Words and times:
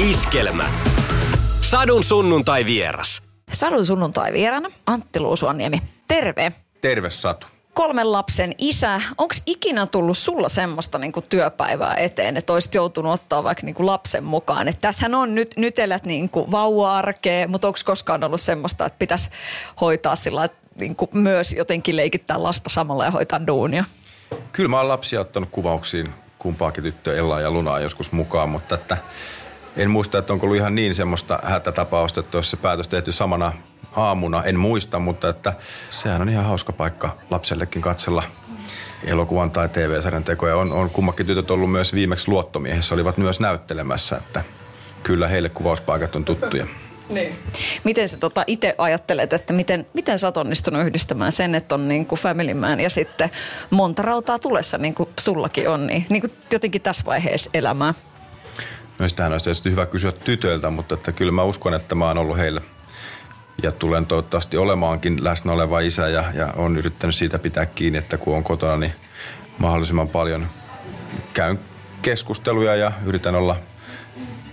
Iskelmä. 0.00 0.70
Sadun 1.60 2.04
sunnuntai 2.04 2.64
vieras. 2.64 3.22
Sadun 3.52 3.86
sunnuntai 3.86 4.32
vieraana 4.32 4.70
Antti 4.86 5.20
Luusuaniemi. 5.20 5.82
Terve. 6.08 6.52
Terve 6.80 7.10
Satu. 7.10 7.46
Kolmen 7.74 8.12
lapsen 8.12 8.54
isä. 8.58 9.00
Onko 9.18 9.34
ikinä 9.46 9.86
tullut 9.86 10.18
sulla 10.18 10.48
semmoista 10.48 10.98
niinku 10.98 11.22
työpäivää 11.22 11.94
eteen, 11.94 12.36
että 12.36 12.52
olisit 12.52 12.74
joutunut 12.74 13.12
ottaa 13.12 13.44
vaikka 13.44 13.66
niinku 13.66 13.86
lapsen 13.86 14.24
mukaan? 14.24 14.68
Et 14.68 14.80
tässähän 14.80 15.14
on 15.14 15.34
nyt, 15.34 15.54
nyt 15.56 15.78
elät 15.78 16.04
niinku 16.04 16.50
vauva-arkea, 16.50 17.48
mutta 17.48 17.68
onko 17.68 17.78
koskaan 17.84 18.24
ollut 18.24 18.40
semmoista, 18.40 18.86
että 18.86 18.98
pitäisi 18.98 19.30
hoitaa 19.80 20.16
sillä 20.16 20.48
niinku 20.74 21.08
myös 21.12 21.52
jotenkin 21.52 21.96
leikittää 21.96 22.42
lasta 22.42 22.68
samalla 22.70 23.04
ja 23.04 23.10
hoitaa 23.10 23.46
duunia? 23.46 23.84
Kyllä 24.52 24.68
mä 24.68 24.76
oon 24.76 24.88
lapsia 24.88 25.20
ottanut 25.20 25.48
kuvauksiin 25.52 26.14
kumpaakin 26.38 26.84
tyttöä 26.84 27.14
Ellaa 27.14 27.40
ja 27.40 27.50
Lunaa 27.50 27.80
joskus 27.80 28.12
mukaan, 28.12 28.48
mutta 28.48 28.74
että 28.74 28.96
en 29.76 29.90
muista, 29.90 30.18
että 30.18 30.32
onko 30.32 30.46
ollut 30.46 30.58
ihan 30.58 30.74
niin 30.74 30.94
semmoista 30.94 31.38
hätätapausta, 31.42 32.20
että 32.20 32.38
olisi 32.38 32.50
se 32.50 32.56
päätös 32.56 32.88
tehty 32.88 33.12
samana 33.12 33.52
aamuna. 33.96 34.44
En 34.44 34.58
muista, 34.58 34.98
mutta 34.98 35.28
että 35.28 35.52
sehän 35.90 36.22
on 36.22 36.28
ihan 36.28 36.44
hauska 36.44 36.72
paikka 36.72 37.16
lapsellekin 37.30 37.82
katsella 37.82 38.22
elokuvan 39.04 39.50
tai 39.50 39.68
TV-sarjan 39.68 40.24
tekoja. 40.24 40.56
On, 40.56 40.72
on 40.72 40.90
kummakin 40.90 41.26
tytöt 41.26 41.50
ollut 41.50 41.72
myös 41.72 41.94
viimeksi 41.94 42.28
luottomiehessä, 42.28 42.94
olivat 42.94 43.16
myös 43.16 43.40
näyttelemässä, 43.40 44.16
että 44.16 44.44
kyllä 45.02 45.28
heille 45.28 45.48
kuvauspaikat 45.48 46.16
on 46.16 46.24
tuttuja. 46.24 46.66
Niin. 47.10 47.38
Miten 47.84 48.08
sä 48.08 48.16
tota 48.16 48.44
itse 48.46 48.74
ajattelet, 48.78 49.32
että 49.32 49.52
miten, 49.52 49.86
miten 49.94 50.18
sä 50.18 50.26
oot 50.26 50.36
onnistunut 50.36 50.82
yhdistämään 50.82 51.32
sen, 51.32 51.54
että 51.54 51.74
on 51.74 51.88
niin 51.88 52.06
kuin 52.06 52.18
Family 52.18 52.54
Man 52.54 52.80
ja 52.80 52.90
sitten 52.90 53.30
monta 53.70 54.02
rautaa 54.02 54.38
tulessa, 54.38 54.78
niin 54.78 54.94
kuin 54.94 55.08
sullakin 55.20 55.68
on, 55.68 55.86
niin, 55.86 56.06
niin 56.08 56.20
kuin 56.20 56.32
jotenkin 56.52 56.82
tässä 56.82 57.04
vaiheessa 57.04 57.50
elämää? 57.54 57.94
No 59.00 59.06
tähän 59.16 59.32
olisi 59.32 59.44
tietysti 59.44 59.70
hyvä 59.70 59.86
kysyä 59.86 60.12
tytöiltä, 60.12 60.70
mutta 60.70 60.94
että 60.94 61.12
kyllä 61.12 61.32
mä 61.32 61.42
uskon, 61.42 61.74
että 61.74 61.94
mä 61.94 62.06
oon 62.06 62.18
ollut 62.18 62.38
heille 62.38 62.62
ja 63.62 63.72
tulen 63.72 64.06
toivottavasti 64.06 64.56
olemaankin 64.56 65.24
läsnä 65.24 65.52
oleva 65.52 65.80
isä 65.80 66.08
ja, 66.08 66.24
ja 66.34 66.52
on 66.56 66.76
yrittänyt 66.76 67.16
siitä 67.16 67.38
pitää 67.38 67.66
kiinni, 67.66 67.98
että 67.98 68.18
kun 68.18 68.36
on 68.36 68.44
kotona, 68.44 68.76
niin 68.76 68.92
mahdollisimman 69.58 70.08
paljon 70.08 70.46
käyn 71.34 71.58
keskusteluja 72.02 72.76
ja 72.76 72.92
yritän 73.04 73.34
olla 73.34 73.56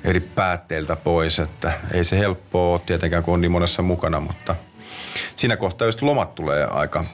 eri 0.03 0.19
päätteiltä 0.19 0.95
pois, 0.95 1.39
että 1.39 1.71
ei 1.93 2.03
se 2.03 2.19
helppoa 2.19 2.73
ole 2.73 2.81
tietenkään, 2.85 3.23
kun 3.23 3.33
on 3.33 3.41
niin 3.41 3.51
monessa 3.51 3.81
mukana, 3.81 4.19
mutta 4.19 4.55
siinä 5.35 5.57
kohtaa 5.57 5.87
just 5.87 6.01
lomat 6.01 6.35
tulee 6.35 6.65
aika 6.65 7.05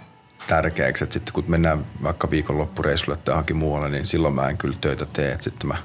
tärkeäksi, 0.48 1.04
että 1.04 1.14
sitten 1.14 1.34
kun 1.34 1.44
mennään 1.48 1.86
vaikka 2.04 2.30
viikonloppureissulle 2.30 3.18
tai 3.18 3.34
johonkin 3.34 3.58
muualle, 3.58 3.90
niin 3.90 4.06
silloin 4.06 4.34
mä 4.34 4.50
en 4.50 4.58
kyllä 4.58 4.78
töitä 4.82 5.06
tee, 5.06 5.32
että 5.32 5.44
sitten 5.44 5.68
mä 5.68 5.76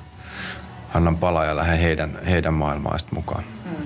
annan 0.95 1.17
palaa 1.17 1.45
ja 1.45 1.57
lähden 1.57 1.79
heidän, 1.79 2.19
heidän 2.25 2.55
maailmaan 2.55 2.99
mukaan. 3.11 3.45
Mm. 3.65 3.77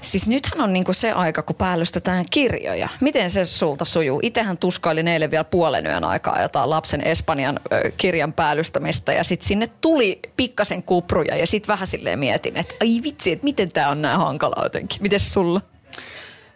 Siis 0.00 0.28
nythän 0.28 0.60
on 0.60 0.72
niinku 0.72 0.92
se 0.92 1.12
aika, 1.12 1.42
kun 1.42 1.56
päällystetään 1.56 2.24
kirjoja. 2.30 2.88
Miten 3.00 3.30
se 3.30 3.44
sulta 3.44 3.84
sujuu? 3.84 4.20
Itsehän 4.22 4.58
tuskailin 4.58 5.08
eilen 5.08 5.30
vielä 5.30 5.44
puolen 5.44 5.86
yön 5.86 6.04
aikaa 6.04 6.42
jotain 6.42 6.70
lapsen 6.70 7.06
Espanjan 7.06 7.60
ö, 7.72 7.90
kirjan 7.96 8.32
päällystämistä 8.32 9.12
ja 9.12 9.24
sitten 9.24 9.48
sinne 9.48 9.68
tuli 9.80 10.20
pikkasen 10.36 10.82
kupruja 10.82 11.36
ja 11.36 11.46
sitten 11.46 11.68
vähän 11.68 11.86
silleen 11.86 12.18
mietin, 12.18 12.56
että 12.56 12.74
ai 12.80 13.00
vitsi, 13.02 13.32
että 13.32 13.44
miten 13.44 13.72
tämä 13.72 13.88
on 13.88 14.02
näin 14.02 14.18
hankala 14.18 14.62
jotenkin. 14.62 15.02
Miten 15.02 15.20
sulla? 15.20 15.60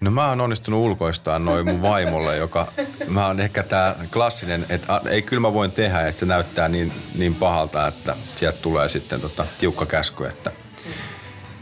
No 0.00 0.10
mä 0.10 0.28
oon 0.28 0.40
onnistunut 0.40 0.80
ulkoistaan 0.80 1.44
noin 1.44 1.66
mun 1.66 1.82
vaimolle, 1.82 2.36
joka 2.36 2.66
mä 3.08 3.26
oon 3.26 3.40
ehkä 3.40 3.62
tää 3.62 3.96
klassinen, 4.12 4.66
että 4.68 5.00
ei 5.08 5.22
kyllä 5.22 5.40
mä 5.40 5.52
voin 5.52 5.72
tehdä, 5.72 6.08
että 6.08 6.18
se 6.18 6.26
näyttää 6.26 6.68
niin, 6.68 6.92
niin 7.18 7.34
pahalta, 7.34 7.86
että 7.86 8.16
sieltä 8.36 8.58
tulee 8.62 8.88
sitten 8.88 9.20
tota, 9.20 9.46
tiukka 9.58 9.86
käsky, 9.86 10.26
että 10.26 10.50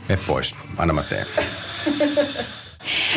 me 0.09 0.17
pois, 0.27 0.57
aina 0.77 0.93
mä 0.93 1.03
teen. 1.03 1.27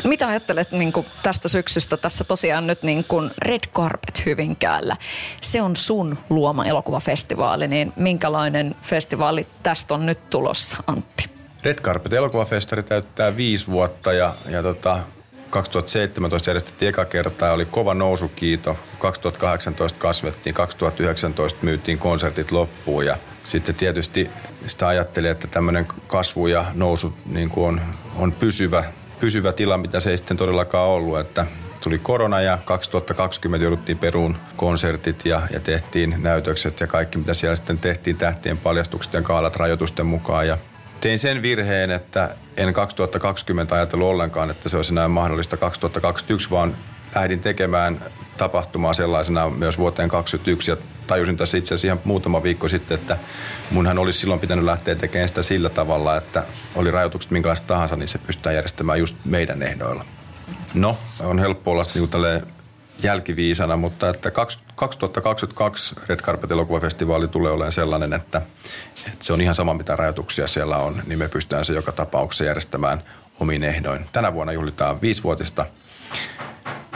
Mitä 0.04 0.28
ajattelet 0.28 0.72
niin 0.72 0.94
kuin 0.94 1.06
tästä 1.24 1.48
syksystä? 1.48 1.98
Tässä 1.98 2.24
tosiaan 2.24 2.68
nyt 2.68 2.84
niin 2.84 3.06
kuin 3.08 3.32
Red 3.42 3.68
Carpet 3.74 4.26
Hyvinkäällä. 4.26 4.98
Se 5.42 5.62
on 5.62 5.76
sun 5.76 6.18
luoma 6.30 6.66
elokuvafestivaali, 6.66 7.68
niin 7.68 7.94
minkälainen 7.96 8.76
festivaali 8.82 9.48
tästä 9.64 9.94
on 9.94 10.06
nyt 10.06 10.30
tulossa, 10.30 10.78
Antti? 10.88 11.30
Red 11.64 11.82
Carpet 11.82 12.14
elokuvafestari 12.14 12.84
täyttää 12.84 13.38
viisi 13.38 13.68
vuotta 13.68 14.14
ja, 14.14 14.34
ja 14.50 14.64
tota, 14.64 15.00
2017 15.50 16.50
järjestettiin 16.50 16.90
eka 16.90 17.06
kertaa, 17.06 17.54
oli 17.54 17.66
kova 17.66 17.94
nousukiito. 17.94 18.78
2018 19.00 20.00
kasvettiin, 20.00 20.54
2019 20.54 21.60
myytiin 21.62 21.98
konsertit 21.98 22.52
loppuun 22.52 23.06
ja 23.06 23.18
sitten 23.44 23.76
tietysti 23.76 24.30
sitä 24.68 24.88
ajattelin, 24.88 25.32
että 25.32 25.48
tämmöinen 25.48 25.88
kasvu 26.08 26.48
ja 26.48 26.66
nousu 26.74 27.14
niin 27.26 27.50
kuin 27.50 27.68
on, 27.68 27.82
on 28.16 28.32
pysyvä, 28.32 28.84
pysyvä 29.20 29.52
tila, 29.52 29.78
mitä 29.78 30.00
se 30.00 30.12
ei 30.12 30.18
sitten 30.18 30.38
todellakaan 30.38 30.90
ollut, 30.90 31.20
että 31.20 31.46
tuli 31.82 32.00
korona 32.00 32.42
ja 32.42 32.58
2020 32.66 33.66
jouduttiin 33.66 33.98
peruun 33.98 34.38
konsertit 34.56 35.26
ja, 35.26 35.42
ja 35.52 35.60
tehtiin 35.60 36.16
näytökset 36.18 36.80
ja 36.80 36.88
kaikki, 36.88 37.18
mitä 37.18 37.34
siellä 37.34 37.56
sitten 37.56 37.78
tehtiin 37.78 38.18
tähtien 38.18 38.58
paljastukset 38.58 39.14
ja 39.14 39.22
kaalat 39.22 39.56
rajoitusten 39.56 40.06
mukaan 40.06 40.48
ja 40.48 40.58
Tein 41.02 41.20
sen 41.20 41.42
virheen, 41.42 41.92
että 41.92 42.36
en 42.58 42.74
2020 42.74 43.76
ajatellut 43.76 44.08
ollenkaan, 44.08 44.52
että 44.52 44.70
se 44.70 44.78
olisi 44.78 44.94
näin 44.94 45.12
mahdollista 45.12 45.58
2021, 45.58 46.52
vaan 46.52 46.76
lähdin 47.16 47.40
tekemään 47.40 48.00
tapahtumaa 48.38 48.94
sellaisena 48.94 49.50
myös 49.50 49.78
vuoteen 49.78 50.10
2021 50.10 50.72
ja 50.72 50.78
tajusin 51.08 51.38
tässä 51.38 51.58
itse 51.58 51.74
asiassa 51.74 51.88
ihan 51.88 52.00
muutama 52.04 52.44
viikko 52.44 52.70
sitten, 52.70 53.00
että 53.00 53.18
munhan 53.72 53.98
olisi 53.98 54.20
silloin 54.20 54.40
pitänyt 54.40 54.66
lähteä 54.66 54.96
tekemään 54.96 55.28
sitä 55.28 55.42
sillä 55.42 55.70
tavalla, 55.70 56.18
että 56.18 56.44
oli 56.76 56.92
rajoitukset 56.92 57.32
minkälaista 57.32 57.68
tahansa, 57.68 57.96
niin 57.96 58.08
se 58.08 58.18
pystytään 58.18 58.56
järjestämään 58.56 59.00
just 59.00 59.16
meidän 59.26 59.64
ehdoilla. 59.64 60.04
No, 60.74 60.98
on 61.20 61.40
helppo 61.40 61.72
olla 61.72 61.84
niin 61.94 62.57
jälkiviisana, 63.04 63.78
mutta 63.78 64.10
että 64.10 64.32
2022 64.32 65.96
Red 66.08 66.20
Carpet 66.20 66.52
elokuvafestivaali 66.52 67.28
tulee 67.28 67.52
olemaan 67.52 67.72
sellainen, 67.72 68.14
että, 68.14 68.42
että 69.08 69.26
se 69.26 69.34
on 69.34 69.42
ihan 69.42 69.56
sama 69.56 69.74
mitä 69.74 69.96
rajoituksia 69.96 70.48
siellä 70.48 70.78
on, 70.78 71.02
niin 71.08 71.20
me 71.20 71.28
pystytään 71.28 71.66
se 71.66 71.74
joka 71.74 71.92
tapauksessa 71.92 72.44
järjestämään 72.44 73.04
omin 73.40 73.64
ehdoin. 73.64 74.06
Tänä 74.12 74.34
vuonna 74.34 74.54
juhlitaan 74.54 75.02
viisivuotista 75.02 75.66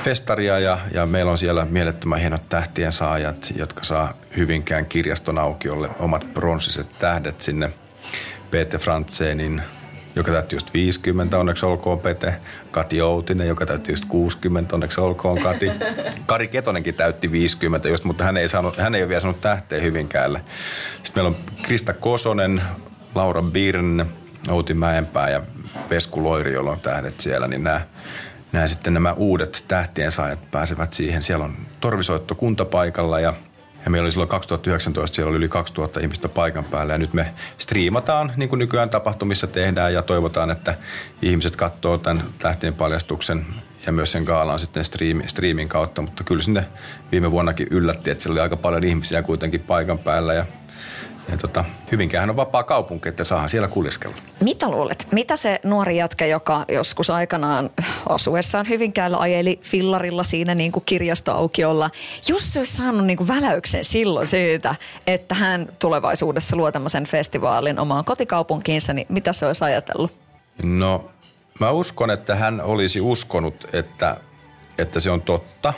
festaria 0.04 0.60
ja, 0.60 0.78
ja 0.94 1.06
meillä 1.06 1.32
on 1.32 1.38
siellä 1.38 1.66
mielettömän 1.66 2.20
hienot 2.20 2.50
tähtien 2.50 2.92
saajat, 2.92 3.54
jotka 3.56 3.84
saa 3.84 4.14
Hyvinkään 4.38 4.86
kirjaston 4.86 5.38
aukiolle 5.38 5.90
omat 6.00 6.34
pronssiset 6.34 7.00
tähdet 7.00 7.42
sinne 7.42 7.70
Peter 8.52 8.80
Frantzenin 8.80 9.62
joka 10.16 10.32
täytti 10.32 10.56
just 10.56 10.74
50, 10.74 11.38
onneksi 11.38 11.66
olkoon 11.66 12.00
Pete. 12.00 12.36
Kati 12.72 13.02
Outinen, 13.02 13.48
joka 13.48 13.66
täytti 13.66 13.92
just 13.92 14.06
60, 14.06 14.76
onneksi 14.76 15.02
olkoon 15.02 15.42
Kati. 15.42 15.72
Kari 16.26 16.48
Ketonenkin 16.48 16.94
täytti 16.94 17.32
50 17.32 17.90
just, 17.90 18.04
mutta 18.04 18.24
hän 18.24 18.38
ei, 18.38 18.50
saanut, 18.50 18.78
hän 18.78 18.96
ei 18.96 19.02
ole 19.02 19.10
vielä 19.10 19.22
saanut 19.22 19.42
tähteä 19.42 19.82
Hyvinkäälle. 19.82 20.42
Sitten 21.04 21.24
meillä 21.24 21.38
on 21.38 21.44
Krista 21.62 21.94
Kosonen, 21.94 22.62
Laura 23.16 23.42
Birn, 23.42 24.06
Outi 24.50 24.74
Mäenpää 24.74 25.30
ja 25.30 25.42
Vesku 25.90 26.24
Loiri, 26.24 26.54
jolla 26.54 26.72
on 26.72 26.80
tähdet 26.80 27.20
siellä, 27.20 27.48
niin 27.48 27.64
nämä 27.64 27.82
nämä 28.52 28.68
sitten 28.68 28.94
nämä 28.94 29.14
uudet 29.14 29.66
tähtien 29.68 30.12
saajat 30.12 30.52
pääsevät 30.52 30.94
siihen. 30.94 31.24
Siellä 31.24 31.46
on 31.46 31.56
torvisoitto 31.80 32.36
kuntapaikalla 32.36 33.20
ja 33.20 33.34
ja 33.86 33.92
meillä 33.92 34.06
oli 34.06 34.12
silloin 34.12 34.30
2019, 34.30 35.16
siellä 35.16 35.30
oli 35.30 35.38
yli 35.38 35.50
2000 35.50 36.00
ihmistä 36.00 36.30
paikan 36.30 36.66
päällä. 36.66 36.94
Ja 36.94 36.98
nyt 36.98 37.14
me 37.14 37.34
striimataan, 37.58 38.34
niin 38.36 38.50
kuin 38.50 38.60
nykyään 38.60 38.90
tapahtumissa 38.90 39.48
tehdään 39.48 39.94
ja 39.94 40.02
toivotaan, 40.02 40.52
että 40.52 40.76
ihmiset 41.22 41.56
katsoo 41.56 41.98
tämän 41.98 42.24
tähtien 42.40 42.74
paljastuksen 42.74 43.46
ja 43.86 43.92
myös 43.92 44.12
sen 44.12 44.24
gaalan 44.24 44.60
sitten 44.60 44.86
striimi, 44.86 45.28
striimin 45.28 45.70
kautta, 45.70 46.02
mutta 46.02 46.24
kyllä 46.24 46.44
sinne 46.44 46.66
viime 47.12 47.32
vuonnakin 47.32 47.68
yllätti, 47.72 48.10
että 48.10 48.22
siellä 48.22 48.34
oli 48.34 48.42
aika 48.42 48.58
paljon 48.58 48.84
ihmisiä 48.84 49.24
kuitenkin 49.24 49.62
paikan 49.62 50.00
päällä 50.00 50.34
ja 50.34 50.46
ja 51.32 51.38
tota, 51.38 51.66
Hyvinkään 51.92 52.30
on 52.30 52.36
vapaa 52.36 52.64
kaupunki, 52.64 53.10
että 53.10 53.24
saa 53.24 53.48
siellä 53.48 53.68
kuljeskella. 53.68 54.16
Mitä 54.40 54.70
luulet? 54.70 55.08
Mitä 55.12 55.36
se 55.36 55.60
nuori 55.64 55.98
jätkä, 55.98 56.26
joka 56.26 56.66
joskus 56.70 57.10
aikanaan 57.10 57.70
asuessaan 58.10 58.70
Hyvinkäällä 58.70 59.18
ajeli 59.18 59.60
fillarilla 59.64 60.24
siinä 60.24 60.56
niin 60.56 60.72
kuin 60.72 60.86
kirjastoaukiolla, 60.86 61.90
jos 62.28 62.54
se 62.54 62.60
olisi 62.60 62.78
saanut 62.78 63.06
niin 63.06 63.18
kuin 63.18 63.28
väläyksen 63.28 63.86
silloin 63.86 64.28
siitä, 64.28 64.76
että 65.08 65.36
hän 65.36 65.70
tulevaisuudessa 65.80 66.56
luo 66.56 66.72
tämmöisen 66.72 67.06
festivaalin 67.06 67.80
omaan 67.80 68.06
kotikaupunkiinsa, 68.06 68.94
niin 68.94 69.08
mitä 69.10 69.34
se 69.34 69.46
olisi 69.46 69.64
ajatellut? 69.64 70.20
No, 70.64 71.10
mä 71.60 71.72
uskon, 71.72 72.12
että 72.12 72.36
hän 72.36 72.62
olisi 72.62 73.02
uskonut, 73.02 73.68
että, 73.74 74.18
että 74.78 75.00
se 75.00 75.10
on 75.10 75.22
totta, 75.22 75.74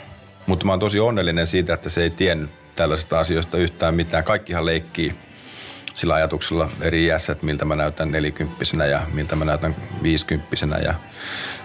mutta 0.46 0.66
mä 0.66 0.72
oon 0.72 0.80
tosi 0.80 1.00
onnellinen 1.00 1.46
siitä, 1.46 1.74
että 1.74 1.88
se 1.88 2.02
ei 2.02 2.10
tiennyt 2.10 2.50
tällaisista 2.74 3.18
asioista 3.18 3.56
yhtään 3.58 3.94
mitään. 3.94 4.24
Kaikkihan 4.24 4.66
leikkii 4.66 5.14
sillä 5.94 6.14
ajatuksella 6.14 6.70
eri 6.80 7.04
iässä, 7.04 7.32
että 7.32 7.46
miltä 7.46 7.64
mä 7.64 7.76
näytän 7.76 8.12
nelikymppisenä 8.12 8.86
ja 8.86 9.02
miltä 9.12 9.36
mä 9.36 9.44
näytän 9.44 9.76
viisikymppisenä 10.02 10.78
ja, 10.78 10.94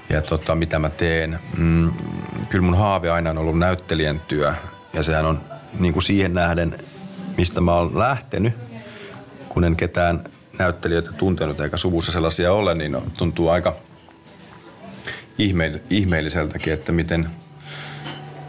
ja 0.10 0.22
tota, 0.22 0.56
mitä 0.56 0.80
mä 0.80 0.90
teen. 0.90 1.40
Mm, 1.58 1.92
kyllä 2.50 2.66
mun 2.66 2.78
haave 2.78 3.10
aina 3.10 3.30
on 3.30 3.38
ollut 3.38 3.60
näyttelijän 3.60 4.22
työ 4.28 4.54
ja 4.94 5.04
sehän 5.04 5.26
on 5.26 5.42
niin 5.80 5.94
kuin 5.94 6.04
siihen 6.04 6.34
nähden, 6.34 6.78
mistä 7.38 7.62
mä 7.62 7.74
oon 7.74 8.00
lähtenyt, 8.00 8.54
kun 9.50 9.64
en 9.64 9.76
ketään 9.76 10.24
näyttelijöitä 10.60 11.12
tuntenut 11.12 11.60
eikä 11.60 11.78
suvussa 11.78 12.12
sellaisia 12.12 12.54
ole, 12.54 12.76
niin 12.76 12.98
tuntuu 13.18 13.50
aika 13.50 13.76
ihmeelliseltäkin, 15.90 16.74
että 16.74 16.92
miten, 16.92 17.30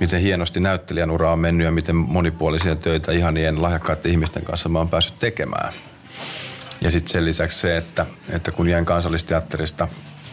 miten 0.00 0.20
hienosti 0.20 0.60
näyttelijän 0.60 1.10
ura 1.10 1.32
on 1.32 1.38
mennyt 1.38 1.64
ja 1.64 1.70
miten 1.70 1.96
monipuolisia 1.96 2.76
töitä 2.76 3.12
ihanien 3.12 3.62
lahjakkaiden 3.62 4.10
ihmisten 4.10 4.44
kanssa 4.44 4.68
mä 4.68 4.78
oon 4.78 4.88
päässyt 4.88 5.18
tekemään. 5.18 5.72
Ja 6.80 6.90
sitten 6.90 7.12
sen 7.12 7.24
lisäksi 7.24 7.58
se, 7.58 7.76
että, 7.76 8.06
että 8.32 8.52
kun 8.52 8.68
jäin 8.68 8.84
kansallisteatterista 8.84 9.88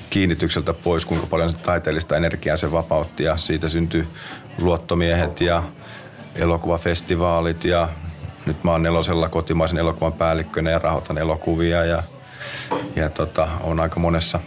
kiinnitykseltä 0.09 0.73
pois, 0.73 1.05
kuinka 1.05 1.27
paljon 1.27 1.55
taiteellista 1.55 2.17
energiaa 2.17 2.57
se 2.57 2.71
vapautti 2.71 3.23
ja 3.23 3.37
siitä 3.37 3.69
syntyi 3.69 4.07
luottomiehet 4.61 5.41
ja 5.41 5.63
elokuvafestivaalit 6.35 7.65
ja 7.65 7.89
nyt 8.45 8.63
mä 8.63 8.71
oon 8.71 8.83
nelosella 8.83 9.29
kotimaisen 9.29 9.77
elokuvan 9.77 10.13
päällikkönä 10.13 10.71
ja 10.71 10.79
rahoitan 10.79 11.17
elokuvia 11.17 11.85
ja, 11.85 12.03
ja 12.95 13.09
tota, 13.09 13.47
on 13.63 13.79
aika 13.79 13.99
monessa 13.99 14.39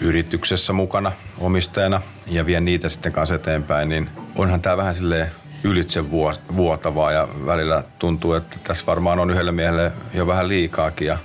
yrityksessä 0.00 0.72
mukana 0.72 1.12
omistajana 1.38 2.02
ja 2.26 2.46
vien 2.46 2.64
niitä 2.64 2.88
sitten 2.88 3.12
kanssa 3.12 3.34
eteenpäin, 3.34 3.88
niin 3.88 4.10
onhan 4.36 4.62
tämä 4.62 4.76
vähän 4.76 4.94
silleen 4.94 5.30
ylitse 5.64 6.10
vuotavaa 6.56 7.12
ja 7.12 7.28
välillä 7.46 7.84
tuntuu, 7.98 8.32
että 8.32 8.58
tässä 8.64 8.86
varmaan 8.86 9.18
on 9.18 9.30
yhdelle 9.30 9.52
miehelle 9.52 9.92
jo 10.14 10.26
vähän 10.26 10.48
liikaakin. 10.48 11.06
Ja, 11.06 11.18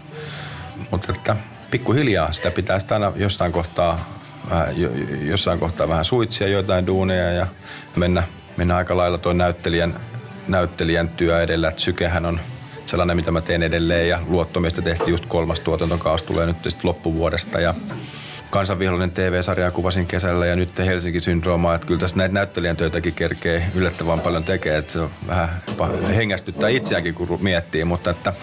mutta 0.92 1.14
että 1.16 1.36
pikkuhiljaa 1.72 2.32
sitä 2.32 2.52
pitää 2.52 2.80
sitä 2.80 2.96
aina 2.96 3.12
jossain 3.16 3.52
kohtaa, 3.52 4.20
jossain 5.22 5.60
kohtaa 5.60 5.90
vähän 5.90 6.06
suitsia 6.06 6.48
joitain 6.48 6.88
duuneja 6.88 7.32
ja 7.32 7.48
mennä, 7.96 8.24
mennä 8.58 8.76
aika 8.76 8.98
lailla 8.98 9.18
tuon 9.18 9.38
näyttelijän, 9.38 9.96
näyttelijän 10.48 11.10
työ 11.10 11.42
edellä. 11.42 11.70
Että 11.70 11.82
sykehän 11.82 12.26
on 12.26 12.40
sellainen, 12.86 13.16
mitä 13.16 13.32
mä 13.32 13.42
teen 13.42 13.64
edelleen 13.64 14.10
ja 14.10 14.20
luottomista 14.28 14.82
tehtiin 14.82 15.12
just 15.12 15.26
kolmas 15.26 15.60
tuotantokausi 15.60 16.26
tulee 16.26 16.46
nyt 16.46 16.58
sitten 16.64 16.88
loppuvuodesta 16.88 17.62
ja 17.62 17.76
kansanvihollinen 18.50 19.12
TV-sarjaa 19.12 19.72
kuvasin 19.72 20.08
kesällä 20.08 20.46
ja 20.46 20.56
nyt 20.56 20.78
Helsinki 20.78 21.20
syndroomaa, 21.20 21.76
että 21.76 21.88
kyllä 21.88 22.00
tässä 22.00 22.18
näitä 22.18 22.34
näyttelijän 22.34 22.78
töitäkin 22.78 23.14
kerkee 23.14 23.64
yllättävän 23.76 24.20
paljon 24.20 24.44
tekee, 24.44 24.78
että 24.78 24.92
se 24.92 25.00
on 25.00 25.10
vähän 25.28 25.62
hengästyttää 26.16 26.70
itseäänkin 26.70 27.14
kun 27.14 27.38
miettii, 27.42 27.84
mutta 27.84 28.10
että 28.10 28.34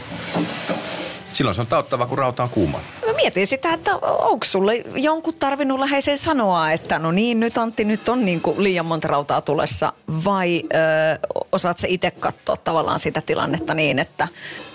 silloin 1.33 1.55
se 1.55 1.61
on 1.61 1.67
tauttava, 1.67 2.07
kun 2.07 2.19
rauta 2.19 2.43
on 2.43 2.51
kuuma. 2.51 2.81
Mä 3.07 3.13
mietin 3.13 3.47
sitä, 3.47 3.73
että 3.73 3.97
onko 4.03 4.45
sulle 4.45 4.83
jonkun 4.95 5.35
tarvinnut 5.39 5.79
läheisen 5.79 6.19
sanoa, 6.19 6.73
että 6.73 6.99
no 6.99 7.13
niin, 7.13 7.41
nyt 7.41 7.59
Antti, 7.59 7.85
nyt 7.85 8.09
on 8.09 8.25
niin 8.25 8.41
kuin 8.41 8.63
liian 8.63 8.87
monta 8.87 9.09
rautaa 9.09 9.41
tulessa, 9.41 9.93
vai 10.25 10.63
ö, 10.63 11.39
osaat 11.53 11.79
sä 11.79 11.87
itse 11.91 12.11
katsoa 12.11 12.57
tavallaan 12.57 12.99
sitä 12.99 13.21
tilannetta 13.27 13.75
niin, 13.75 13.99
että, 13.99 14.29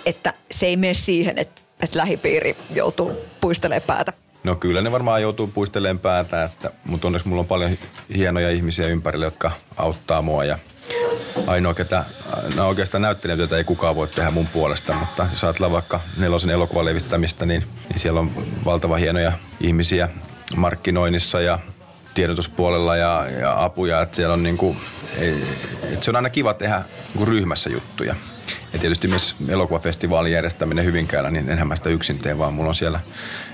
että 0.06 0.34
se 0.50 0.66
ei 0.66 0.76
mene 0.76 0.94
siihen, 0.94 1.38
että, 1.38 1.62
että 1.82 1.98
lähipiiri 1.98 2.56
joutuu 2.74 3.12
puistelemaan 3.40 3.86
päätä? 3.86 4.12
No 4.44 4.54
kyllä 4.54 4.82
ne 4.82 4.92
varmaan 4.92 5.22
joutuu 5.22 5.46
puistelemaan 5.46 5.98
päätä, 5.98 6.44
että, 6.44 6.70
mutta 6.84 7.06
onneksi 7.06 7.28
mulla 7.28 7.40
on 7.40 7.46
paljon 7.46 7.70
hienoja 8.16 8.50
ihmisiä 8.50 8.86
ympärillä, 8.86 9.26
jotka 9.26 9.50
auttaa 9.76 10.22
mua 10.22 10.44
ja 10.44 10.58
ainoa, 11.46 11.74
ketä, 11.74 12.04
no 12.56 12.68
oikeastaan 12.68 13.02
näyttelijätyötä 13.02 13.56
ei 13.56 13.64
kukaan 13.64 13.96
voi 13.96 14.08
tehdä 14.08 14.30
mun 14.30 14.46
puolesta, 14.46 14.94
mutta 14.94 15.26
jos 15.30 15.44
ajatellaan 15.44 15.72
vaikka 15.72 16.00
nelosen 16.16 16.50
elokuvan 16.50 16.84
levittämistä, 16.84 17.46
niin, 17.46 17.64
niin 17.88 17.98
siellä 17.98 18.20
on 18.20 18.30
valtava 18.64 18.96
hienoja 18.96 19.32
ihmisiä 19.60 20.08
markkinoinnissa 20.56 21.40
ja 21.40 21.58
tiedotuspuolella 22.14 22.96
ja, 22.96 23.26
ja 23.40 23.64
apuja, 23.64 24.02
että 24.02 24.16
siellä 24.16 24.34
on 24.34 24.42
niin 24.42 24.56
kuin, 24.56 24.76
että 25.92 26.04
se 26.04 26.10
on 26.10 26.16
aina 26.16 26.30
kiva 26.30 26.54
tehdä 26.54 26.82
niin 27.14 27.28
ryhmässä 27.28 27.70
juttuja. 27.70 28.14
Ja 28.72 28.78
tietysti 28.78 29.08
myös 29.08 29.36
elokuvafestivaalin 29.48 30.32
järjestäminen 30.32 30.84
Hyvinkäällä, 30.84 31.30
niin 31.30 31.50
enhän 31.50 31.68
mä 31.68 31.76
sitä 31.76 31.90
yksin 31.90 32.18
tee, 32.18 32.38
vaan 32.38 32.54
mulla 32.54 32.68
on 32.68 32.74
siellä 32.74 33.00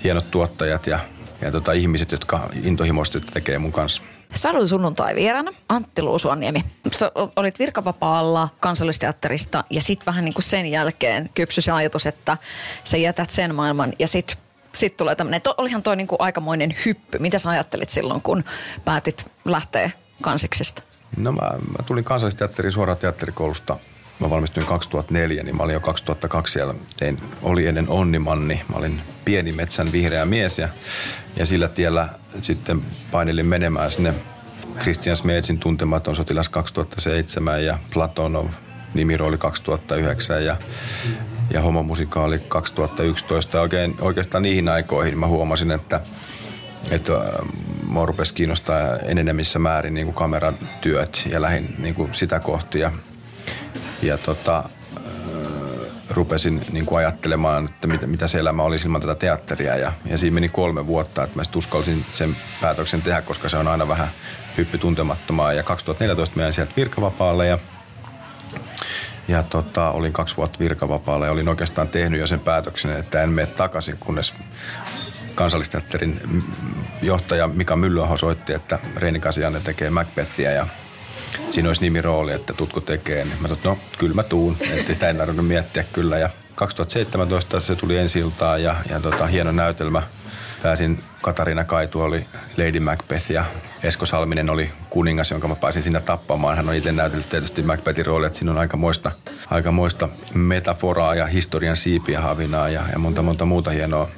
hienot 0.04 0.30
tuottajat 0.30 0.86
ja, 0.86 0.98
ja 1.40 1.52
tota, 1.52 1.72
ihmiset, 1.72 2.12
jotka 2.12 2.50
intohimoisesti 2.62 3.20
tekee 3.20 3.58
mun 3.58 3.72
kanssa. 3.72 4.02
Sadun 4.34 4.68
sunnuntai 4.68 5.14
vieraana 5.14 5.50
Antti 5.68 6.02
Luusuaniemi. 6.02 6.64
Sä 6.92 7.12
olit 7.36 7.58
virkavapaalla 7.58 8.48
kansallisteatterista 8.60 9.64
ja 9.70 9.80
sitten 9.80 10.06
vähän 10.06 10.24
niin 10.24 10.34
kuin 10.34 10.42
sen 10.42 10.66
jälkeen 10.66 11.30
kypsy 11.34 11.60
se 11.60 11.72
ajatus, 11.72 12.06
että 12.06 12.36
sä 12.84 12.96
jätät 12.96 13.30
sen 13.30 13.54
maailman 13.54 13.92
ja 13.98 14.08
sitten 14.08 14.36
sit 14.72 14.96
tulee 14.96 15.14
tämmöinen, 15.14 15.40
olihan 15.56 15.82
toi 15.82 15.96
niin 15.96 16.06
kuin 16.06 16.20
aikamoinen 16.20 16.74
hyppy. 16.86 17.18
Mitä 17.18 17.38
sä 17.38 17.50
ajattelit 17.50 17.90
silloin, 17.90 18.22
kun 18.22 18.44
päätit 18.84 19.30
lähteä 19.44 19.90
kansiksesta? 20.22 20.82
No 21.16 21.32
mä, 21.32 21.40
mä 21.78 21.82
tulin 21.86 22.04
kansallisteatterin 22.04 22.72
suoraan 22.72 22.98
teatterikoulusta 22.98 23.76
mä 24.20 24.30
valmistuin 24.30 24.66
2004, 24.66 25.42
niin 25.42 25.56
mä 25.56 25.62
olin 25.62 25.74
jo 25.74 25.80
2002 25.80 26.52
siellä. 26.52 26.74
Tein, 26.96 27.20
oli 27.42 27.66
ennen 27.66 27.88
Onnimanni. 27.88 28.60
Mä 28.68 28.76
olin 28.76 29.00
pieni 29.24 29.52
metsän 29.52 29.92
vihreä 29.92 30.26
mies 30.26 30.58
ja, 30.58 30.68
ja 31.36 31.46
sillä 31.46 31.68
tiellä 31.68 32.08
sitten 32.42 32.82
painelin 33.12 33.46
menemään 33.46 33.90
sinne 33.90 34.14
Christian 34.78 35.16
Smetsin 35.16 35.58
tuntematon 35.58 36.16
sotilas 36.16 36.48
2007 36.48 37.64
ja 37.64 37.78
Platonov 37.94 38.46
nimirooli 38.94 39.38
2009 39.38 40.44
ja, 40.44 40.56
ja 41.50 41.62
homomusikaali 41.62 42.38
2011. 42.38 43.60
Oikein, 43.60 43.94
oikeastaan 44.00 44.42
niihin 44.42 44.68
aikoihin 44.68 45.18
mä 45.18 45.26
huomasin, 45.26 45.70
että, 45.70 46.00
että 46.90 47.14
äh, 47.14 47.22
mua 47.86 48.06
rupesi 48.06 48.34
kiinnostaa 48.34 48.96
enenevissä 48.96 49.58
määrin 49.58 49.94
niin 49.94 50.06
kuin 50.06 50.14
kameran 50.14 50.58
työt 50.80 51.26
ja 51.30 51.42
lähin 51.42 51.74
niin 51.78 51.94
kuin 51.94 52.14
sitä 52.14 52.40
kohti. 52.40 52.78
Ja 54.02 54.18
tota, 54.18 54.64
rupesin 56.10 56.62
niin 56.72 56.86
kuin 56.86 56.98
ajattelemaan, 56.98 57.64
että 57.64 57.86
mitä, 57.86 58.06
mitä 58.06 58.26
se 58.26 58.38
elämä 58.38 58.62
olisi 58.62 58.86
ilman 58.86 59.00
tätä 59.00 59.14
teatteria. 59.14 59.76
Ja, 59.76 59.92
ja 60.04 60.18
siinä 60.18 60.34
meni 60.34 60.48
kolme 60.48 60.86
vuotta, 60.86 61.24
että 61.24 61.36
mä 61.36 61.42
uskalsin 61.56 62.04
sen 62.12 62.36
päätöksen 62.60 63.02
tehdä, 63.02 63.22
koska 63.22 63.48
se 63.48 63.56
on 63.56 63.68
aina 63.68 63.88
vähän 63.88 64.08
hyppy 64.56 64.78
tuntemattomaa. 64.78 65.52
Ja 65.52 65.62
2014 65.62 66.36
mä 66.36 66.42
jäin 66.42 66.52
sieltä 66.52 66.72
virkavapaalle 66.76 67.46
ja, 67.46 67.58
ja 69.28 69.42
tota, 69.42 69.90
olin 69.90 70.12
kaksi 70.12 70.36
vuotta 70.36 70.58
virkavapaalla 70.58 71.26
ja 71.26 71.32
olin 71.32 71.48
oikeastaan 71.48 71.88
tehnyt 71.88 72.20
jo 72.20 72.26
sen 72.26 72.40
päätöksen, 72.40 72.90
että 72.90 73.22
en 73.22 73.30
mene 73.30 73.46
takaisin, 73.46 73.96
kunnes 74.00 74.34
kansallisteatterin 75.34 76.44
johtaja 77.02 77.48
Mika 77.48 77.76
Myllyaho 77.76 78.16
soitti, 78.16 78.52
että 78.52 78.78
Reini 78.96 79.20
Kasianne 79.20 79.60
tekee 79.60 79.90
Macbethia 79.90 80.50
ja 80.50 80.66
siinä 81.50 81.68
olisi 81.68 81.82
nimirooli, 81.82 82.32
että 82.32 82.52
tutko 82.52 82.80
tekee. 82.80 83.24
Niin 83.24 83.36
mä 83.40 83.48
totesin, 83.48 83.70
no 83.70 83.78
kyllä 83.98 84.14
mä 84.14 84.22
tuun, 84.22 84.56
että 84.70 84.94
sitä 84.94 85.08
ei 85.08 85.14
tarvinnut 85.14 85.46
miettiä 85.46 85.84
kyllä. 85.92 86.18
Ja 86.18 86.30
2017 86.54 87.60
se 87.60 87.76
tuli 87.76 87.98
ensi 87.98 88.18
iltaan 88.18 88.62
ja, 88.62 88.76
ja 88.90 89.00
tota, 89.00 89.26
hieno 89.26 89.52
näytelmä. 89.52 90.02
Pääsin, 90.62 91.02
Katarina 91.22 91.64
Kaitu 91.64 92.00
oli 92.00 92.26
Lady 92.56 92.80
Macbeth 92.80 93.30
ja 93.30 93.44
Esko 93.82 94.06
Salminen 94.06 94.50
oli 94.50 94.70
kuningas, 94.90 95.30
jonka 95.30 95.48
mä 95.48 95.56
pääsin 95.56 95.82
siinä 95.82 96.00
tappamaan. 96.00 96.56
Hän 96.56 96.68
on 96.68 96.74
itse 96.74 96.92
näytellyt 96.92 97.28
tietysti 97.28 97.62
Macbethin 97.62 98.06
rooli, 98.06 98.26
että 98.26 98.38
siinä 98.38 98.52
on 98.52 98.58
aikamoista, 98.58 99.10
aikamoista 99.50 100.08
metaforaa 100.34 101.14
ja 101.14 101.26
historian 101.26 101.76
siipiä 101.76 102.20
havinaa 102.20 102.68
ja, 102.68 102.82
ja 102.92 102.98
monta 102.98 103.22
monta 103.22 103.44
muuta 103.44 103.70
hienoa 103.70 104.08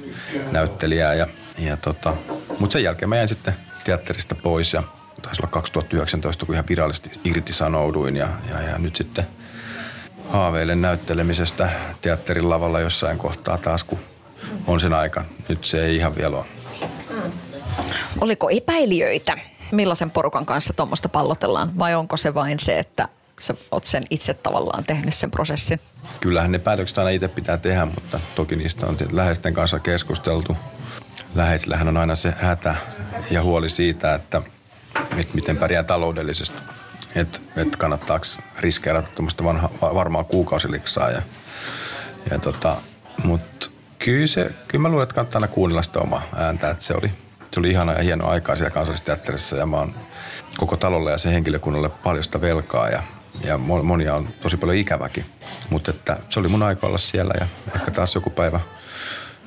näyttelijää. 0.51 1.13
Ja, 1.13 1.27
ja 1.57 1.77
tota, 1.77 2.13
Mutta 2.59 2.73
sen 2.73 2.83
jälkeen 2.83 3.09
mä 3.09 3.15
jäin 3.15 3.27
sitten 3.27 3.53
teatterista 3.83 4.35
pois 4.35 4.73
ja 4.73 4.83
taisi 5.21 5.41
olla 5.41 5.51
2019, 5.51 6.45
kun 6.45 6.55
ihan 6.55 6.67
virallisesti 6.69 7.19
irtisanouduin 7.23 8.15
ja, 8.15 8.27
ja, 8.49 8.61
ja 8.61 8.77
nyt 8.77 8.95
sitten 8.95 9.27
haaveilen 10.29 10.81
näyttelemisestä 10.81 11.69
teatterin 12.01 12.49
lavalla 12.49 12.79
jossain 12.79 13.17
kohtaa 13.17 13.57
taas, 13.57 13.83
kun 13.83 13.99
on 14.67 14.79
sen 14.79 14.93
aika. 14.93 15.25
Nyt 15.49 15.65
se 15.65 15.85
ei 15.85 15.95
ihan 15.95 16.15
vielä 16.15 16.37
ole. 16.37 16.45
Oliko 18.21 18.49
epäilijöitä? 18.49 19.37
Millaisen 19.71 20.11
porukan 20.11 20.45
kanssa 20.45 20.73
tuommoista 20.73 21.09
pallotellaan? 21.09 21.77
Vai 21.77 21.95
onko 21.95 22.17
se 22.17 22.33
vain 22.33 22.59
se, 22.59 22.79
että 22.79 23.07
sä 23.39 23.55
oot 23.71 23.83
sen 23.83 24.03
itse 24.09 24.33
tavallaan 24.33 24.83
tehnyt 24.83 25.13
sen 25.13 25.31
prosessin? 25.31 25.79
Kyllähän 26.19 26.51
ne 26.51 26.59
päätökset 26.59 26.97
aina 26.97 27.09
itse 27.09 27.27
pitää 27.27 27.57
tehdä, 27.57 27.85
mutta 27.85 28.19
toki 28.35 28.55
niistä 28.55 28.85
on 28.85 28.97
läheisten 29.11 29.53
kanssa 29.53 29.79
keskusteltu. 29.79 30.57
Läheisillähän 31.35 31.87
on 31.87 31.97
aina 31.97 32.15
se 32.15 32.33
hätä 32.37 32.75
ja 33.31 33.43
huoli 33.43 33.69
siitä, 33.69 34.15
että 34.15 34.41
että 34.95 35.35
miten 35.35 35.57
pärjää 35.57 35.83
taloudellisesti. 35.83 36.57
Että 37.15 37.39
et 37.55 37.75
kannattaako 37.75 38.25
riskeerata 38.59 39.11
tuommoista 39.15 39.43
vanha, 39.43 39.69
varmaa 39.81 40.23
kuukausiliksaa. 40.23 41.11
Ja, 41.11 41.21
ja 42.31 42.39
tota, 42.39 42.75
Mutta 43.23 43.69
kyllä, 43.99 44.27
se, 44.27 44.51
kyllä 44.67 44.81
mä 44.81 44.89
luulen, 44.89 45.03
että 45.03 45.15
kannattaa 45.15 45.39
aina 45.39 45.53
kuunnella 45.53 45.81
sitä 45.83 45.99
omaa 45.99 46.23
ääntä. 46.35 46.69
Että 46.69 46.83
se 46.83 46.93
oli, 46.93 47.11
se 47.51 47.59
oli 47.59 47.69
ihana 47.69 47.93
ja 47.93 48.03
hieno 48.03 48.27
aikaa 48.27 48.55
siellä 48.55 48.71
kansallisteatterissa 48.71 49.55
ja 49.55 49.65
mä 49.65 49.77
oon 49.77 49.95
koko 50.57 50.77
talolle 50.77 51.11
ja 51.11 51.17
sen 51.17 51.31
henkilökunnalle 51.31 51.89
paljon 51.89 52.23
sitä 52.23 52.41
velkaa 52.41 52.89
ja, 52.89 53.03
ja 53.43 53.57
monia 53.57 54.15
on 54.15 54.29
tosi 54.41 54.57
paljon 54.57 54.77
ikäväkin. 54.77 55.25
Mutta 55.69 55.91
että 55.91 56.17
se 56.29 56.39
oli 56.39 56.47
mun 56.47 56.63
aika 56.63 56.87
olla 56.87 56.97
siellä 56.97 57.33
ja 57.39 57.47
ehkä 57.75 57.91
taas 57.91 58.15
joku 58.15 58.29
päivä 58.29 58.59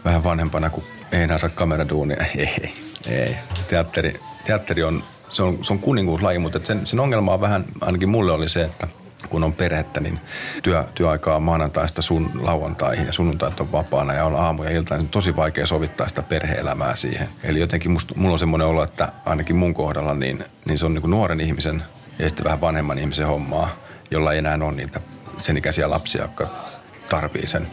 vähän 0.04 0.24
vanhempana, 0.24 0.70
kun 0.70 0.84
ei 1.12 1.22
enää 1.22 1.38
saa 1.38 1.48
kameraduunia. 1.48 2.16
Ei, 2.36 2.74
ei. 3.08 3.36
Teatteri, 3.68 4.20
teatteri 4.44 4.82
on 4.82 5.04
se 5.34 5.42
on, 5.42 5.64
se 5.64 5.72
on 5.72 5.78
kuninkuuslaji, 5.78 6.38
mutta 6.38 6.60
sen, 6.62 6.86
sen 6.86 7.00
ongelma 7.00 7.34
on 7.34 7.40
vähän, 7.40 7.64
ainakin 7.80 8.08
mulle 8.08 8.32
oli 8.32 8.48
se, 8.48 8.64
että 8.64 8.88
kun 9.28 9.44
on 9.44 9.52
perhettä, 9.52 10.00
niin 10.00 10.20
työ, 10.62 10.84
työaikaa 10.94 11.40
maanantaista 11.40 12.02
sun 12.02 12.30
lauantaihin 12.40 13.06
ja 13.06 13.12
sunnuntait 13.12 13.60
on 13.60 13.72
vapaana 13.72 14.12
ja 14.14 14.24
on 14.24 14.36
aamu 14.36 14.62
ja 14.62 14.70
ilta, 14.70 14.96
niin 14.96 15.08
tosi 15.08 15.36
vaikea 15.36 15.66
sovittaa 15.66 16.08
sitä 16.08 16.22
perheelämää 16.22 16.96
siihen. 16.96 17.28
Eli 17.42 17.60
jotenkin 17.60 17.90
musta, 17.90 18.14
mulla 18.16 18.32
on 18.32 18.38
semmoinen 18.38 18.66
olo, 18.66 18.82
että 18.82 19.12
ainakin 19.24 19.56
mun 19.56 19.74
kohdalla 19.74 20.14
niin, 20.14 20.44
niin 20.64 20.78
se 20.78 20.86
on 20.86 20.94
niin 20.94 21.10
nuoren 21.10 21.40
ihmisen 21.40 21.82
ja 22.18 22.28
sitten 22.28 22.44
vähän 22.44 22.60
vanhemman 22.60 22.98
ihmisen 22.98 23.26
hommaa, 23.26 23.68
jolla 24.10 24.32
ei 24.32 24.38
enää 24.38 24.58
ole 24.62 24.72
niitä 24.72 25.00
sen 25.38 25.56
ikäisiä 25.56 25.90
lapsia, 25.90 26.22
jotka 26.22 26.64
tarvii 27.08 27.46
sen 27.46 27.66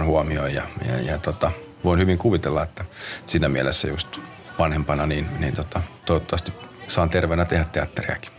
24-7 0.00 0.04
huomioon 0.04 0.54
ja, 0.54 0.62
ja, 0.88 1.00
ja 1.00 1.18
tota, 1.18 1.50
voin 1.84 2.00
hyvin 2.00 2.18
kuvitella, 2.18 2.62
että 2.62 2.84
siinä 3.26 3.48
mielessä 3.48 3.88
just 3.88 4.18
vanhempana 4.58 5.06
niin, 5.06 5.26
niin 5.38 5.56
tota, 5.56 5.80
toivottavasti 6.06 6.52
saan 6.88 7.10
terveenä 7.10 7.44
tehdä 7.44 7.64
teatteriakin. 7.64 8.30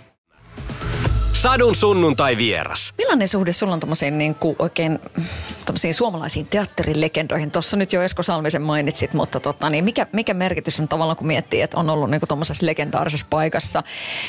Sadun 1.33 1.75
sunnuntai 1.75 2.37
vieras. 2.37 2.93
Millainen 2.97 3.27
suhde 3.27 3.53
sulla 3.53 3.73
on 3.73 3.79
tommosiin 3.79 4.17
niin 4.17 4.35
kuin 4.35 4.55
oikein 4.59 4.99
tommosiin 5.65 5.93
suomalaisiin 5.93 6.47
teatterilegendoihin? 6.47 7.51
Tuossa 7.51 7.77
nyt 7.77 7.93
jo 7.93 8.01
Esko 8.01 8.23
Salmisen 8.23 8.61
mainitsit, 8.61 9.13
mutta 9.13 9.39
tota, 9.39 9.69
niin 9.69 9.83
mikä, 9.83 10.07
mikä 10.13 10.33
merkitys 10.33 10.79
on 10.79 10.87
tavallaan, 10.87 11.17
kun 11.17 11.27
miettii, 11.27 11.61
että 11.61 11.77
on 11.77 11.89
ollut 11.89 12.09
niin 12.09 12.21
tuommoisessa 12.27 12.65
legendaarisessa 12.65 13.27
paikassa, 13.29 13.83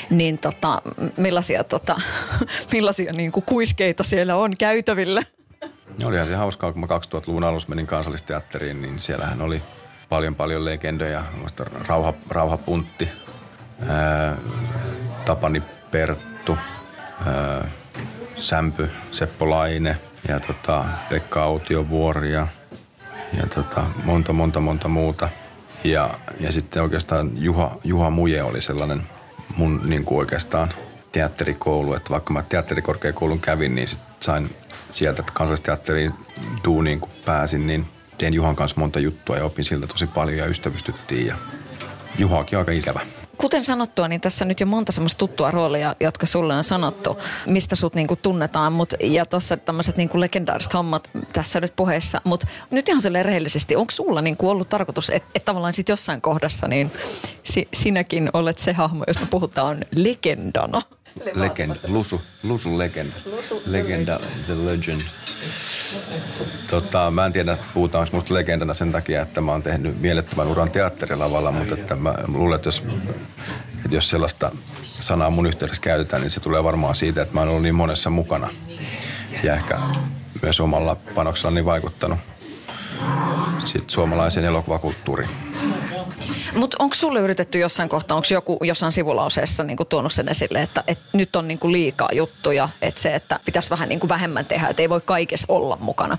niin 0.09 0.37
tota, 0.37 0.81
millaisia, 1.17 1.63
tota, 1.63 2.01
millaisia 2.73 3.13
niin 3.13 3.31
kuin 3.31 3.43
kuiskeita 3.45 4.03
siellä 4.03 4.35
on 4.35 4.51
käytävillä? 4.57 5.23
Olihan 6.05 6.27
se 6.27 6.35
hauskaa, 6.35 6.71
kun 6.71 6.81
mä 6.81 6.87
2000-luvun 6.87 7.43
alussa 7.43 7.69
menin 7.69 7.87
kansallisteatteriin, 7.87 8.81
niin 8.81 8.99
siellähän 8.99 9.41
oli 9.41 9.61
paljon 10.11 10.35
paljon 10.35 10.65
legendoja. 10.65 11.23
Rauha, 11.87 12.13
Rauha 12.29 12.57
Puntti, 12.57 13.09
ää, 13.87 14.37
Tapani 15.25 15.63
Perttu, 15.91 16.57
ää, 17.25 17.67
Sämpy 18.37 18.89
Seppo 19.11 19.49
Laine 19.49 19.97
ja 20.27 20.39
tota, 20.39 20.85
Pekka 21.09 21.43
Autiovuori 21.43 22.31
ja, 22.31 22.47
ja 23.37 23.47
tota, 23.47 23.83
monta, 24.03 24.33
monta, 24.33 24.59
monta 24.59 24.87
muuta. 24.87 25.29
Ja, 25.83 26.09
ja 26.39 26.51
sitten 26.51 26.83
oikeastaan 26.83 27.31
Juha, 27.35 27.77
Juha 27.83 28.09
Muje 28.09 28.43
oli 28.43 28.61
sellainen 28.61 29.01
mun 29.57 29.81
niin 29.85 30.05
kuin 30.05 30.19
oikeastaan 30.19 30.73
teatterikoulu, 31.11 31.93
että 31.93 32.09
vaikka 32.09 32.33
mä 32.33 32.43
teatterikorkeakoulun 32.43 33.39
kävin, 33.39 33.75
niin 33.75 33.87
sit 33.87 33.99
sain 34.19 34.55
sieltä 34.89 35.23
kansallisteatteriin 35.33 36.13
duuniin 36.65 36.99
kun 36.99 37.09
pääsin, 37.25 37.67
niin 37.67 37.87
tein 38.21 38.33
Juhan 38.33 38.55
kanssa 38.55 38.79
monta 38.79 38.99
juttua 38.99 39.37
ja 39.37 39.45
opin 39.45 39.65
siltä 39.65 39.87
tosi 39.87 40.07
paljon 40.07 40.37
ja 40.37 40.45
ystävystyttiin 40.45 41.27
ja 41.27 41.35
Juhakin 42.17 42.59
aika 42.59 42.71
ikävä. 42.71 42.99
Kuten 43.37 43.65
sanottua, 43.65 44.07
niin 44.07 44.21
tässä 44.21 44.45
nyt 44.45 44.59
jo 44.59 44.65
monta 44.65 44.91
semmoista 44.91 45.19
tuttua 45.19 45.51
roolia, 45.51 45.95
jotka 45.99 46.25
sulle 46.25 46.55
on 46.55 46.63
sanottu, 46.63 47.17
mistä 47.45 47.75
sut 47.75 47.95
niinku 47.95 48.15
tunnetaan. 48.15 48.73
Mut, 48.73 48.93
ja 48.99 49.25
tuossa 49.25 49.57
tämmöiset 49.57 49.97
niinku 49.97 50.19
legendaariset 50.19 50.73
hommat 50.73 51.09
tässä 51.33 51.61
nyt 51.61 51.75
puheessa. 51.75 52.21
Mutta 52.23 52.47
nyt 52.71 52.89
ihan 52.89 53.01
silleen 53.01 53.25
rehellisesti, 53.25 53.75
onko 53.75 53.91
sulla 53.91 54.21
niinku 54.21 54.49
ollut 54.49 54.69
tarkoitus, 54.69 55.09
että 55.09 55.29
et 55.35 55.45
tavallaan 55.45 55.73
sit 55.73 55.89
jossain 55.89 56.21
kohdassa 56.21 56.67
niin 56.67 56.91
si, 57.43 57.67
sinäkin 57.73 58.29
olet 58.33 58.57
se 58.57 58.73
hahmo, 58.73 59.03
josta 59.07 59.25
puhutaan 59.29 59.77
legendana? 59.95 60.81
Legend, 61.33 61.75
Lusu, 61.87 62.21
Lusu 62.43 62.77
Legend. 62.77 63.11
Lusu 63.25 63.61
Legenda, 63.65 64.19
the 64.45 64.55
legend. 64.65 65.01
Tota, 66.67 67.11
mä 67.11 67.25
en 67.25 67.33
tiedä, 67.33 67.57
puhutaanko 67.73 68.09
musta 68.17 68.33
legendana 68.33 68.73
sen 68.73 68.91
takia, 68.91 69.21
että 69.21 69.41
mä 69.41 69.51
oon 69.51 69.63
tehnyt 69.63 70.01
mielettömän 70.01 70.47
uran 70.47 70.71
teatterilavalla, 70.71 71.51
mutta 71.51 71.73
että 71.73 71.95
mä 71.95 72.15
luulen, 72.27 72.55
että 72.55 72.67
jos, 72.67 72.83
että 73.85 73.95
jos 73.95 74.09
sellaista 74.09 74.51
sanaa 74.83 75.29
mun 75.29 75.45
yhteydessä 75.45 75.81
käytetään, 75.81 76.21
niin 76.21 76.31
se 76.31 76.39
tulee 76.39 76.63
varmaan 76.63 76.95
siitä, 76.95 77.21
että 77.21 77.33
mä 77.33 77.39
oon 77.39 77.49
ollut 77.49 77.63
niin 77.63 77.75
monessa 77.75 78.09
mukana. 78.09 78.49
Ja 79.43 79.55
ehkä 79.55 79.79
myös 80.41 80.59
omalla 80.59 80.95
panoksellani 81.15 81.65
vaikuttanut 81.65 82.19
sit 83.63 83.89
suomalaisen 83.89 84.45
elokuvakulttuuriin. 84.45 85.29
Mutta 86.55 86.77
onko 86.79 86.95
sulle 86.95 87.19
yritetty 87.19 87.59
jossain 87.59 87.89
kohtaa, 87.89 88.15
onko 88.15 88.27
joku 88.31 88.57
jossain 88.63 88.91
sivulauseessa 88.91 89.63
niinku 89.63 89.85
tuonut 89.85 90.13
sen 90.13 90.29
esille, 90.29 90.61
että 90.61 90.83
et 90.87 90.99
nyt 91.13 91.35
on 91.35 91.47
niinku 91.47 91.71
liikaa 91.71 92.09
juttuja, 92.11 92.69
että 92.81 93.01
se, 93.01 93.15
että 93.15 93.39
pitäisi 93.45 93.69
vähän 93.69 93.89
niinku 93.89 94.09
vähemmän 94.09 94.45
tehdä, 94.45 94.67
että 94.67 94.81
ei 94.81 94.89
voi 94.89 95.01
kaikessa 95.05 95.45
olla 95.49 95.77
mukana? 95.81 96.17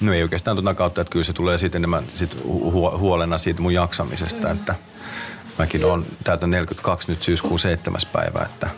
No 0.00 0.12
ei 0.12 0.22
oikeastaan 0.22 0.56
tuota 0.56 0.74
kautta, 0.74 1.00
että 1.00 1.10
kyllä 1.10 1.24
se 1.24 1.32
tulee 1.32 1.58
sitten 1.58 1.80
enemmän 1.80 2.04
sit 2.16 2.34
hu- 2.44 2.98
huolena 2.98 3.38
siitä 3.38 3.62
mun 3.62 3.74
jaksamisesta, 3.74 4.46
mm. 4.46 4.52
että 4.52 4.74
mäkin 5.58 5.84
olen 5.84 6.06
täytä 6.24 6.46
42 6.46 7.10
nyt 7.10 7.22
syyskuun 7.22 7.58
7. 7.58 8.00
päivä, 8.12 8.42
että 8.42 8.68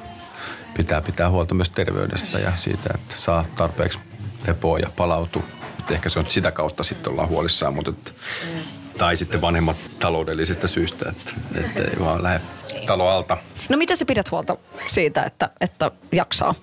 pitää 0.76 1.00
pitää 1.00 1.30
huolta 1.30 1.54
myös 1.54 1.70
terveydestä 1.70 2.38
ja 2.38 2.52
siitä, 2.56 2.90
että 2.94 3.14
saa 3.16 3.44
tarpeeksi 3.56 3.98
lepoa 4.46 4.78
ja 4.78 4.90
palautua. 4.96 5.42
ehkä 5.90 6.08
se 6.08 6.18
on 6.18 6.26
sitä 6.28 6.50
kautta 6.50 6.82
sitten 6.82 7.12
ollaan 7.12 7.28
huolissaan, 7.28 7.74
mutta 7.74 7.90
että 7.90 8.10
mm 8.54 8.79
tai 9.00 9.16
sitten 9.16 9.40
vanhemmat 9.40 9.76
taloudellisista 9.98 10.68
syistä, 10.68 11.08
että, 11.08 11.32
että 11.54 11.80
ei 11.80 11.96
vaan 12.00 12.22
lähde 12.22 12.40
talo 12.86 13.08
alta. 13.08 13.36
No 13.68 13.76
mitä 13.76 13.96
sä 13.96 14.04
pidät 14.04 14.30
huolta 14.30 14.56
siitä, 14.86 15.22
että, 15.22 15.50
että 15.60 15.90
jaksaa? 16.12 16.54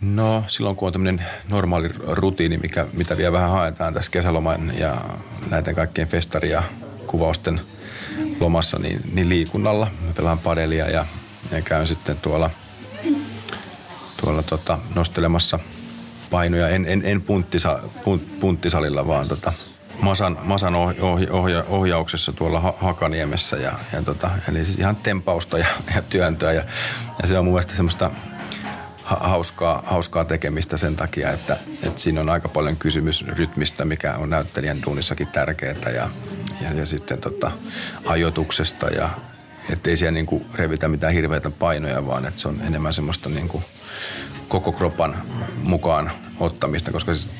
No 0.00 0.44
silloin 0.46 0.76
kun 0.76 0.86
on 0.86 0.92
tämmöinen 0.92 1.26
normaali 1.50 1.88
rutiini, 2.06 2.56
mikä, 2.56 2.86
mitä 2.92 3.16
vielä 3.16 3.32
vähän 3.32 3.50
haetaan 3.50 3.94
tässä 3.94 4.10
kesäloman 4.10 4.72
ja 4.78 4.96
näiden 5.50 5.74
kaikkien 5.74 6.08
festari- 6.08 6.50
ja 6.50 6.62
kuvausten 7.06 7.60
lomassa, 8.40 8.78
niin, 8.78 9.00
niin 9.12 9.28
liikunnalla. 9.28 9.90
Mä 10.06 10.12
pelaan 10.16 10.38
padelia 10.38 10.90
ja, 10.90 11.06
ja 11.50 11.62
käyn 11.62 11.86
sitten 11.86 12.16
tuolla, 12.16 12.50
tuolla 14.20 14.42
tota, 14.42 14.78
nostelemassa 14.94 15.58
painoja. 16.30 16.68
En, 16.68 16.86
en, 16.86 17.02
en 17.04 17.22
punttisa, 17.22 17.80
punt, 18.04 18.40
punttisalilla, 18.40 19.06
vaan 19.06 19.28
tota, 19.28 19.52
Masan, 20.02 20.38
Masan 20.42 20.74
ohja, 20.74 21.32
ohja, 21.32 21.64
ohjauksessa 21.68 22.32
tuolla 22.32 22.60
ha, 22.60 22.74
Hakaniemessä. 22.80 23.56
Ja, 23.56 23.72
ja 23.92 24.02
tota, 24.02 24.30
eli 24.48 24.64
siis 24.64 24.78
ihan 24.78 24.96
tempausta 24.96 25.58
ja, 25.58 25.66
ja 25.94 26.02
työntöä. 26.02 26.52
Ja, 26.52 26.64
ja 27.22 27.28
se 27.28 27.38
on 27.38 27.44
mun 27.44 27.54
mielestä 27.54 27.74
semmoista 27.74 28.10
hauskaa, 29.04 29.82
hauskaa 29.86 30.24
tekemistä 30.24 30.76
sen 30.76 30.96
takia, 30.96 31.30
että, 31.32 31.56
että 31.82 32.00
siinä 32.00 32.20
on 32.20 32.28
aika 32.28 32.48
paljon 32.48 32.76
kysymys 32.76 33.26
rytmistä, 33.26 33.84
mikä 33.84 34.16
on 34.16 34.30
näyttelijän 34.30 34.82
duunissakin 34.82 35.26
tärkeää. 35.26 35.90
Ja, 35.94 36.10
ja, 36.60 36.72
ja 36.74 36.86
sitten 36.86 37.20
tota, 37.20 37.50
ajoituksesta 38.06 38.86
ja 38.86 39.10
ettei 39.70 39.96
siellä 39.96 40.12
niinku 40.12 40.46
revitä 40.54 40.88
mitään 40.88 41.12
hirveitä 41.12 41.50
painoja, 41.50 42.06
vaan 42.06 42.26
että 42.26 42.40
se 42.40 42.48
on 42.48 42.56
enemmän 42.66 42.94
semmoista 42.94 43.28
niinku 43.28 43.62
koko 44.48 44.72
kropan 44.72 45.22
mukaan 45.62 46.10
ottamista, 46.40 46.92
koska 46.92 47.14
siis 47.14 47.30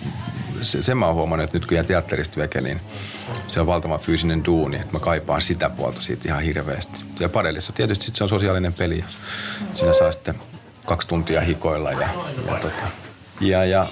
se, 0.65 0.83
sen 0.83 0.99
mä 0.99 1.07
oon 1.07 1.15
huomannut, 1.15 1.45
että 1.45 1.57
nyt 1.57 1.67
kun 1.67 1.75
jää 1.75 1.85
teatterista 1.85 2.41
veke, 2.41 2.61
niin 2.61 2.81
se 3.49 3.61
on 3.61 3.67
valtavan 3.67 4.01
fyysinen 4.01 4.45
duuni, 4.45 4.77
että 4.77 4.93
mä 4.93 5.01
kaipaan 5.01 5.43
sitä 5.43 5.71
puolta 5.71 6.01
siitä 6.01 6.29
ihan 6.29 6.43
hirveästi. 6.43 7.05
Ja 7.21 7.29
padellissa 7.29 7.73
tietysti 7.73 8.11
se 8.15 8.25
on 8.25 8.29
sosiaalinen 8.31 8.73
peli 8.73 8.99
ja 8.99 9.05
siinä 9.75 9.93
saa 9.93 10.13
sitten 10.13 10.35
kaksi 10.87 11.09
tuntia 11.09 11.41
hikoilla 11.41 11.93
ja, 11.93 12.09
ja, 12.47 12.55
tota, 12.55 12.87
ja, 13.41 13.65
ja 13.65 13.87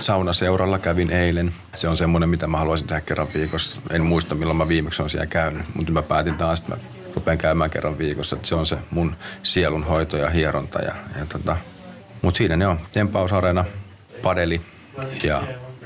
saunaseuralla 0.00 0.78
kävin 0.78 1.10
eilen. 1.10 1.54
Se 1.74 1.88
on 1.88 1.96
semmoinen, 1.96 2.28
mitä 2.28 2.46
mä 2.46 2.58
haluaisin 2.58 2.86
tehdä 2.86 3.00
kerran 3.00 3.28
viikossa. 3.34 3.80
En 3.90 4.02
muista, 4.02 4.34
milloin 4.34 4.56
mä 4.56 4.68
viimeksi 4.68 5.02
on 5.02 5.10
siellä 5.10 5.26
käynyt, 5.26 5.74
mutta 5.74 5.92
mä 5.92 6.02
päätin 6.02 6.34
taas, 6.34 6.60
että 6.60 6.74
mä 6.74 6.80
rupean 7.14 7.38
käymään 7.38 7.70
kerran 7.70 7.98
viikossa. 7.98 8.36
Että 8.36 8.48
se 8.48 8.54
on 8.54 8.66
se 8.66 8.78
mun 8.90 9.16
sielun 9.42 9.84
hoito 9.84 10.16
ja 10.16 10.30
hieronta. 10.30 10.78
Ja, 10.78 10.94
ja 11.18 11.26
tota. 11.26 11.56
Mutta 12.22 12.38
siinä 12.38 12.56
ne 12.56 12.66
on. 12.66 12.80
Tempausarena, 12.92 13.64
padeli, 14.22 14.60
ja 15.22 15.42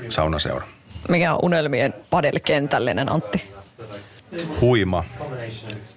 saunaseura. 0.09 0.67
Mikä 1.09 1.33
on 1.33 1.39
unelmien 1.41 1.93
padelkentällinen, 2.09 3.11
Antti? 3.11 3.43
Huima, 4.61 5.03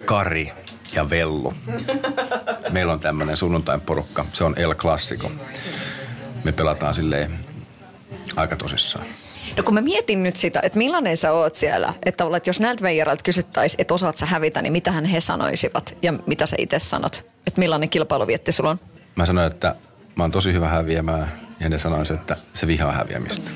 Kari 0.04 0.52
ja 0.94 1.11
Vellu. 1.11 1.54
Meillä 2.70 2.92
on 2.92 3.00
tämmöinen 3.00 3.37
sunnuntain 3.37 3.80
porukka. 3.80 4.25
Se 4.32 4.44
on 4.44 4.54
El 4.58 4.75
Classico. 4.75 5.30
Me 6.44 6.52
pelataan 6.52 6.94
silleen 6.94 7.38
aika 8.37 8.56
tosissaan. 8.56 9.06
No 9.56 9.62
kun 9.62 9.75
mä 9.75 9.80
mietin 9.80 10.23
nyt 10.23 10.37
sitä, 10.37 10.61
että 10.62 10.78
millainen 10.78 11.16
sä 11.16 11.32
oot 11.32 11.54
siellä, 11.54 11.94
että 12.06 12.25
olet, 12.25 12.46
jos 12.46 12.61
näiltä 12.61 12.82
veijarilta 12.82 13.23
kysyttäisiin, 13.23 13.80
että 13.80 13.94
osaat 13.94 14.16
sä 14.16 14.26
hävitä, 14.26 14.62
niin 14.62 14.73
mitähän 14.73 15.04
he 15.04 15.20
sanoisivat 15.20 15.99
ja 16.02 16.12
mitä 16.26 16.46
sä 16.46 16.56
itse 16.58 16.78
sanot? 16.78 17.26
Että 17.46 17.58
millainen 17.58 17.90
kilpailuvietti 17.90 18.52
sulla 18.52 18.70
on? 18.70 18.78
Mä 19.16 19.26
sanoin, 19.26 19.46
että 19.46 19.75
mä 20.16 20.25
oon 20.25 20.30
tosi 20.30 20.52
hyvä 20.52 20.68
häviämään 20.68 21.46
ja 21.61 21.69
ne 21.69 21.79
sanoisivat, 21.79 22.21
että 22.21 22.37
se 22.55 22.67
vihaa 22.67 22.93
häviämistä. 22.93 23.51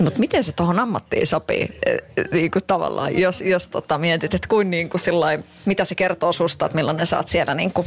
Mutta 0.00 0.20
miten 0.20 0.44
se 0.44 0.52
tuohon 0.52 0.78
ammattiin 0.78 1.26
sopii 1.26 1.78
e, 1.86 1.96
niin 2.32 2.50
kuin 2.50 2.62
tavallaan, 2.66 3.18
jos, 3.18 3.40
jos 3.40 3.68
tota 3.68 3.98
mietit, 3.98 4.34
että 4.34 4.48
kuin, 4.48 4.70
niin 4.70 4.90
kuin 4.90 5.00
mitä 5.64 5.84
se 5.84 5.94
kertoo 5.94 6.32
susta, 6.32 6.66
että 6.66 6.76
millainen 6.76 7.06
sä 7.06 7.16
oot 7.16 7.28
siellä 7.28 7.54
niin 7.54 7.72
kuin 7.72 7.86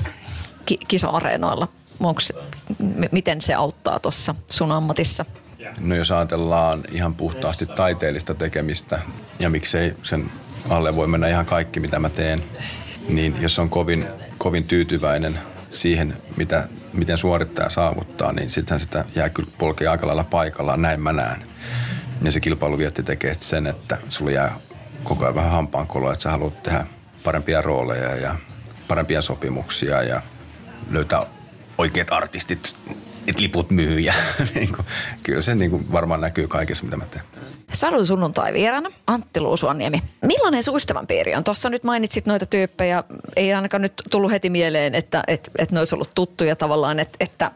ki- 0.65 0.79
kisa-areenoilla? 0.87 1.67
Onks, 1.99 2.33
m- 2.79 3.03
miten 3.11 3.41
se 3.41 3.53
auttaa 3.53 3.99
tuossa 3.99 4.35
sun 4.47 4.71
ammatissa? 4.71 5.25
No 5.79 5.95
jos 5.95 6.11
ajatellaan 6.11 6.83
ihan 6.91 7.15
puhtaasti 7.15 7.65
taiteellista 7.65 8.33
tekemistä 8.33 8.99
ja 9.39 9.49
miksei 9.49 9.93
sen 10.03 10.31
alle 10.69 10.95
voi 10.95 11.07
mennä 11.07 11.27
ihan 11.27 11.45
kaikki, 11.45 11.79
mitä 11.79 11.99
mä 11.99 12.09
teen, 12.09 12.43
niin 13.07 13.35
jos 13.41 13.59
on 13.59 13.69
kovin, 13.69 14.05
kovin 14.37 14.63
tyytyväinen 14.63 15.39
siihen, 15.73 16.17
mitä 16.37 16.67
miten 16.93 17.17
suorittaja 17.17 17.69
saavuttaa, 17.69 18.31
niin 18.31 18.49
sittenhän 18.49 18.79
sitä 18.79 19.05
jää 19.15 19.29
kyllä 19.29 19.49
polkea 19.57 19.91
aika 19.91 20.07
lailla 20.07 20.23
paikallaan, 20.23 20.81
näin 20.81 21.01
mä 21.01 21.13
näen. 21.13 21.43
Ja 22.21 22.31
se 22.31 22.39
kilpailuvietti 22.39 23.03
tekee 23.03 23.33
sen, 23.33 23.67
että 23.67 23.97
sulla 24.09 24.31
jää 24.31 24.59
koko 25.03 25.23
ajan 25.23 25.35
vähän 25.35 25.51
hampaankoloa, 25.51 26.13
että 26.13 26.23
sä 26.23 26.31
haluat 26.31 26.63
tehdä 26.63 26.85
parempia 27.23 27.61
rooleja 27.61 28.15
ja 28.15 28.35
parempia 28.87 29.21
sopimuksia 29.21 30.03
ja 30.03 30.21
löytää 30.91 31.25
oikeat 31.77 32.11
artistit, 32.11 32.75
että 33.27 33.41
liput 33.41 33.71
myy. 33.71 33.99
Ja, 33.99 34.13
niin 34.55 34.75
kuin, 34.75 34.87
kyllä 35.25 35.41
se 35.41 35.55
niin 35.55 35.71
kuin 35.71 35.91
varmaan 35.91 36.21
näkyy 36.21 36.47
kaikessa, 36.47 36.83
mitä 36.83 36.97
mä 36.97 37.05
teen. 37.05 37.23
Sadun 37.73 38.05
sunnuntai 38.05 38.53
vieraana, 38.53 38.89
Antti 39.07 39.39
Luusuaniemi. 39.39 40.03
Millainen 40.21 40.63
sun 40.63 40.79
piiri 41.07 41.35
on? 41.35 41.43
Tuossa 41.43 41.69
nyt 41.69 41.83
mainitsit 41.83 42.25
noita 42.25 42.45
tyyppejä. 42.45 43.03
Ei 43.35 43.53
ainakaan 43.53 43.81
nyt 43.81 43.93
tullut 44.11 44.31
heti 44.31 44.49
mieleen, 44.49 44.95
että, 44.95 45.23
että, 45.27 45.51
että 45.57 45.75
ne 45.75 45.79
olisi 45.79 45.95
ollut 45.95 46.11
tuttuja 46.15 46.55
tavallaan, 46.55 46.99
että, 46.99 47.17
että 47.19 47.51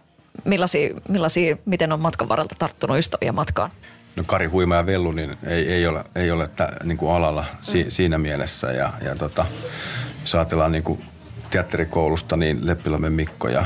millaisia, 0.45 0.89
millaisia, 1.09 1.57
miten 1.65 1.93
on 1.93 1.99
matkan 1.99 2.29
varrelta 2.29 2.55
tarttunut 2.59 2.97
ystäviä 2.97 3.31
matkaan? 3.31 3.71
No 4.15 4.23
Kari 4.23 4.45
Huima 4.47 4.75
ja 4.75 4.85
Vellu 4.85 5.11
niin 5.11 5.37
ei, 5.43 5.73
ei 5.73 5.87
ole, 5.87 6.03
ei 6.15 6.31
ole 6.31 6.47
tä, 6.47 6.69
niin 6.83 6.97
kuin 6.97 7.11
alalla 7.11 7.45
si, 7.61 7.83
mm. 7.83 7.89
siinä 7.89 8.17
mielessä. 8.17 8.71
Ja, 8.71 8.93
ja 9.05 9.15
tota, 9.15 9.45
jos 10.21 10.35
ajatellaan 10.35 10.71
niin 10.71 10.83
kuin 10.83 11.05
teatterikoulusta, 11.49 12.37
niin 12.37 12.67
Leppilamme 12.67 13.09
Mikko 13.09 13.49
ja 13.49 13.65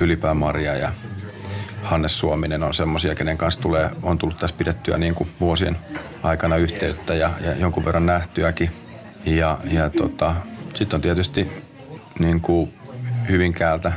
Ylipää 0.00 0.34
Maria 0.34 0.74
ja 0.74 0.92
Hannes 1.82 2.18
Suominen 2.18 2.62
on 2.62 2.74
semmoisia, 2.74 3.14
kenen 3.14 3.38
kanssa 3.38 3.60
tulee, 3.60 3.90
on 4.02 4.18
tullut 4.18 4.38
tässä 4.38 4.56
pidettyä 4.58 4.98
niin 4.98 5.14
kuin 5.14 5.30
vuosien 5.40 5.76
aikana 6.22 6.56
yhteyttä 6.56 7.14
ja, 7.14 7.30
ja 7.40 7.54
jonkun 7.54 7.84
verran 7.84 8.06
nähtyäkin. 8.06 8.70
Ja, 9.24 9.58
ja 9.64 9.90
tota, 9.90 10.34
sitten 10.74 10.96
on 10.96 11.00
tietysti 11.00 11.52
niin 12.18 12.40
kuin 12.40 12.72
Hyvinkäältä 13.28 13.92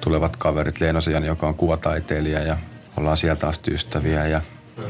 tulevat 0.00 0.36
kaverit, 0.36 0.80
Leenosian, 0.80 1.24
joka 1.24 1.48
on 1.48 1.54
kuvataiteilija 1.54 2.40
ja 2.40 2.56
ollaan 2.96 3.16
sieltä 3.16 3.48
asti 3.48 3.70
ystäviä 3.70 4.26
ja 4.26 4.40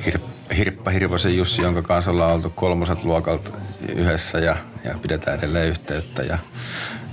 Hir- 0.06 0.54
Hirppa 0.56 0.90
Hirvosen 0.90 1.36
Jussi, 1.36 1.62
jonka 1.62 1.82
kanssa 1.82 2.10
ollaan 2.10 2.32
oltu 2.32 2.52
kolmoset 2.54 3.04
luokalta 3.04 3.50
yhdessä 3.94 4.38
ja, 4.38 4.56
ja 4.84 4.94
pidetään 5.02 5.38
edelleen 5.38 5.68
yhteyttä 5.68 6.22
ja 6.22 6.38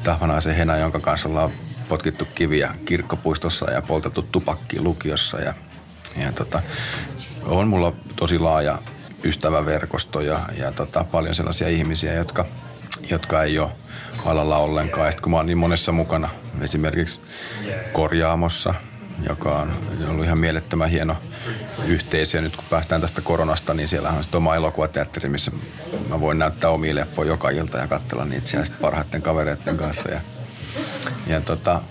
Tahvanaisen 0.03 0.55
Hena, 0.55 0.77
jonka 0.77 0.99
kanssa 0.99 1.29
ollaan 1.29 1.51
potkittu 1.89 2.27
kiviä 2.35 2.75
kirkkopuistossa 2.85 3.71
ja 3.71 3.81
poltettu 3.81 4.21
tupakki 4.31 4.81
lukiossa. 4.81 5.39
Ja, 5.39 5.53
ja 6.17 6.31
tota, 6.31 6.61
on 7.43 7.67
mulla 7.67 7.93
tosi 8.15 8.39
laaja 8.39 8.79
ystäväverkosto 9.23 10.21
ja, 10.21 10.39
ja 10.57 10.71
tota, 10.71 11.05
paljon 11.11 11.35
sellaisia 11.35 11.67
ihmisiä, 11.67 12.13
jotka, 12.13 12.45
jotka 13.09 13.43
ei 13.43 13.59
ole 13.59 13.71
alalla 14.25 14.57
ollenkaan. 14.57 15.11
Sitten 15.11 15.23
kun 15.23 15.31
mä 15.31 15.37
oon 15.37 15.45
niin 15.45 15.57
monessa 15.57 15.91
mukana, 15.91 16.29
esimerkiksi 16.61 17.21
korjaamossa, 17.93 18.73
joka 19.29 19.59
on 19.59 19.73
ollut 20.09 20.25
ihan 20.25 20.37
mielettömän 20.37 20.89
hieno 20.89 21.17
yhteisö. 21.87 22.41
Nyt 22.41 22.55
kun 22.55 22.65
päästään 22.69 23.01
tästä 23.01 23.21
koronasta, 23.21 23.73
niin 23.73 23.87
siellä 23.87 24.09
on 24.09 24.23
sitten 24.23 24.37
oma 24.37 24.55
elokuvateatteri, 24.55 25.29
missä 25.29 25.51
mä 26.09 26.19
voin 26.19 26.39
näyttää 26.39 26.69
omia 26.69 26.95
leffoja 26.95 27.27
joka 27.27 27.49
ilta 27.49 27.77
ja 27.77 27.87
katsella 27.87 28.25
niitä 28.25 28.47
siellä 28.47 28.67
parhaiten 28.81 29.21
kavereiden 29.21 29.77
kanssa. 29.77 30.09
Ja 30.09 30.21
ja, 31.27 31.41
tota, 31.41 31.81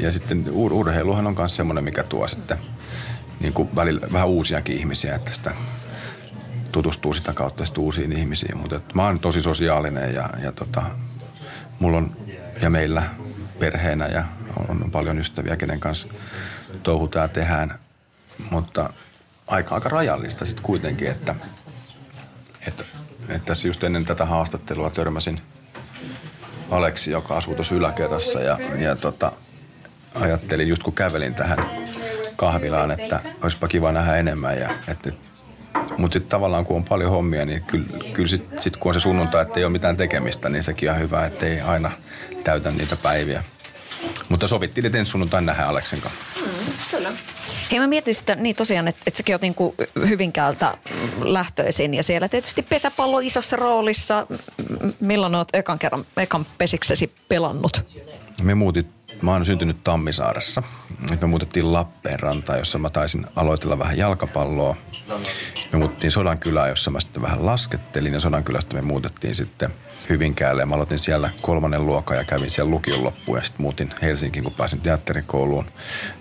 ja 0.00 0.10
sitten 0.10 0.44
ur- 0.46 0.72
urheiluhan 0.72 1.26
on 1.26 1.34
myös 1.38 1.56
semmoinen, 1.56 1.84
mikä 1.84 2.02
tuo 2.02 2.28
sitten 2.28 2.58
niin 3.40 3.52
kuin 3.52 3.76
välillä 3.76 4.06
vähän 4.12 4.28
uusiakin 4.28 4.76
ihmisiä, 4.76 5.14
että 5.14 5.32
sitä 5.32 5.54
tutustuu 6.72 7.14
sitä 7.14 7.32
kautta 7.32 7.64
sitten 7.64 7.84
uusiin 7.84 8.12
ihmisiin. 8.12 8.58
Mutta 8.58 8.76
että 8.76 8.94
mä 8.94 9.04
oon 9.04 9.20
tosi 9.20 9.42
sosiaalinen 9.42 10.14
ja, 10.14 10.28
ja 10.42 10.52
tota, 10.52 10.82
mulla 11.78 11.96
on 11.96 12.16
ja 12.62 12.70
meillä 12.70 13.02
perheenä 13.58 14.06
ja 14.06 14.24
on 14.68 14.90
paljon 14.90 15.18
ystäviä, 15.18 15.56
kenen 15.56 15.80
kanssa 15.80 16.08
touhutaan 16.82 17.24
ja 17.24 17.28
tehdään. 17.28 17.78
Mutta 18.50 18.92
aika, 19.46 19.74
aika 19.74 19.88
rajallista 19.88 20.44
sitten 20.44 20.64
kuitenkin, 20.64 21.10
että, 21.10 21.34
että, 22.66 22.84
että 23.28 23.46
tässä 23.46 23.68
just 23.68 23.84
ennen 23.84 24.04
tätä 24.04 24.24
haastattelua 24.24 24.90
törmäsin– 24.90 25.40
Aleksi, 26.70 27.10
joka 27.10 27.36
asuu 27.36 27.54
tuossa 27.54 27.74
yläkerrassa 27.74 28.40
ja, 28.40 28.58
ja 28.78 28.96
tota, 28.96 29.32
ajattelin 30.14 30.68
just 30.68 30.82
kun 30.82 30.92
kävelin 30.92 31.34
tähän 31.34 31.70
kahvilaan, 32.36 32.90
että 32.90 33.20
olisipa 33.42 33.68
kiva 33.68 33.92
nähdä 33.92 34.16
enemmän. 34.16 34.58
Ja, 34.58 34.70
että, 34.88 35.12
mutta 35.96 36.12
sitten 36.12 36.30
tavallaan 36.30 36.64
kun 36.64 36.76
on 36.76 36.84
paljon 36.84 37.10
hommia, 37.10 37.44
niin 37.44 37.62
kyllä, 37.62 37.86
kyllä 38.12 38.28
sitten 38.28 38.62
sit 38.62 38.76
kun 38.76 38.90
on 38.90 38.94
se 38.94 39.00
sunnuntai, 39.00 39.42
että 39.42 39.60
ei 39.60 39.64
ole 39.64 39.72
mitään 39.72 39.96
tekemistä, 39.96 40.48
niin 40.48 40.62
sekin 40.62 40.90
on 40.90 40.98
hyvä, 40.98 41.26
että 41.26 41.46
ei 41.46 41.60
aina 41.60 41.90
täytä 42.44 42.70
niitä 42.70 42.96
päiviä. 42.96 43.44
Mutta 44.28 44.48
sovittiin, 44.48 44.86
että 44.86 44.98
ensi 44.98 45.10
sunnuntai 45.10 45.42
nähdään 45.42 45.68
Aleksin 45.68 46.00
kanssa. 46.00 46.20
Mm, 46.40 46.72
kyllä. 46.90 47.10
Hei 47.70 47.80
mä 47.80 47.86
mietin 47.86 48.14
sitä 48.14 48.34
niin 48.34 48.56
tosiaan, 48.56 48.88
että, 48.88 49.02
että 49.06 49.18
säkin 49.18 49.34
oot 49.34 49.42
niin 49.42 49.54
kuin 49.54 49.74
Hyvinkäältä 50.08 50.78
lähtöisin 51.22 51.94
ja 51.94 52.02
siellä 52.02 52.28
tietysti 52.28 52.62
pesäpallo 52.62 53.18
isossa 53.18 53.56
roolissa. 53.56 54.26
Milloin 55.00 55.34
oot 55.34 55.48
ekan 55.52 55.78
kerran, 55.78 56.06
ekan 56.16 56.46
pesiksesi 56.58 57.12
pelannut? 57.28 58.00
Me 58.42 58.54
muutit, 58.54 58.86
mä 59.22 59.32
oon 59.32 59.46
syntynyt 59.46 59.84
Tammisaaressa. 59.84 60.62
Me 61.20 61.26
muutettiin 61.26 61.72
Lappeenrantaan, 61.72 62.58
jossa 62.58 62.78
mä 62.78 62.90
taisin 62.90 63.26
aloitella 63.36 63.78
vähän 63.78 63.98
jalkapalloa. 63.98 64.76
Me 65.72 65.78
muutettiin 65.78 66.10
Sodankylään, 66.10 66.68
jossa 66.68 66.90
mä 66.90 67.00
sitten 67.00 67.22
vähän 67.22 67.46
laskettelin 67.46 68.14
ja 68.14 68.20
Sodankylästä 68.20 68.74
me 68.74 68.82
muutettiin 68.82 69.34
sitten 69.34 69.70
Hyvinkäälle. 70.08 70.66
Mä 70.66 70.74
aloitin 70.74 70.98
siellä 70.98 71.30
kolmannen 71.40 71.86
luokan 71.86 72.16
ja 72.16 72.24
kävin 72.24 72.50
siellä 72.50 72.70
lukion 72.70 73.04
loppuun 73.04 73.38
ja 73.38 73.44
sitten 73.44 73.62
muutin 73.62 73.94
Helsinkiin, 74.02 74.44
kun 74.44 74.54
pääsin 74.54 74.80
teatterikouluun. 74.80 75.66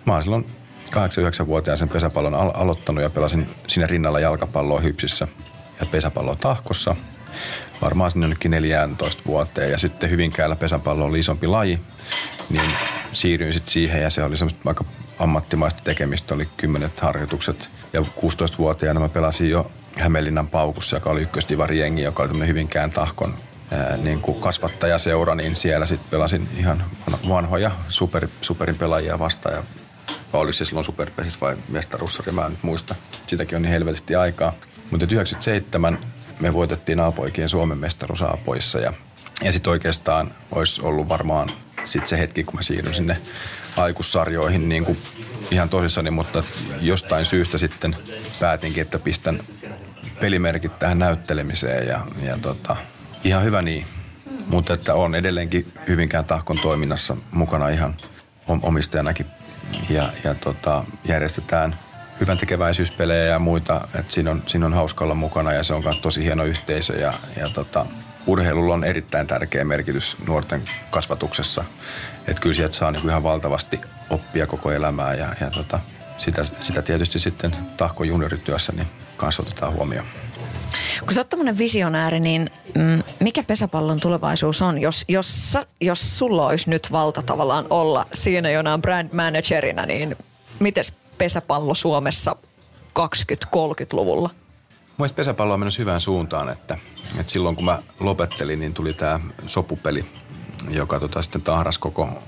Mä 0.05 0.13
oon 0.13 0.23
silloin 0.23 0.58
8-9-vuotiaan 0.95 1.77
sen 1.79 1.89
pesäpallon 1.89 2.35
al- 2.35 2.51
aloittanut 2.53 3.03
ja 3.03 3.09
pelasin 3.09 3.49
siinä 3.67 3.87
rinnalla 3.87 4.19
jalkapalloa 4.19 4.79
hypsissä 4.79 5.27
ja 5.79 5.85
pesäpalloa 5.85 6.35
tahkossa. 6.35 6.95
Varmaan 7.81 8.11
sinne 8.11 8.23
jonnekin 8.23 8.51
14 8.51 9.23
vuoteen 9.25 9.71
ja 9.71 9.77
sitten 9.77 10.09
Hyvinkäällä 10.09 10.55
pesäpallo 10.55 11.05
oli 11.05 11.19
isompi 11.19 11.47
laji, 11.47 11.79
niin 12.49 12.71
siirryin 13.11 13.53
sitten 13.53 13.71
siihen 13.71 14.01
ja 14.01 14.09
se 14.09 14.23
oli 14.23 14.37
semmoista 14.37 14.69
aika 14.69 14.85
ammattimaista 15.19 15.83
tekemistä, 15.83 16.35
oli 16.35 16.49
kymmenet 16.57 16.99
harjoitukset. 16.99 17.69
Ja 17.93 18.01
16-vuotiaana 18.01 18.99
mä 18.99 19.09
pelasin 19.09 19.49
jo 19.49 19.71
Hämeenlinnan 19.97 20.47
paukussa, 20.47 20.95
joka 20.95 21.09
oli 21.09 21.21
ykkösdivari 21.21 21.79
jengi, 21.79 22.01
joka 22.01 22.23
oli 22.23 22.29
tämmöinen 22.29 22.49
Hyvinkään 22.49 22.89
tahkon 22.89 23.33
ää, 23.71 23.97
niin 23.97 24.21
kuin 24.21 24.41
kasvattajaseura, 24.41 25.35
niin 25.35 25.55
siellä 25.55 25.85
sitten 25.85 26.09
pelasin 26.09 26.47
ihan 26.57 26.83
vanhoja 27.29 27.71
super, 27.87 28.27
superin 28.41 28.75
pelaajia 28.75 29.19
vastaan 29.19 29.55
ja 29.55 29.63
vai 30.33 30.41
oli 30.41 30.53
se 30.53 30.65
silloin 30.65 30.85
superpesis 30.85 31.41
vai 31.41 31.57
mestaruussarja, 31.69 32.33
mä 32.33 32.45
en 32.45 32.51
nyt 32.51 32.63
muista. 32.63 32.95
Sitäkin 33.27 33.55
on 33.55 33.61
niin 33.61 33.71
helvetisti 33.71 34.15
aikaa. 34.15 34.53
Mutta 34.91 35.07
97 35.11 35.99
me 36.39 36.53
voitettiin 36.53 36.99
Aapoikien 36.99 37.49
Suomen 37.49 37.77
mestaruus 37.77 38.21
Aapoissa 38.21 38.79
ja, 38.79 38.93
ja 39.43 39.51
sitten 39.51 39.71
oikeastaan 39.71 40.31
olisi 40.51 40.81
ollut 40.81 41.09
varmaan 41.09 41.49
sit 41.85 42.07
se 42.07 42.19
hetki, 42.19 42.43
kun 42.43 42.55
mä 42.55 42.61
siirryn 42.61 42.95
sinne 42.95 43.17
aikussarjoihin 43.77 44.69
niin 44.69 44.85
kuin 44.85 44.97
ihan 45.51 45.69
tosissani, 45.69 46.11
mutta 46.11 46.43
jostain 46.81 47.25
syystä 47.25 47.57
sitten 47.57 47.95
päätinkin, 48.39 48.81
että 48.81 48.99
pistän 48.99 49.39
pelimerkit 50.19 50.79
tähän 50.79 50.99
näyttelemiseen 50.99 51.87
ja, 51.87 52.05
ja 52.21 52.37
tota, 52.37 52.75
ihan 53.23 53.43
hyvä 53.43 53.61
niin. 53.61 53.85
Mutta 54.47 54.73
että 54.73 54.93
on 54.93 55.15
edelleenkin 55.15 55.73
Hyvinkään 55.87 56.25
tahkon 56.25 56.59
toiminnassa 56.59 57.17
mukana 57.31 57.69
ihan 57.69 57.95
omistajanakin 58.47 59.25
ja, 59.89 60.03
ja 60.23 60.33
tota, 60.33 60.83
järjestetään 61.05 61.75
hyvän 62.19 62.37
tekeväisyyspelejä 62.37 63.25
ja 63.25 63.39
muita. 63.39 63.87
Et 63.99 64.11
siinä, 64.11 64.31
on, 64.31 64.43
siinä 64.47 64.65
on 64.65 64.73
hauska 64.73 65.05
olla 65.05 65.15
mukana 65.15 65.53
ja 65.53 65.63
se 65.63 65.73
on 65.73 65.83
myös 65.83 65.99
tosi 65.99 66.23
hieno 66.23 66.43
yhteisö 66.43 66.97
ja, 66.97 67.13
ja 67.37 67.49
tota, 67.49 67.85
urheilulla 68.27 68.73
on 68.73 68.83
erittäin 68.83 69.27
tärkeä 69.27 69.65
merkitys 69.65 70.17
nuorten 70.27 70.61
kasvatuksessa. 70.89 71.63
Että 72.27 72.41
kyllä 72.41 72.55
sieltä 72.55 72.75
saa 72.75 72.91
niinku 72.91 73.07
ihan 73.07 73.23
valtavasti 73.23 73.81
oppia 74.09 74.47
koko 74.47 74.71
elämää 74.71 75.13
ja, 75.13 75.27
ja 75.41 75.51
tota, 75.51 75.79
sitä, 76.17 76.43
sitä 76.43 76.81
tietysti 76.81 77.19
sitten 77.19 77.55
tahko 77.77 78.03
juniorityössä 78.03 78.71
niin 78.71 78.87
kanssa 79.17 79.43
otetaan 79.43 79.73
huomioon. 79.73 80.07
Kun 81.05 81.13
sä 81.13 81.21
oot 81.21 81.29
tämmöinen 81.29 81.57
visionääri, 81.57 82.19
niin 82.19 82.49
mm, 82.75 83.03
mikä 83.19 83.43
pesäpallon 83.43 83.99
tulevaisuus 83.99 84.61
on, 84.61 84.81
jos, 84.81 85.05
jos, 85.07 85.57
jos 85.81 86.19
sulla 86.19 86.47
olisi 86.47 86.69
nyt 86.69 86.91
valta 86.91 87.21
tavallaan 87.21 87.65
olla 87.69 88.05
siinä 88.13 88.49
jonain 88.49 88.81
brand 88.81 89.09
managerina, 89.13 89.85
niin 89.85 90.15
miten 90.59 90.83
pesäpallo 91.17 91.75
Suomessa 91.75 92.35
20-30-luvulla? 92.99 94.29
Mielestäni 94.97 95.15
pesäpallo 95.15 95.53
on 95.53 95.59
mennyt 95.59 95.77
hyvään 95.77 96.01
suuntaan, 96.01 96.49
että, 96.49 96.77
että 97.19 97.31
silloin 97.31 97.55
kun 97.55 97.65
mä 97.65 97.79
lopettelin, 97.99 98.59
niin 98.59 98.73
tuli 98.73 98.93
tämä 98.93 99.19
sopupeli, 99.47 100.05
joka 100.69 100.99
tota 100.99 101.21
sitten 101.21 101.41
tahras 101.41 101.77
koko 101.77 102.23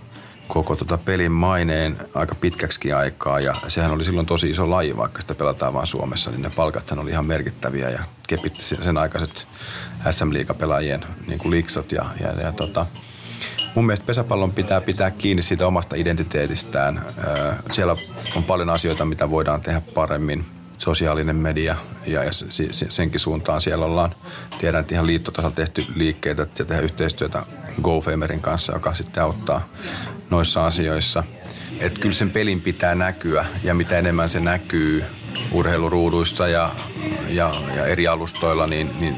koko 0.54 0.76
tota 0.76 0.98
pelin 0.98 1.32
maineen 1.32 1.98
aika 2.14 2.36
pitkäksi 2.36 2.92
aikaa 2.92 3.40
ja 3.40 3.54
sehän 3.68 3.92
oli 3.92 4.06
silloin 4.06 4.28
tosi 4.28 4.50
iso 4.50 4.70
laji, 4.70 4.98
vaikka 4.98 5.22
sitä 5.22 5.36
pelataan 5.36 5.74
vain 5.74 5.88
Suomessa, 5.88 6.32
niin 6.32 6.42
ne 6.42 6.52
palkathan 6.56 7.00
oli 7.00 7.10
ihan 7.10 7.26
merkittäviä 7.26 7.90
ja 7.90 8.00
kepitti 8.28 8.64
sen 8.64 8.98
aikaiset 8.98 9.48
SM 10.12 10.34
Liiga-pelaajien 10.34 11.06
niin 11.28 11.40
kuin 11.40 11.66
ja, 11.92 12.06
ja, 12.22 12.42
ja 12.42 12.52
tota, 12.52 12.86
mun 13.76 13.86
mielestä 13.86 14.06
pesäpallon 14.06 14.52
pitää 14.52 14.82
pitää 14.82 15.12
kiinni 15.12 15.42
siitä 15.42 15.68
omasta 15.68 15.96
identiteetistään. 15.96 17.06
Siellä 17.72 17.96
on 18.36 18.44
paljon 18.44 18.70
asioita, 18.70 19.06
mitä 19.06 19.30
voidaan 19.30 19.62
tehdä 19.62 19.82
paremmin. 19.94 20.46
Sosiaalinen 20.78 21.36
media 21.36 21.76
ja, 22.06 22.24
ja 22.24 22.32
senkin 22.90 23.20
suuntaan 23.20 23.62
siellä 23.62 23.86
ollaan. 23.86 24.16
Tiedän, 24.60 24.82
että 24.82 24.96
ihan 24.96 25.08
liittotasolla 25.08 25.56
tehty 25.56 25.86
liikkeitä, 25.96 26.44
että 26.44 26.66
tehdään 26.66 26.84
yhteistyötä 26.84 27.46
GoFamerin 27.82 28.42
kanssa, 28.42 28.74
joka 28.74 28.94
sitten 28.94 29.24
auttaa 29.24 29.68
noissa 30.32 30.66
asioissa. 30.66 31.24
Että 31.80 32.00
kyllä 32.00 32.14
sen 32.14 32.32
pelin 32.32 32.62
pitää 32.62 32.96
näkyä 32.96 33.46
ja 33.64 33.74
mitä 33.74 34.00
enemmän 34.00 34.30
se 34.30 34.40
näkyy 34.40 35.04
urheiluruuduissa 35.52 36.48
ja, 36.48 36.72
ja, 37.28 37.52
ja 37.76 37.86
eri 37.86 38.08
alustoilla, 38.08 38.68
niin, 38.68 38.92
niin 39.00 39.18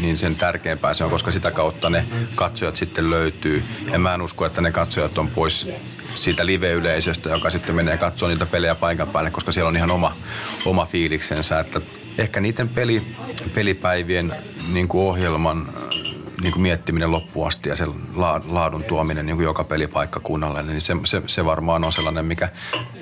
niin 0.00 0.16
sen 0.16 0.36
tärkeämpää 0.36 0.94
se 0.94 1.04
on, 1.04 1.10
koska 1.10 1.30
sitä 1.30 1.50
kautta 1.50 1.90
ne 1.90 2.04
katsojat 2.34 2.76
sitten 2.76 3.10
löytyy. 3.10 3.64
Ja 3.92 3.98
mä 3.98 4.14
en 4.14 4.22
usko, 4.22 4.46
että 4.46 4.60
ne 4.60 4.72
katsojat 4.72 5.18
on 5.18 5.28
pois 5.28 5.68
siitä 6.14 6.46
live-yleisöstä, 6.46 7.30
joka 7.30 7.50
sitten 7.50 7.74
menee 7.74 7.96
katsoa 7.96 8.28
niitä 8.28 8.46
pelejä 8.46 8.74
paikan 8.74 9.08
päälle, 9.08 9.30
koska 9.30 9.52
siellä 9.52 9.68
on 9.68 9.76
ihan 9.76 9.90
oma, 9.90 10.16
oma 10.66 10.86
fiiliksensä. 10.86 11.60
Että 11.60 11.80
ehkä 12.18 12.40
niiden 12.40 12.68
peli, 12.68 13.02
pelipäivien 13.54 14.32
niin 14.72 14.88
kuin 14.88 15.04
ohjelman 15.04 15.68
niin 16.42 16.52
kuin 16.52 16.62
miettiminen 16.62 17.10
loppuun 17.10 17.48
asti 17.48 17.68
ja 17.68 17.76
sen 17.76 17.90
laadun 18.48 18.84
tuominen 18.84 19.26
niin 19.26 19.36
kuin 19.36 19.44
joka 19.44 19.64
pelipaikkakunnalle, 19.64 20.62
niin 20.62 20.80
se, 20.80 20.96
se, 21.04 21.22
se 21.26 21.44
varmaan 21.44 21.84
on 21.84 21.92
sellainen, 21.92 22.24
mikä 22.24 22.48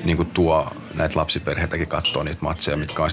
niin 0.04 0.16
kuin 0.16 0.30
tuo 0.30 0.70
näitä 0.94 1.18
lapsiperheitäkin 1.18 1.88
katsoa 1.88 2.24
niitä 2.24 2.40
matseja, 2.40 2.76
mitkä 2.76 3.02
on 3.02 3.10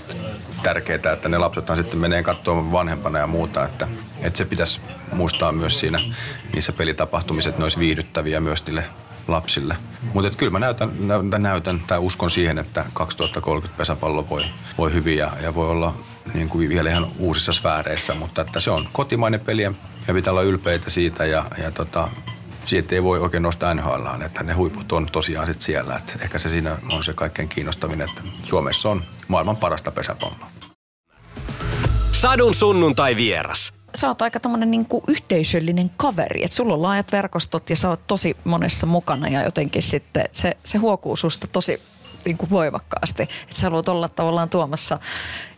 tärkeää, 0.64 1.14
että 1.14 1.30
ne 1.30 1.38
lapsethan 1.38 1.78
sitten 1.78 2.00
menee 2.00 2.24
katsomaan 2.24 2.72
vanhempana 2.72 3.20
ja 3.20 3.28
muuta, 3.28 3.66
että, 3.66 3.88
että 4.22 4.38
se 4.38 4.46
pitäisi 4.46 4.82
muistaa 5.14 5.52
myös 5.52 5.80
siinä 5.80 6.00
niissä 6.54 6.74
pelitapahtumissa, 6.74 7.50
että 7.50 7.60
ne 7.60 7.66
olisi 7.66 7.80
viihdyttäviä 7.80 8.40
myös 8.40 8.66
niille 8.66 8.84
lapsille. 9.28 9.76
Mutta 10.14 10.38
kyllä 10.38 10.52
mä 10.52 10.60
näytän, 10.60 10.92
näytän, 11.00 11.44
näytän 11.44 11.80
tai 11.88 12.00
uskon 12.00 12.32
siihen, 12.32 12.58
että 12.58 12.86
2030 12.94 13.78
pesäpallo 13.78 14.30
voi, 14.30 14.42
voi 14.78 14.94
hyvin 14.94 15.18
ja, 15.18 15.32
ja 15.42 15.56
voi 15.56 15.70
olla 15.70 15.96
niin 16.34 16.50
kuin 16.50 16.70
vielä 16.70 16.90
ihan 16.90 17.08
uusissa 17.20 17.54
sfääreissä, 17.54 18.14
mutta 18.14 18.42
että 18.42 18.60
se 18.60 18.72
on 18.72 18.88
kotimainen 18.92 19.40
peli 19.40 19.64
ja 20.08 20.14
pitää 20.14 20.34
olla 20.34 20.42
ylpeitä 20.42 20.90
siitä 20.90 21.26
ja, 21.26 21.46
ja 21.64 21.72
tota, 21.72 22.10
siitä 22.66 22.96
ei 22.96 23.04
voi 23.04 23.20
oikein 23.20 23.44
nostaa 23.44 23.74
NHL, 23.74 24.22
että 24.26 24.44
ne 24.44 24.54
huiput 24.54 24.92
on 24.92 25.08
tosiaan 25.12 25.48
sit 25.48 25.62
siellä. 25.62 25.96
Että 25.96 26.14
ehkä 26.22 26.40
se 26.40 26.50
siinä 26.50 26.78
on 26.92 27.04
se 27.04 27.14
kaikkein 27.14 27.50
kiinnostavin, 27.50 28.02
että 28.02 28.22
Suomessa 28.44 28.90
on 28.90 29.04
maailman 29.28 29.58
parasta 29.58 29.92
pesäpalloa. 29.92 30.48
Sadun 32.12 32.56
sunnuntai 32.56 33.16
vieras 33.16 33.74
sä 33.96 34.08
oot 34.08 34.22
aika 34.22 34.40
tämmöinen 34.40 34.72
niin 34.72 34.88
yhteisöllinen 35.08 35.92
kaveri, 35.98 36.44
että 36.44 36.56
sulla 36.56 36.74
on 36.74 36.82
laajat 36.82 37.12
verkostot 37.12 37.70
ja 37.70 37.76
sä 37.76 37.90
oot 37.90 38.08
tosi 38.08 38.38
monessa 38.44 38.88
mukana 38.88 39.28
ja 39.28 39.44
jotenkin 39.44 39.82
sitten 39.82 40.26
se, 40.32 40.58
se 40.64 40.78
huokuu 40.78 41.16
susta 41.16 41.48
tosi 41.48 41.82
niin 42.26 42.38
kuin 42.38 42.50
voimakkaasti. 42.50 43.24
Että 43.24 43.56
sä 43.56 43.64
haluat 43.64 43.90
olla 43.90 44.10
tavallaan 44.10 44.50
tuomassa 44.50 45.00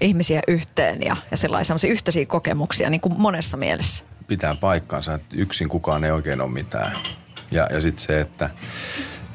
ihmisiä 0.02 0.42
yhteen 0.48 1.02
ja, 1.02 1.16
ja 1.32 1.38
sellaisia 1.38 1.92
yhteisiä 1.92 2.26
kokemuksia 2.26 2.90
niin 2.90 3.02
kuin 3.02 3.22
monessa 3.22 3.58
mielessä. 3.58 4.04
Pitää 4.34 4.56
paikkansa, 4.56 5.14
että 5.14 5.36
yksin 5.38 5.70
kukaan 5.70 6.04
ei 6.04 6.12
oikein 6.12 6.42
ole 6.42 6.52
mitään. 6.52 6.92
Ja, 7.52 7.68
ja 7.72 7.82
sitten 7.82 8.06
se, 8.06 8.20
että 8.20 8.50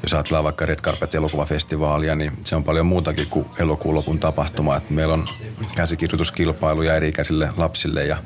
jos 0.03 0.13
ajatellaan 0.13 0.43
vaikka 0.43 0.65
Red 0.65 0.79
Carpet 0.79 1.15
elokuvafestivaalia, 1.15 2.15
niin 2.15 2.31
se 2.43 2.55
on 2.55 2.63
paljon 2.63 2.85
muutakin 2.85 3.27
kuin 3.27 3.45
elokuun 3.59 3.95
lopun 3.95 4.19
tapahtuma. 4.19 4.75
Että 4.75 4.93
meillä 4.93 5.13
on 5.13 5.25
käsikirjoituskilpailuja 5.75 6.95
eri-ikäisille 6.95 7.49
lapsille 7.57 8.05
ja 8.05 8.17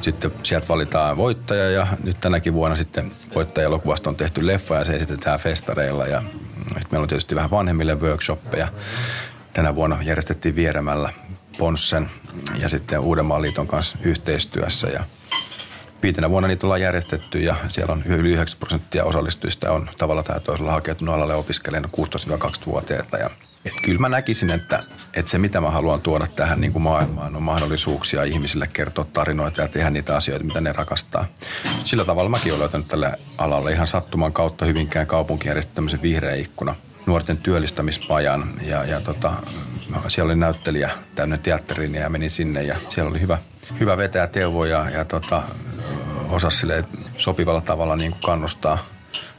sitten 0.00 0.32
sieltä 0.42 0.68
valitaan 0.68 1.16
voittaja 1.16 1.70
ja 1.70 1.86
nyt 2.04 2.20
tänäkin 2.20 2.54
vuonna 2.54 2.76
sitten 2.76 3.10
voittajalokuvasta 3.34 4.10
on 4.10 4.16
tehty 4.16 4.46
leffa 4.46 4.74
ja 4.74 4.84
se 4.84 4.96
esitetään 4.96 5.40
festareilla 5.40 6.06
ja 6.06 6.22
meillä 6.90 7.02
on 7.02 7.08
tietysti 7.08 7.34
vähän 7.34 7.50
vanhemmille 7.50 7.94
workshoppeja. 7.94 8.68
Tänä 9.52 9.74
vuonna 9.74 10.02
järjestettiin 10.02 10.56
Vieremällä 10.56 11.12
Ponssen 11.58 12.10
ja 12.58 12.68
sitten 12.68 13.00
Uudenmaan 13.00 13.42
liiton 13.42 13.66
kanssa 13.66 13.98
yhteistyössä 14.02 14.88
ja 14.88 15.04
viitenä 16.04 16.30
vuonna 16.30 16.48
niitä 16.48 16.66
ollaan 16.66 16.80
järjestetty 16.80 17.40
ja 17.40 17.56
siellä 17.68 17.92
on 17.92 18.02
yli 18.06 18.28
90 18.28 18.58
prosenttia 18.58 19.04
osallistujista 19.04 19.72
on 19.72 19.90
tavalla 19.98 20.22
tai 20.22 20.40
toisella 20.40 20.72
hakeutunut 20.72 21.14
alalle 21.14 21.34
opiskelijana 21.34 21.88
16-20-vuotiaita. 21.96 23.16
Ja, 23.16 23.30
et 23.64 23.72
kyllä 23.82 24.00
mä 24.00 24.08
näkisin, 24.08 24.50
että, 24.50 24.80
että 25.14 25.30
se 25.30 25.38
mitä 25.38 25.60
mä 25.60 25.70
haluan 25.70 26.00
tuoda 26.00 26.26
tähän 26.26 26.60
niin 26.60 26.72
kuin 26.72 26.82
maailmaan 26.82 27.36
on 27.36 27.42
mahdollisuuksia 27.42 28.24
ihmisille 28.24 28.66
kertoa 28.72 29.06
tarinoita 29.12 29.62
ja 29.62 29.68
tehdä 29.68 29.90
niitä 29.90 30.16
asioita, 30.16 30.44
mitä 30.44 30.60
ne 30.60 30.72
rakastaa. 30.72 31.26
Sillä 31.84 32.04
tavalla 32.04 32.30
mäkin 32.30 32.52
olen 32.52 32.60
löytänyt 32.60 32.88
tälle 32.88 33.12
alalle 33.38 33.72
ihan 33.72 33.86
sattuman 33.86 34.32
kautta 34.32 34.64
Hyvinkään 34.64 35.06
kaupunki 35.06 35.48
tämmöisen 35.74 36.02
vihreä 36.02 36.34
ikkuna 36.34 36.74
nuorten 37.06 37.38
työllistämispajan 37.38 38.50
ja, 38.62 38.84
ja 38.84 39.00
tota, 39.00 39.32
siellä 40.08 40.28
oli 40.28 40.36
näyttelijä 40.36 40.90
täynnä 41.14 41.38
teatteriin 41.38 41.94
ja 41.94 42.10
menin 42.10 42.30
sinne 42.30 42.62
ja 42.62 42.76
siellä 42.88 43.10
oli 43.10 43.20
hyvä, 43.20 43.38
hyvä 43.80 43.96
vetää 43.96 44.26
Teuvo 44.26 44.64
ja, 44.64 44.90
ja 44.90 45.04
tota, 45.04 45.42
osasi 46.30 46.66
sopivalla 47.16 47.60
tavalla 47.60 47.96
niin 47.96 48.10
kuin 48.10 48.22
kannustaa 48.22 48.78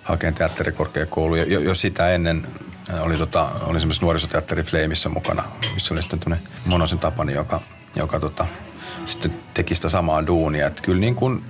hakemaan 0.03 0.33
teatterikorkeakouluja. 0.33 1.43
Jo, 1.43 1.59
jo 1.59 1.75
sitä 1.75 2.09
ennen 2.09 2.47
äh, 2.93 3.03
oli, 3.03 3.17
tota, 3.17 3.49
oli 3.63 3.79
semmoisessa 3.79 4.05
nuorisoteatteri 4.05 4.63
Flameissa 4.63 5.09
mukana, 5.09 5.43
missä 5.73 5.93
oli 5.93 6.03
sitten 6.03 6.37
Monosen 6.65 6.99
Tapani, 6.99 7.33
joka, 7.33 7.61
joka 7.95 8.19
tota, 8.19 8.45
sitten 9.05 9.33
teki 9.53 9.75
sitä 9.75 9.89
samaa 9.89 10.27
duunia. 10.27 10.67
Että 10.67 10.83
kyllä 10.83 10.99
niin 10.99 11.15
kuin 11.15 11.43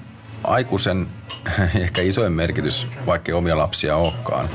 aikuisen 0.43 1.07
ehkä 1.83 2.01
isoin 2.01 2.33
merkitys, 2.33 2.88
vaikka 3.05 3.35
omia 3.35 3.57
lapsia 3.57 3.95
olekaan, 3.95 4.49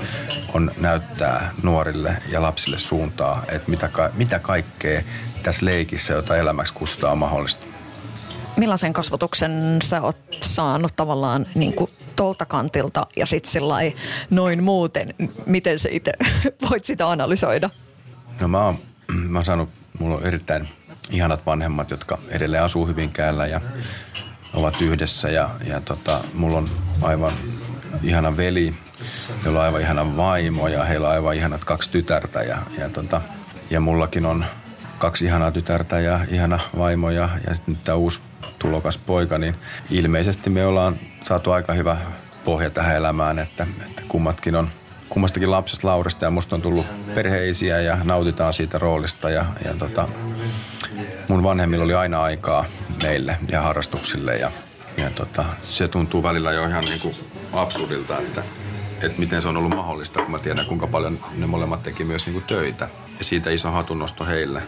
on 0.54 0.70
näyttää 0.76 1.50
nuorille 1.62 2.16
ja 2.28 2.42
lapsille 2.42 2.78
suuntaa, 2.78 3.42
että 3.48 3.70
mitä, 3.70 3.88
ka- 3.88 4.10
mitä 4.14 4.38
kaikkea 4.38 5.02
tässä 5.42 5.66
leikissä, 5.66 6.14
jota 6.14 6.36
elämäksi 6.36 6.74
kutsutaan 6.74 7.18
mahdollista 7.18 7.69
millaisen 8.60 8.92
kasvatuksen 8.92 9.78
sä 9.82 10.02
oot 10.02 10.16
saanut 10.42 10.92
tavallaan 10.96 11.46
niin 11.54 11.72
kuin 11.72 11.90
tolta 12.16 12.46
kantilta 12.46 13.06
ja 13.16 13.26
sitten 13.26 13.52
noin 14.30 14.64
muuten, 14.64 15.14
miten 15.46 15.78
sä 15.78 15.88
itse 15.92 16.12
voit 16.70 16.84
sitä 16.84 17.10
analysoida? 17.10 17.70
No 18.40 18.48
mä 18.48 18.64
oon, 18.64 18.78
mä 19.28 19.38
oon 19.38 19.44
saanut, 19.44 19.68
mulla 19.98 20.16
on 20.16 20.24
erittäin 20.24 20.68
ihanat 21.10 21.46
vanhemmat, 21.46 21.90
jotka 21.90 22.18
edelleen 22.28 22.62
asuu 22.62 22.86
Hyvinkäällä 22.86 23.46
ja 23.46 23.60
ovat 24.54 24.80
yhdessä 24.80 25.30
ja, 25.30 25.50
ja 25.66 25.80
tota, 25.80 26.20
mulla 26.34 26.58
on 26.58 26.68
aivan 27.02 27.32
ihana 28.02 28.36
veli, 28.36 28.74
jolla 29.44 29.58
on 29.58 29.64
aivan 29.64 29.80
ihana 29.80 30.16
vaimo 30.16 30.68
ja 30.68 30.84
heillä 30.84 31.08
on 31.08 31.14
aivan 31.14 31.36
ihanat 31.36 31.64
kaksi 31.64 31.90
tytärtä 31.90 32.42
ja, 32.42 32.58
ja, 32.78 32.88
tota, 32.88 33.20
ja 33.70 33.80
mullakin 33.80 34.26
on 34.26 34.44
kaksi 35.00 35.24
ihanaa 35.24 35.50
tytärtä 35.50 36.00
ja 36.00 36.20
ihana 36.30 36.58
vaimo 36.78 37.10
ja, 37.10 37.28
ja 37.46 37.54
sitten 37.54 37.74
nyt 37.74 37.84
tämä 37.84 37.96
uusi 37.96 38.20
tulokas 38.58 38.98
poika, 38.98 39.38
niin 39.38 39.54
ilmeisesti 39.90 40.50
me 40.50 40.66
ollaan 40.66 40.96
saatu 41.24 41.52
aika 41.52 41.72
hyvä 41.72 41.96
pohja 42.44 42.70
tähän 42.70 42.96
elämään, 42.96 43.38
että, 43.38 43.66
että 43.86 44.02
kummatkin 44.08 44.56
on 44.56 44.68
kummastakin 45.08 45.50
lapsesta 45.50 45.88
Laurista 45.88 46.24
ja 46.24 46.30
musta 46.30 46.56
on 46.56 46.62
tullut 46.62 46.86
perheisiä 47.14 47.80
ja 47.80 47.98
nautitaan 48.04 48.52
siitä 48.52 48.78
roolista 48.78 49.30
ja, 49.30 49.44
ja 49.64 49.74
tota, 49.74 50.08
mun 51.28 51.42
vanhemmilla 51.42 51.84
oli 51.84 51.94
aina 51.94 52.22
aikaa 52.22 52.64
meille 53.02 53.36
ja 53.48 53.62
harrastuksille 53.62 54.36
ja, 54.36 54.50
ja 54.96 55.10
tota, 55.10 55.44
se 55.62 55.88
tuntuu 55.88 56.22
välillä 56.22 56.52
jo 56.52 56.66
ihan 56.66 56.84
niin 56.84 57.00
kuin 57.00 57.14
absurdilta, 57.52 58.18
että, 58.18 58.42
että 59.02 59.20
miten 59.20 59.42
se 59.42 59.48
on 59.48 59.56
ollut 59.56 59.74
mahdollista, 59.76 60.22
kun 60.22 60.30
mä 60.30 60.38
tiedän 60.38 60.66
kuinka 60.66 60.86
paljon 60.86 61.18
ne 61.36 61.46
molemmat 61.46 61.82
teki 61.82 62.04
myös 62.04 62.26
niin 62.26 62.34
kuin 62.34 62.44
töitä 62.44 62.88
ja 63.18 63.24
siitä 63.24 63.50
iso 63.50 63.70
hatunnosto 63.70 64.24
heille. 64.24 64.62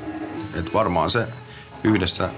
Et 0.55 0.75
varmaan 0.75 1.11
se 1.11 1.29
yhdessä 1.85 2.29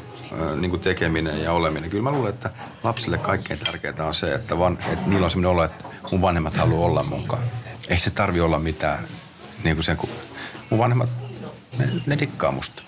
niin 0.61 0.81
tekeminen 0.81 1.43
ja 1.43 1.53
oleminen. 1.53 1.91
Kyllä 1.91 2.03
mä 2.03 2.11
luulen, 2.11 2.35
että 2.35 2.51
lapsille 2.83 3.19
kaikkein 3.19 3.61
tärkeintä 3.61 4.05
on 4.05 4.15
se, 4.15 4.35
että, 4.35 4.59
van, 4.59 4.79
että 4.93 5.07
niillä 5.07 5.25
on 5.25 5.31
sellainen 5.31 5.51
olo, 5.51 5.65
että 5.65 5.85
mun 6.11 6.23
vanhemmat 6.23 6.57
haluaa 6.57 6.87
olla 6.87 7.03
munkaan. 7.03 7.43
Ei 7.89 7.99
se 7.99 8.11
tarvi 8.11 8.41
olla 8.41 8.59
mitään. 8.59 9.05
Niin 9.65 9.77
kuin 9.77 9.85
sen, 9.85 9.97
kun 9.97 10.09
mun 10.71 10.81
vanhemmat, 10.81 11.09
ne, 11.79 11.89
ne 12.07 12.19
dikkaa 12.19 12.53
musta. 12.53 12.83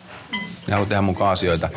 Ne 0.67 0.73
haluaa 0.73 0.89
tehdä 0.89 1.03
mukaan 1.03 1.33
asioita. 1.33 1.69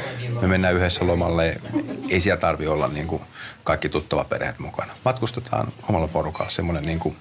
Me 0.41 0.47
mennään 0.47 0.75
yhdessä 0.75 1.07
lomalle. 1.07 1.61
Ei 2.09 2.19
siellä 2.19 2.39
tarvi 2.39 2.67
olla 2.67 2.87
niin 2.87 3.07
kuin 3.07 3.21
kaikki 3.63 3.89
tuttava 3.89 4.23
perheet 4.23 4.59
mukana. 4.59 4.93
Matkustetaan 5.05 5.73
omalla 5.89 6.07
porukalla. 6.07 6.51
Semmoinen 6.51 6.85
niin 6.85 6.99
kuin 6.99 7.17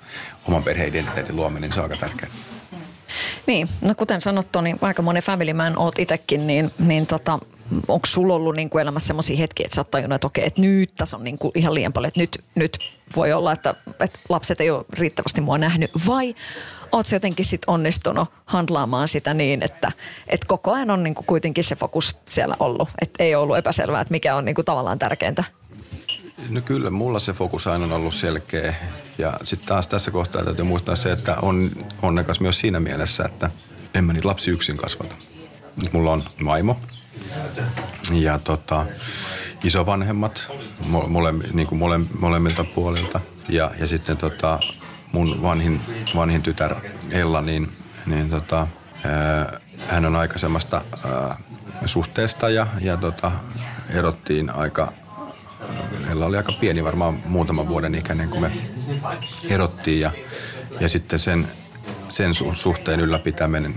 oman 0.47 0.64
perheen 0.64 0.88
identiteetin 0.88 1.37
luominen, 1.37 1.62
niin 1.62 1.73
se 1.73 1.81
on 1.81 1.85
aika 1.85 2.07
tärkeää. 2.07 2.31
Niin, 3.49 3.69
no 3.81 3.95
kuten 3.95 4.21
sanottu, 4.21 4.61
niin 4.61 4.79
aika 4.81 5.03
monen 5.03 5.23
family 5.23 5.53
man 5.53 5.79
oot 5.79 5.99
itsekin, 5.99 6.47
niin, 6.47 6.71
niin 6.79 7.07
tota, 7.07 7.39
onko 7.89 8.07
sulla 8.07 8.35
ollut 8.35 8.57
niin 8.57 8.71
kuin 8.71 8.83
elämässä 8.83 9.07
sellaisia 9.07 9.37
hetkiä, 9.37 9.65
että 9.65 9.75
sä 9.75 9.81
oot 9.81 9.91
tajunnut, 9.91 10.15
että 10.15 10.27
okei, 10.27 10.47
että 10.47 10.61
nyt 10.61 10.91
tässä 10.97 11.17
on 11.17 11.25
niin 11.25 11.39
kuin 11.39 11.53
ihan 11.55 11.75
liian 11.75 11.93
paljon, 11.93 12.09
että 12.09 12.21
nyt, 12.21 12.45
nyt 12.55 12.79
voi 13.17 13.33
olla, 13.33 13.53
että, 13.53 13.75
että 14.01 14.19
lapset 14.29 14.61
ei 14.61 14.71
ole 14.71 14.85
riittävästi 14.93 15.41
mua 15.41 15.59
nähnyt, 15.59 15.91
vai 16.07 16.35
oot 16.93 17.07
sä 17.07 17.17
jotenkin 17.17 17.45
sit 17.45 17.63
onnistunut 17.67 18.29
handlaamaan 18.47 19.09
sitä 19.09 19.35
niin, 19.35 19.63
että, 19.63 19.93
että 20.29 20.47
koko 20.47 20.73
ajan 20.73 20.91
on 20.91 21.03
niin 21.03 21.15
kuin 21.15 21.27
kuitenkin 21.27 21.65
se 21.65 21.77
fokus 21.77 22.17
siellä 22.29 22.57
ollut, 22.61 22.89
että 23.03 23.25
ei 23.25 23.35
ollut 23.35 23.57
epäselvää, 23.57 24.01
että 24.01 24.13
mikä 24.13 24.37
on 24.37 24.45
niin 24.45 24.55
kuin 24.55 24.65
tavallaan 24.65 24.99
tärkeintä? 24.99 25.45
No 26.51 26.61
kyllä, 26.61 26.90
mulla 26.90 27.20
se 27.20 27.33
fokus 27.33 27.66
aina 27.66 27.85
on 27.85 27.92
ollut 27.92 28.14
selkeä. 28.14 28.74
Ja 29.18 29.33
sitten 29.44 29.68
taas 29.68 29.87
tässä 29.87 30.11
kohtaa 30.11 30.44
täytyy 30.44 30.64
muistaa 30.64 30.96
se, 30.96 31.12
että 31.12 31.37
on 31.42 31.70
onnekas 32.03 32.40
myös 32.40 32.59
siinä 32.59 32.81
mielessä, 32.81 33.24
että 33.24 33.51
en 33.94 34.05
mä 34.05 34.12
niitä 34.12 34.29
lapsi 34.29 34.51
yksin 34.51 34.77
kasvata. 34.77 35.14
Mulla 35.92 36.12
on 36.12 36.24
vaimo 36.44 36.81
ja 38.11 38.38
tota, 38.38 38.87
isovanhemmat 39.64 40.53
mole, 41.09 41.33
niin 41.53 41.68
kuin 41.68 41.79
mole, 41.79 42.01
molemmilta 42.18 42.64
puolilta. 42.64 43.20
Ja, 43.48 43.70
ja 43.81 43.87
sitten 43.87 44.16
tota, 44.16 44.59
mun 45.12 45.42
vanhin, 45.42 45.81
vanhin 46.16 46.42
tytär 46.42 46.74
Ella, 47.11 47.40
niin, 47.40 47.68
niin 48.07 48.31
tota, 48.31 48.66
ää, 49.05 49.61
hän 49.88 50.05
on 50.05 50.16
aikaisemmasta 50.16 50.83
ää, 51.05 51.37
suhteesta 51.87 52.51
ja, 52.51 52.66
ja 52.81 52.96
tota, 52.96 53.33
erottiin 53.90 54.51
aika 54.51 54.92
Ella 56.19 56.27
oli 56.27 56.37
aika 56.37 56.53
pieni, 56.53 56.85
varmaan 56.85 57.23
muutaman 57.27 57.69
vuoden 57.69 57.95
ikäinen, 57.95 58.29
kun 58.29 58.41
me 58.41 58.53
erottiin. 59.51 60.01
Ja, 60.01 60.11
ja 60.81 60.89
sitten 60.89 61.19
sen, 61.19 61.49
sen 62.09 62.35
suhteen 62.55 63.01
ylläpitäminen, 63.01 63.75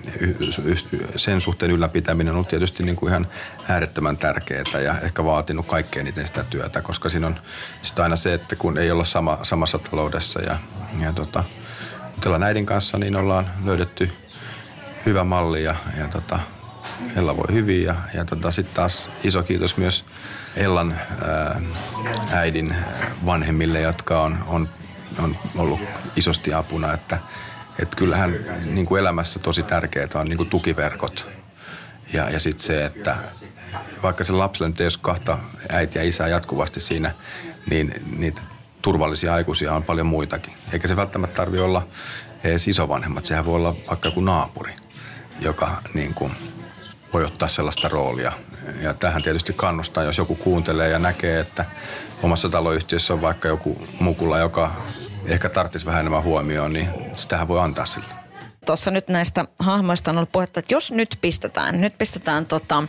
sen 1.16 1.42
suhteen 1.42 1.72
ylläpitäminen 1.72 2.36
on 2.36 2.46
tietysti 2.46 2.84
niin 2.84 2.96
kuin 2.96 3.10
ihan 3.10 3.28
äärettömän 3.70 4.18
tärkeää 4.18 4.82
ja 4.84 5.00
ehkä 5.00 5.26
vaatinut 5.26 5.68
kaikkein 5.68 6.08
eniten 6.08 6.28
sitä 6.28 6.44
työtä, 6.44 6.82
koska 6.82 7.10
siinä 7.10 7.28
on 7.28 7.36
sitä 7.82 8.04
aina 8.04 8.16
se, 8.16 8.34
että 8.34 8.56
kun 8.56 8.78
ei 8.78 8.92
olla 8.92 9.06
sama, 9.06 9.40
samassa 9.44 9.80
taloudessa 9.80 10.42
ja, 10.42 10.60
ja 11.04 11.14
tota, 11.14 11.44
mutta 12.04 12.38
näiden 12.38 12.66
kanssa 12.66 12.98
niin 12.98 13.16
ollaan 13.16 13.48
löydetty 13.66 14.12
hyvä 15.06 15.24
malli 15.24 15.64
ja, 15.64 15.76
ja 15.98 16.08
tota, 16.08 16.40
Ella 17.16 17.38
voi 17.38 17.48
hyvin 17.52 17.84
ja, 17.84 17.96
ja 18.14 18.26
tota, 18.26 18.52
sitten 18.52 18.76
taas 18.76 19.10
iso 19.24 19.44
kiitos 19.44 19.78
myös 19.78 20.06
Ellan 20.56 21.00
ää, 21.28 21.62
äidin 22.32 22.76
vanhemmille, 23.26 23.82
jotka 23.82 24.22
on, 24.22 24.44
on, 24.48 24.70
on 25.20 25.38
ollut 25.58 25.82
isosti 26.16 26.54
apuna, 26.54 26.94
että 26.94 27.18
et 27.80 27.96
kyllähän 27.96 28.36
niin 28.66 28.86
kuin 28.86 29.00
elämässä 29.00 29.40
tosi 29.40 29.64
tärkeää 29.64 30.08
on 30.16 30.30
niin 30.30 30.38
kuin 30.38 30.50
tukiverkot 30.50 31.30
ja, 32.14 32.30
ja 32.30 32.40
sitten 32.40 32.66
se, 32.66 32.86
että 32.86 33.16
vaikka 34.04 34.24
se 34.24 34.34
lapselle 34.34 34.70
nyt 34.70 34.82
ei 34.82 34.86
ole 34.86 34.94
kahta 35.02 35.38
äitiä 35.70 36.02
ja 36.02 36.08
isää 36.08 36.28
jatkuvasti 36.28 36.80
siinä, 36.80 37.12
niin 37.70 37.94
niitä 38.18 38.42
turvallisia 38.82 39.34
aikuisia 39.34 39.74
on 39.74 39.84
paljon 39.84 40.08
muitakin. 40.08 40.54
Eikä 40.74 40.88
se 40.88 40.96
välttämättä 40.96 41.36
tarvi 41.36 41.60
olla 41.60 41.88
edes 42.44 42.68
isovanhemmat, 42.68 43.26
sehän 43.26 43.46
voi 43.46 43.56
olla 43.56 43.76
vaikka 43.88 44.08
joku 44.08 44.22
naapuri, 44.22 44.76
joka 45.40 45.82
niin 45.94 46.14
kuin 46.14 46.32
voi 47.14 47.24
ottaa 47.24 47.48
sellaista 47.48 47.88
roolia. 47.88 48.32
Ja 48.82 48.94
tähän 48.94 49.24
tietysti 49.24 49.54
kannustaa, 49.54 50.04
jos 50.04 50.18
joku 50.18 50.36
kuuntelee 50.36 50.90
ja 50.90 51.00
näkee, 51.00 51.40
että 51.40 51.66
omassa 52.24 52.50
taloyhtiössä 52.50 53.14
on 53.14 53.22
vaikka 53.22 53.48
joku 53.48 53.88
mukula, 54.00 54.40
joka 54.40 54.72
ehkä 55.26 55.50
tarvitsisi 55.50 55.86
vähän 55.86 56.00
enemmän 56.00 56.24
huomioon, 56.24 56.74
niin 56.74 56.90
sitähän 57.16 57.48
voi 57.48 57.60
antaa 57.60 57.86
sille. 57.86 58.14
Tuossa 58.66 58.92
nyt 58.92 59.08
näistä 59.08 59.46
hahmoista 59.60 60.12
on 60.12 60.18
ollut 60.18 60.32
puhetta, 60.32 60.60
että 60.60 60.74
jos 60.74 60.92
nyt 60.92 61.18
pistetään, 61.22 61.82
nyt 61.82 61.98
pistetään 61.98 62.46
tota, 62.46 62.84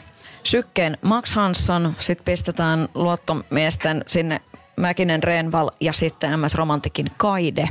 sykkeen 0.44 0.98
Max 1.02 1.32
Hansson, 1.32 1.94
sitten 1.98 2.24
pistetään 2.24 2.88
luottomiesten 2.94 4.04
sinne 4.06 4.40
Mäkinen 4.76 5.22
Renval 5.22 5.70
ja 5.80 5.92
sitten 5.92 6.40
MS 6.40 6.54
Romantikin 6.54 7.06
Kaide. 7.16 7.68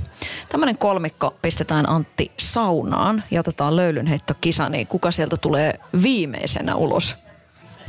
Tämmöinen 0.49 0.77
kolmikko 0.77 1.35
pistetään 1.41 1.89
Antti 1.89 2.31
saunaan 2.37 3.23
ja 3.31 3.39
otetaan 3.39 3.75
löylynheittokisa, 3.75 4.69
niin 4.69 4.87
kuka 4.87 5.11
sieltä 5.11 5.37
tulee 5.37 5.79
viimeisenä 6.03 6.75
ulos? 6.75 7.15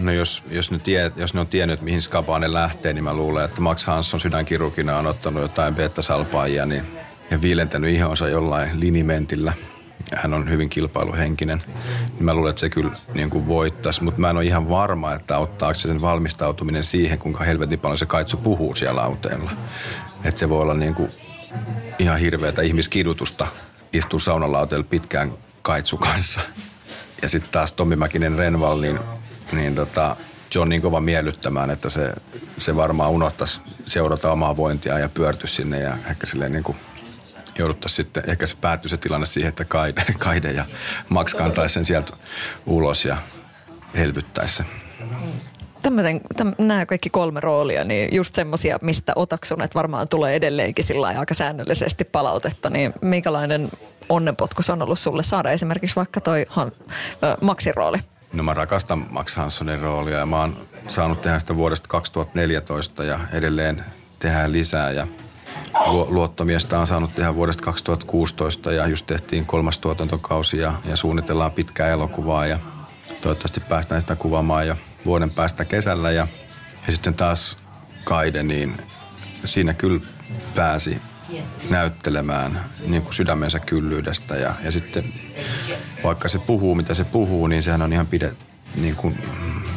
No 0.03 0.13
jos, 0.13 0.43
jos, 0.51 0.71
ne 0.71 0.79
tie, 0.79 1.13
jos 1.17 1.35
ne 1.35 1.41
on 1.41 1.47
tiennyt, 1.47 1.81
mihin 1.81 2.03
skapaan 2.03 2.41
ne 2.41 2.53
lähtee, 2.53 2.93
niin 2.93 3.05
mä 3.05 3.15
luulen, 3.15 3.45
että 3.45 3.61
Max 3.61 3.87
Hansson 3.87 4.21
sydänkirurgina 4.21 4.99
on 4.99 5.07
ottanut 5.07 5.43
jotain 5.43 5.75
beta-salpaajia 5.75 6.67
niin, 6.67 6.85
ja 7.31 7.43
viilentänyt 7.43 7.95
ihonsa 7.95 8.29
jollain 8.29 8.81
linimentillä– 8.81 9.53
hän 10.17 10.35
on 10.35 10.51
hyvin 10.51 10.69
kilpailuhenkinen, 10.69 11.63
niin 12.15 12.25
mä 12.25 12.35
luulen, 12.35 12.51
että 12.51 12.61
se 12.61 12.71
kyllä 12.71 12.93
niin 13.15 13.31
kuin 13.31 13.49
voittaisi. 13.49 14.05
Mutta 14.05 14.21
mä 14.21 14.31
en 14.31 14.37
ole 14.37 14.45
ihan 14.45 14.69
varma, 14.69 15.15
että 15.15 15.37
auttaako 15.37 15.75
se 15.75 15.89
sen 15.89 16.01
valmistautuminen 16.01 16.85
siihen, 16.85 17.19
kuinka 17.19 17.45
helvetin 17.45 17.81
paljon 17.81 17.99
se 17.99 18.07
kaitsu 18.07 18.37
puhuu 18.37 18.75
siellä 18.75 19.03
auteella. 19.03 19.51
Että 20.25 20.39
se 20.39 20.49
voi 20.49 20.63
olla 20.63 20.75
niin 20.75 20.95
kuin 20.95 21.11
ihan 21.99 22.19
hirveätä 22.19 22.63
ihmiskidutusta 22.63 23.47
istua 23.93 24.21
saunalauteella 24.21 24.87
pitkään 24.91 25.33
kaitsu 25.63 25.97
kanssa. 25.97 26.41
Ja 27.23 27.29
sitten 27.29 27.53
taas 27.53 27.73
Tommi 27.73 27.97
Mäkinen 27.97 28.39
Renval, 28.39 28.81
niin, 28.81 28.99
niin 29.53 29.75
tota, 29.75 30.17
se 30.51 30.59
on 30.61 30.69
niin 30.69 30.83
kova 30.83 31.01
miellyttämään, 31.01 31.71
että 31.71 31.91
se, 31.91 32.13
se 32.59 32.77
varmaan 32.77 33.11
unohtaisi 33.11 33.61
seurata 33.87 34.33
omaa 34.33 34.57
vointia 34.57 34.99
ja 34.99 35.09
pyörtyisi 35.09 35.55
sinne 35.55 35.81
ja 35.81 35.97
ehkä 36.11 36.27
silleen 36.27 36.53
niin 36.53 36.65
kuin– 36.65 36.77
jouduttaisiin 37.59 38.05
sitten, 38.05 38.23
ehkä 38.27 38.47
se 38.47 38.57
päättyy 38.61 38.89
se 38.89 38.97
tilanne 38.97 39.27
siihen, 39.27 39.49
että 39.49 39.65
Kaide, 39.65 40.05
Kaide 40.19 40.51
ja 40.51 40.65
Max 41.09 41.35
kantaisi 41.35 41.73
sen 41.73 41.85
sieltä 41.85 42.13
ulos 42.67 43.05
ja 43.05 43.17
helvyttäisi 43.97 44.57
sen. 44.57 44.67
Tämmöinen, 45.83 46.21
täm, 46.37 46.55
nämä 46.59 46.87
kaikki 46.87 47.11
kolme 47.11 47.41
roolia, 47.41 47.85
niin 47.85 48.09
just 48.13 48.35
semmoisia, 48.35 48.79
mistä 48.83 49.13
otaksun, 49.17 49.63
että 49.63 49.75
varmaan 49.75 50.09
tulee 50.09 50.35
edelleenkin 50.35 50.85
sillä 50.85 51.07
aika 51.07 51.35
säännöllisesti 51.35 52.05
palautetta, 52.05 52.71
niin 52.71 52.93
minkälainen 53.01 53.69
onnenpotku 54.09 54.63
on 54.73 54.83
ollut 54.83 54.99
sulle 54.99 55.23
saada 55.23 55.51
esimerkiksi 55.51 55.97
vaikka 55.97 56.21
toi 56.21 56.47
Maxin 57.41 57.75
rooli? 57.75 57.99
No 58.33 58.43
mä 58.43 58.55
rakastan 58.55 59.07
Max 59.11 59.37
Hanssonin 59.37 59.81
roolia 59.81 60.19
ja 60.19 60.27
mä 60.27 60.41
oon 60.41 60.57
saanut 60.89 61.23
tehdä 61.23 61.39
sitä 61.39 61.57
vuodesta 61.57 61.89
2014 61.89 63.05
ja 63.05 63.21
edelleen 63.33 63.85
tehdään 64.19 64.53
lisää 64.53 64.91
ja– 64.91 65.07
luottomiestä 66.09 66.79
on 66.79 66.87
saanut 66.87 67.15
tehdä 67.15 67.35
vuodesta 67.35 67.65
2016 67.65 68.73
ja 68.73 68.87
just 68.87 69.07
tehtiin 69.07 69.47
kolmas 69.47 69.79
tuotantokausi 69.79 70.59
ja, 70.59 70.75
ja 70.85 70.97
suunnitellaan 70.97 71.53
pitkää 71.53 71.89
elokuvaa 71.89 72.47
ja 72.47 72.59
toivottavasti 73.21 73.61
päästään 73.61 74.01
sitä 74.01 74.17
kuvaamaan 74.17 74.67
jo 74.67 74.77
vuoden 75.05 75.31
päästä 75.31 75.65
kesällä 75.65 76.11
ja, 76.11 76.29
ja 76.87 76.93
sitten 76.93 77.15
taas 77.15 77.59
Kaide, 78.05 78.43
niin 78.43 78.77
siinä 79.45 79.75
kyllä 79.75 80.01
pääsi 80.55 81.03
näyttelemään 81.71 82.65
niin 82.87 83.03
kuin 83.03 83.15
sydämensä 83.15 83.61
kyllyydestä 83.61 84.37
ja, 84.37 84.55
ja 84.65 84.73
sitten 84.73 85.05
vaikka 86.05 86.29
se 86.29 86.39
puhuu 86.39 86.75
mitä 86.75 86.95
se 86.95 87.05
puhuu, 87.05 87.47
niin 87.47 87.63
sehän 87.63 87.83
on 87.83 87.93
ihan 87.93 88.07
pide, 88.07 88.33
niin 88.77 88.97
kuin, 88.97 89.19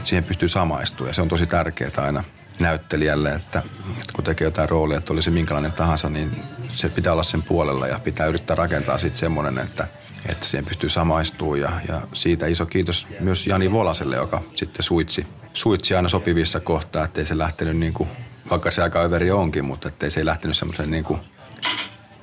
siihen 0.04 0.24
pystyy 0.24 0.48
samaistumaan 0.48 1.10
ja 1.10 1.14
se 1.14 1.22
on 1.22 1.28
tosi 1.28 1.48
tärkeää 1.48 1.92
aina– 1.98 2.24
näyttelijälle, 2.60 3.34
että, 3.34 3.60
että 3.88 4.14
kun 4.14 4.24
tekee 4.24 4.46
jotain 4.46 4.70
roolia, 4.70 4.98
että 4.98 5.14
olisi 5.14 5.32
minkälainen 5.32 5.72
tahansa, 5.72 6.10
niin 6.10 6.44
se 6.70 6.90
pitää 6.90 7.14
olla 7.14 7.24
sen 7.24 7.44
puolella 7.44 7.88
ja 7.88 8.00
pitää 8.00 8.28
yrittää 8.28 8.56
rakentaa 8.56 8.98
siitä 8.98 9.18
semmoinen, 9.18 9.58
että, 9.58 9.88
että 10.30 10.46
siihen 10.46 10.66
pystyy 10.66 10.90
samaistumaan. 10.90 11.60
Ja, 11.60 11.72
ja 11.88 12.02
siitä 12.14 12.48
iso 12.48 12.66
kiitos 12.66 13.08
myös 13.20 13.48
Jani 13.48 13.72
Volaselle, 13.72 14.16
joka 14.16 14.44
sitten 14.54 14.84
suitsi, 14.84 15.28
suitsi 15.54 15.96
aina 15.96 16.10
sopivissa 16.10 16.60
kohtaa, 16.60 17.06
ettei 17.06 17.26
se 17.26 17.38
lähtenyt 17.38 17.78
niin 17.78 17.94
kuin, 17.94 18.10
vaikka 18.50 18.72
se 18.72 18.84
aika 18.84 19.02
överi 19.02 19.32
onkin, 19.32 19.66
mutta 19.66 19.88
ettei 19.88 20.10
se 20.10 20.26
lähtenyt 20.26 20.58
semmoisen 20.58 20.92
niin 20.92 21.04
kuin 21.04 21.20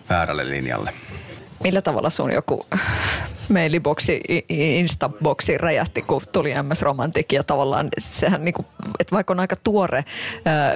väärälle 0.09 0.51
linjalle. 0.51 0.93
Millä 1.63 1.83
tavalla 1.83 2.11
sun 2.11 2.33
joku 2.33 2.67
mailiboksi, 3.53 4.21
instaboksi 4.49 5.59
räjähti, 5.59 6.03
kun 6.03 6.23
tuli 6.33 6.55
MS 6.63 6.83
Romantik 6.83 7.33
ja 7.33 7.45
tavallaan 7.45 7.89
sehän 7.99 8.45
niin 8.45 8.55
kuin, 8.55 8.67
että 8.99 9.17
vaikka 9.17 9.33
on 9.33 9.41
aika 9.41 9.57
tuore 9.57 10.05
ää, 10.45 10.73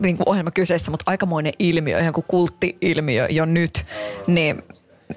niin 0.00 0.16
kuin 0.16 0.28
ohjelma 0.28 0.50
kyseessä, 0.50 0.90
mutta 0.90 1.04
aikamoinen 1.06 1.52
ilmiö, 1.58 1.98
ihan 1.98 2.12
kuin 2.12 2.24
kultti-ilmiö 2.28 3.26
jo 3.30 3.44
nyt, 3.44 3.86
niin 4.26 4.62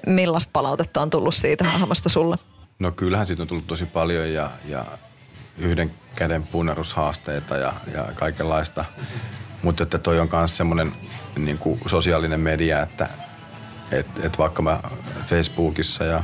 millaista 0.06 0.50
palautetta 0.52 1.02
on 1.02 1.10
tullut 1.10 1.34
siitä 1.34 1.64
hahmosta 1.64 2.08
sulle? 2.08 2.36
No 2.78 2.92
kyllähän 2.92 3.26
siitä 3.26 3.42
on 3.42 3.48
tullut 3.48 3.66
tosi 3.66 3.86
paljon 3.86 4.32
ja, 4.32 4.50
ja 4.68 4.84
yhden 5.58 5.90
käden 6.14 6.46
punnerushaasteita 6.46 7.56
ja, 7.56 7.72
ja 7.94 8.08
kaikenlaista. 8.14 8.84
Mutta 9.64 9.82
että 9.82 9.98
toi 9.98 10.20
on 10.20 10.28
myös 10.32 10.56
semmoinen 10.56 10.92
niin 11.36 11.58
sosiaalinen 11.86 12.40
media, 12.40 12.82
että 12.82 13.08
et, 13.92 14.06
et 14.22 14.38
vaikka 14.38 14.62
mä 14.62 14.80
Facebookissa 15.26 16.04
ja 16.04 16.22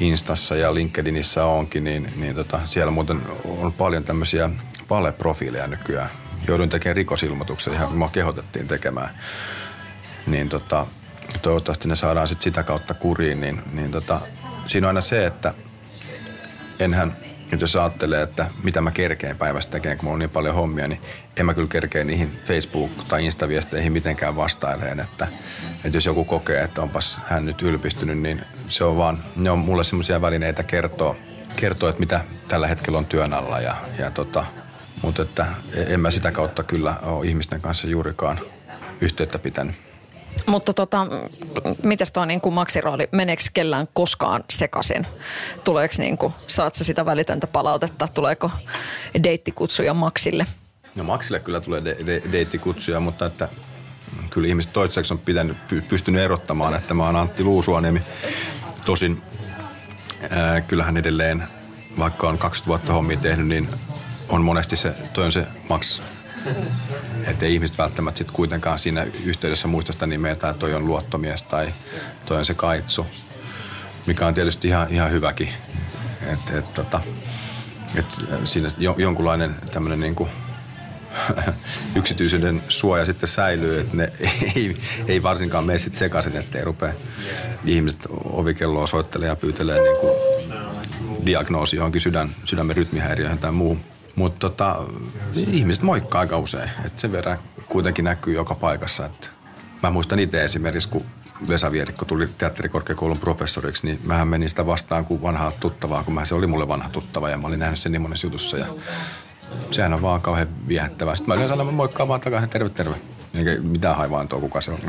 Instassa 0.00 0.56
ja 0.56 0.74
LinkedInissä 0.74 1.44
onkin, 1.44 1.84
niin, 1.84 2.12
niin 2.16 2.34
tota, 2.34 2.60
siellä 2.64 2.90
muuten 2.90 3.20
on 3.44 3.72
paljon 3.72 4.04
tämmöisiä 4.04 4.50
valeprofiileja 4.90 5.66
nykyään. 5.66 6.08
Joudun 6.48 6.68
tekemään 6.68 6.96
rikosilmoituksen, 6.96 7.74
ihan 7.74 7.96
mua 7.96 8.08
kehotettiin 8.08 8.68
tekemään. 8.68 9.18
Niin 10.26 10.48
tota, 10.48 10.86
toivottavasti 11.42 11.88
ne 11.88 11.96
saadaan 11.96 12.28
sit 12.28 12.42
sitä 12.42 12.62
kautta 12.62 12.94
kuriin, 12.94 13.40
niin, 13.40 13.62
niin 13.72 13.90
tota, 13.90 14.20
siinä 14.66 14.86
on 14.86 14.88
aina 14.88 15.00
se, 15.00 15.26
että 15.26 15.54
enhän, 16.80 17.16
nyt 17.50 17.60
jos 17.60 17.76
ajattelee, 17.76 18.22
että 18.22 18.46
mitä 18.62 18.80
mä 18.80 18.90
kerkeen 18.90 19.38
päivästä 19.38 19.72
tekemään, 19.72 19.98
kun 19.98 20.04
mulla 20.04 20.14
on 20.14 20.18
niin 20.18 20.30
paljon 20.30 20.54
hommia, 20.54 20.88
niin 20.88 21.00
en 21.36 21.46
mä 21.46 21.54
kyllä 21.54 21.68
kerkeä 21.68 22.04
niihin 22.04 22.40
Facebook- 22.46 23.04
tai 23.08 23.24
Insta-viesteihin 23.26 23.92
mitenkään 23.92 24.36
vastaileen, 24.36 25.00
että, 25.00 25.28
että 25.84 25.96
jos 25.96 26.06
joku 26.06 26.24
kokee, 26.24 26.62
että 26.62 26.82
onpas 26.82 27.18
hän 27.26 27.46
nyt 27.46 27.62
ylpistynyt, 27.62 28.18
niin 28.18 28.44
se 28.68 28.84
on 28.84 28.96
vaan, 28.96 29.24
ne 29.36 29.50
on 29.50 29.58
mulle 29.58 29.84
semmoisia 29.84 30.20
välineitä 30.20 30.62
kertoa, 30.62 31.16
kertoa, 31.56 31.88
että 31.88 32.00
mitä 32.00 32.20
tällä 32.48 32.66
hetkellä 32.66 32.98
on 32.98 33.06
työn 33.06 33.32
alla 33.32 33.60
ja, 33.60 33.74
ja 33.98 34.10
tota, 34.10 34.44
mutta 35.02 35.22
että 35.22 35.46
en 35.86 36.00
mä 36.00 36.10
sitä 36.10 36.32
kautta 36.32 36.62
kyllä 36.62 36.94
ole 37.02 37.26
ihmisten 37.26 37.60
kanssa 37.60 37.88
juurikaan 37.88 38.40
yhteyttä 39.00 39.38
pitänyt. 39.38 39.89
Mutta 40.46 40.74
tota, 40.74 41.06
mitäs 41.82 42.12
tuo 42.12 42.24
niin 42.24 42.40
maksirooli, 42.50 43.08
meneekö 43.12 43.42
kellään 43.54 43.88
koskaan 43.92 44.44
sekaisin? 44.50 45.06
Tuleeko 45.64 45.94
niin 45.98 46.18
kuin, 46.18 46.32
saat 46.46 46.74
sä 46.74 46.84
sitä 46.84 47.06
välitöntä 47.06 47.46
palautetta, 47.46 48.08
tuleeko 48.08 48.50
deittikutsuja 49.22 49.94
Maksille? 49.94 50.46
No 50.94 51.04
Maksille 51.04 51.40
kyllä 51.40 51.60
tulee 51.60 51.84
de- 51.84 51.96
de- 52.06 52.22
deittikutsuja, 52.32 53.00
mutta 53.00 53.26
että 53.26 53.48
kyllä 54.30 54.48
ihmiset 54.48 54.72
toiseksi 54.72 55.14
on 55.14 55.18
pitänyt, 55.18 55.56
pystynyt 55.88 56.22
erottamaan, 56.22 56.74
että 56.74 56.94
mä 56.94 57.06
oon 57.06 57.16
Antti 57.16 57.44
Luusuaniemi. 57.44 58.02
Tosin 58.84 59.22
ää, 60.30 60.60
kyllähän 60.60 60.96
edelleen, 60.96 61.42
vaikka 61.98 62.28
on 62.28 62.38
20 62.38 62.66
vuotta 62.68 62.92
hommia 62.92 63.16
tehnyt, 63.16 63.46
niin 63.46 63.68
on 64.28 64.42
monesti 64.42 64.76
se, 64.76 64.94
toi 65.12 65.24
on 65.24 65.32
se 65.32 65.46
Max 65.68 66.02
että 67.26 67.46
ei 67.46 67.54
ihmiset 67.54 67.78
välttämättä 67.78 68.18
sitten 68.18 68.36
kuitenkaan 68.36 68.78
siinä 68.78 69.06
yhteydessä 69.24 69.68
muista 69.68 69.92
sitä 69.92 70.06
nimeä, 70.06 70.34
tai 70.34 70.54
toi 70.54 70.74
on 70.74 70.86
luottomies 70.86 71.42
tai 71.42 71.74
toi 72.26 72.38
on 72.38 72.44
se 72.44 72.54
kaitsu, 72.54 73.06
mikä 74.06 74.26
on 74.26 74.34
tietysti 74.34 74.68
ihan, 74.68 74.86
ihan 74.90 75.10
hyväkin. 75.10 75.48
Että 76.32 76.58
et, 76.58 76.74
tota, 76.74 77.00
et 77.94 78.06
siinä 78.44 78.70
jonkunlainen 78.96 79.54
tämmöinen 79.72 80.00
niinku 80.00 80.28
yksityisyyden 81.98 82.62
suoja 82.68 83.04
sitten 83.04 83.28
säilyy, 83.28 83.80
että 83.80 83.96
ne 83.96 84.12
ei, 84.56 84.76
ei 85.08 85.22
varsinkaan 85.22 85.64
mene 85.64 85.78
sitten 85.78 85.98
sekaisin, 85.98 86.36
ettei 86.36 86.64
rupea 86.64 86.92
ihmiset 87.64 88.06
ovikelloa 88.24 88.86
soittelee 88.86 89.28
ja 89.28 89.36
pyytelee 89.36 89.82
niin 89.82 89.96
kuin 89.96 90.12
diagnoosi 91.26 91.76
johonkin 91.76 92.00
sydän, 92.00 92.30
sydämen 92.44 92.76
rytmihäiriöihin 92.76 93.38
tai 93.38 93.52
muuhun. 93.52 93.89
Mutta 94.16 94.38
tota, 94.50 94.76
ihmiset 95.34 95.82
moikkaa 95.82 96.20
aika 96.20 96.38
usein. 96.38 96.70
Et 96.84 96.98
sen 96.98 97.12
verran 97.12 97.38
kuitenkin 97.68 98.04
näkyy 98.04 98.34
joka 98.34 98.54
paikassa. 98.54 99.06
Et 99.06 99.32
mä 99.82 99.90
muistan 99.90 100.18
itse 100.18 100.44
esimerkiksi, 100.44 100.88
kun 100.88 101.04
Vesa 101.48 101.72
Vierikko 101.72 102.04
tuli 102.04 102.28
teatterikorkeakoulun 102.38 103.18
professoriksi, 103.18 103.86
niin 103.86 104.00
mähän 104.06 104.28
menin 104.28 104.48
sitä 104.48 104.66
vastaan 104.66 105.04
kuin 105.04 105.22
vanhaa 105.22 105.52
tuttavaa, 105.52 106.04
kun 106.04 106.14
mä, 106.14 106.24
se 106.24 106.34
oli 106.34 106.46
mulle 106.46 106.68
vanha 106.68 106.88
tuttava 106.88 107.30
ja 107.30 107.38
mä 107.38 107.46
olin 107.46 107.58
nähnyt 107.58 107.78
sen 107.78 107.92
niin 107.92 108.02
monessa 108.02 108.26
jutussa. 108.26 108.58
Ja 108.58 108.66
sehän 109.70 109.92
on 109.92 110.02
vaan 110.02 110.20
kauhean 110.20 110.48
viehättävää. 110.68 111.16
Sitten 111.16 111.28
mä 111.28 111.34
yleensä 111.34 111.52
sanoa, 111.52 111.72
moikkaa 111.72 112.08
vaan 112.08 112.20
takaisin, 112.20 112.50
terve, 112.50 112.68
terve. 112.68 112.94
Eikä 113.34 113.56
mitään 113.62 113.96
haivaantoa, 113.96 114.40
kuka 114.40 114.60
se 114.60 114.70
on. 114.70 114.80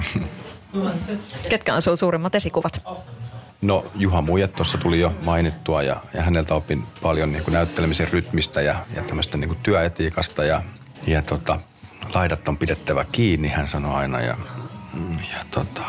Ketkä 1.49 1.75
on 1.75 1.81
sun 1.81 1.97
suurimmat 1.97 2.35
esikuvat? 2.35 2.81
No 3.61 3.85
Juha 3.95 4.21
Muijat 4.21 4.55
tuossa 4.55 4.77
tuli 4.77 4.99
jo 4.99 5.13
mainittua 5.23 5.83
ja, 5.83 5.95
ja 6.13 6.23
häneltä 6.23 6.55
opin 6.55 6.83
paljon 7.01 7.31
niin 7.31 7.43
kuin 7.43 7.53
näyttelemisen 7.53 8.07
rytmistä 8.07 8.61
ja, 8.61 8.75
ja 8.95 9.01
tämmöistä 9.01 9.37
niin 9.37 9.47
kuin 9.47 9.59
työetiikasta 9.63 10.43
ja, 10.43 10.61
ja 11.07 11.21
tota, 11.21 11.59
laidat 12.13 12.47
on 12.47 12.57
pidettävä 12.57 13.05
kiinni, 13.11 13.47
hän 13.47 13.67
sanoi 13.67 13.95
aina. 13.95 14.21
Ja, 14.21 14.37
ja 15.19 15.45
tota, 15.51 15.81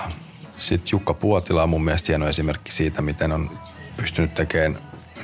sitten 0.59 0.89
Jukka 0.93 1.15
Puotila 1.15 1.63
on 1.63 1.69
mun 1.69 1.85
mielestä 1.85 2.07
hieno 2.09 2.29
esimerkki 2.29 2.73
siitä, 2.73 3.03
miten 3.03 3.33
on 3.33 3.51
pystynyt 3.97 4.35
tekemään 4.35 4.79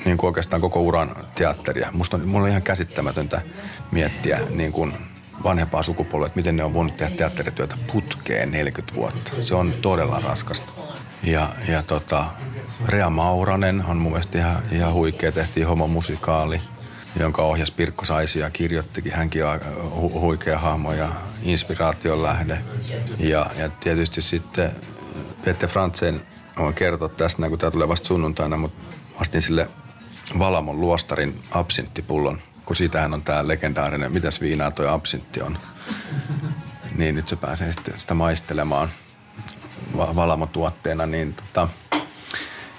niin 0.05 0.17
kuin 0.19 0.29
oikeastaan 0.29 0.63
koko 0.63 0.81
uran 0.81 1.11
teatteria. 1.35 1.89
Musta 1.93 2.17
on, 2.17 2.29
mulla 2.29 2.45
on 2.45 2.51
ihan 2.51 2.63
käsittämätöntä 2.63 3.43
miettiä 3.91 4.41
niin 4.51 4.73
kuin 4.73 4.95
vanhempaa 5.45 5.83
sukupolvea, 5.83 6.27
että 6.27 6.37
miten 6.37 6.57
ne 6.57 6.65
on 6.65 6.75
voinut 6.75 6.97
tehdä 6.97 7.17
teatterityötä 7.17 7.79
putkeen 7.93 8.51
40 8.51 8.95
vuotta. 8.95 9.43
Se 9.43 9.55
on 9.55 9.75
todella 9.83 10.21
raskasta. 10.21 10.78
Ja, 11.31 11.49
ja 11.69 11.83
tota, 11.83 12.25
Rea 12.87 13.11
Mauranen 13.11 13.85
on 13.85 13.97
mun 13.97 14.13
mielestä 14.13 14.39
ihan, 14.39 14.63
ihan 14.73 14.93
huikea. 14.93 15.33
Tehtiin 15.33 15.67
homomusikaali, 15.67 16.61
jonka 17.21 17.43
ohjas 17.43 17.71
Pirkko 17.71 18.05
Saisi 18.05 18.39
ja 18.39 18.51
kirjoittikin. 18.51 19.13
Hänkin 19.13 19.45
on 19.45 19.61
hu- 19.61 20.21
huikea 20.21 20.59
hahmo 20.59 20.93
ja 20.93 21.09
inspiraation 21.43 22.23
lähde. 22.23 22.59
Ja, 23.19 23.47
ja 23.59 23.69
tietysti 23.69 24.23
sitten 24.23 24.71
Peter 25.45 25.69
Frantzen 25.69 26.23
on 26.57 26.75
kertoa 26.75 27.09
tästä, 27.09 27.49
kun 27.49 27.59
tämä 27.59 27.71
tulee 27.71 27.89
vasta 27.89 28.07
sunnuntaina, 28.07 28.57
mutta 28.57 28.85
vastin 29.21 29.43
sille 29.43 29.69
Valamon 30.39 30.81
luostarin 30.81 31.43
absinttipullon, 31.51 32.39
kun 32.65 32.77
siitähän 32.77 33.15
on 33.15 33.23
tämä 33.23 33.49
legendaarinen, 33.49 34.13
mitäs 34.13 34.41
viinaa 34.41 34.71
toi 34.71 34.89
absintti 34.89 35.43
on. 35.43 35.59
Niin 36.97 37.15
nyt 37.15 37.29
se 37.29 37.37
pääsee 37.37 37.73
sitten 37.73 37.99
sitä 37.99 38.15
maistelemaan– 38.15 38.89
Valamo-tuotteena, 39.97 41.07
niin 41.07 41.35
tota, 41.35 41.69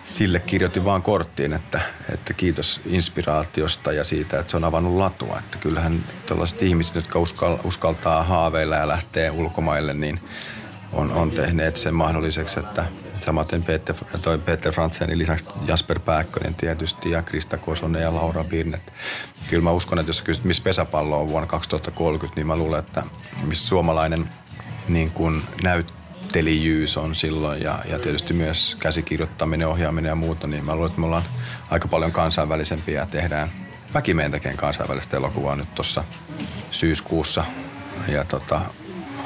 sille 0.04 0.40
kirjoitin 0.40 0.86
vaan 0.86 1.02
korttiin, 1.02 1.54
että, 1.54 1.82
että 2.14 2.34
kiitos 2.34 2.82
inspiraatiosta 2.86 3.94
ja 3.94 4.04
siitä, 4.04 4.40
että 4.40 4.52
se 4.52 4.58
on 4.58 4.64
avannut 4.64 4.98
latua. 4.98 5.40
Että 5.40 5.58
kyllähän 5.58 6.04
tällaiset 6.26 6.64
ihmiset, 6.64 6.96
jotka 6.96 7.20
uskal, 7.20 7.58
uskaltaa 7.64 8.24
haaveilla 8.24 8.76
ja 8.76 8.88
lähtee 8.88 9.32
ulkomaille, 9.32 9.94
niin 9.94 10.20
on, 10.94 11.12
on 11.12 11.32
tehneet 11.32 11.78
sen 11.78 11.94
mahdolliseksi, 11.94 12.60
että 12.60 12.86
samaten 13.26 13.64
Peter, 13.64 13.96
toi 14.22 14.38
Peter 14.38 14.74
Frantsenin 14.74 15.18
lisäksi 15.18 15.46
Jasper 15.66 16.00
Pääkkönen 16.00 16.56
tietysti 16.56 17.12
ja 17.12 17.22
Krista 17.22 17.58
Kosonen 17.58 18.02
ja 18.02 18.16
Laura 18.16 18.44
Birnet. 18.44 18.94
Kyllä 19.50 19.64
mä 19.64 19.72
uskon, 19.72 20.00
että 20.00 20.10
jos 20.10 20.22
kysyt, 20.22 20.44
missä 20.44 20.64
pesäpallo 20.64 21.22
on 21.22 21.30
vuonna 21.30 21.48
2030, 21.48 22.40
niin 22.40 22.48
mä 22.48 22.56
luulen, 22.56 22.80
että 22.80 23.04
missä 23.44 23.68
suomalainen 23.68 24.30
niin 24.88 25.12
kuin 25.12 25.42
näyttää 25.64 25.99
näyttelijyys 26.30 26.98
on 26.98 27.16
silloin 27.16 27.62
ja, 27.62 27.80
ja 27.90 28.00
tietysti 28.00 28.34
myös 28.34 28.78
käsikirjoittaminen, 28.80 29.68
ohjaaminen 29.68 30.10
ja 30.10 30.16
muuta, 30.16 30.48
niin 30.48 30.66
mä 30.66 30.76
luulen, 30.76 30.90
että 30.90 31.00
me 31.00 31.06
ollaan 31.06 31.24
aika 31.70 31.88
paljon 31.88 32.12
kansainvälisempiä 32.12 33.00
ja 33.00 33.06
tehdään 33.06 33.52
Väkimeen 33.94 34.32
tekee 34.32 34.54
kansainvälistä 34.54 35.18
elokuvaa 35.18 35.56
nyt 35.56 35.76
tuossa 35.76 36.04
syyskuussa. 36.72 37.44
Ja 38.08 38.24
tota, 38.24 38.62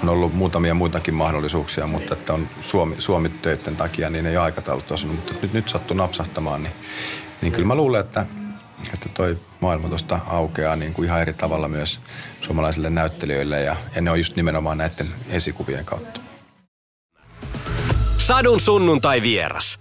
on 0.04 0.10
ollut 0.10 0.34
muutamia 0.34 0.74
muitakin 0.74 1.14
mahdollisuuksia, 1.14 1.88
mutta 1.88 2.14
että 2.14 2.34
on 2.34 2.50
Suomi, 2.62 2.96
Suomi 3.00 3.30
töiden 3.30 3.76
takia, 3.76 4.10
niin 4.10 4.26
ei 4.26 4.38
ole 4.38 4.46
aikataulut 4.46 4.92
osunut. 4.92 5.16
Mutta 5.16 5.34
nyt, 5.42 5.54
nyt 5.54 5.70
sattuu 5.70 5.98
napsahtamaan, 5.98 6.64
niin, 6.64 6.74
niin 7.42 7.54
kyllä 7.54 7.68
mä 7.68 7.76
luulen, 7.76 8.02
että, 8.02 8.26
että 8.94 9.10
toi 9.10 9.38
maailma 9.62 9.88
tuosta 9.88 10.20
aukeaa 10.28 10.76
niin 10.76 10.94
kuin 10.94 11.06
ihan 11.06 11.22
eri 11.22 11.34
tavalla 11.34 11.68
myös 11.68 12.00
suomalaisille 12.42 12.90
näyttelijöille 12.90 13.62
ja, 13.62 13.76
ja 13.96 14.02
ne 14.02 14.12
on 14.12 14.18
just 14.18 14.36
nimenomaan 14.36 14.78
näiden 14.78 15.08
esikuvien 15.30 15.86
kautta. 15.86 16.23
Sadun 18.24 18.60
sunnuntai 18.60 19.22
vieras. 19.22 19.80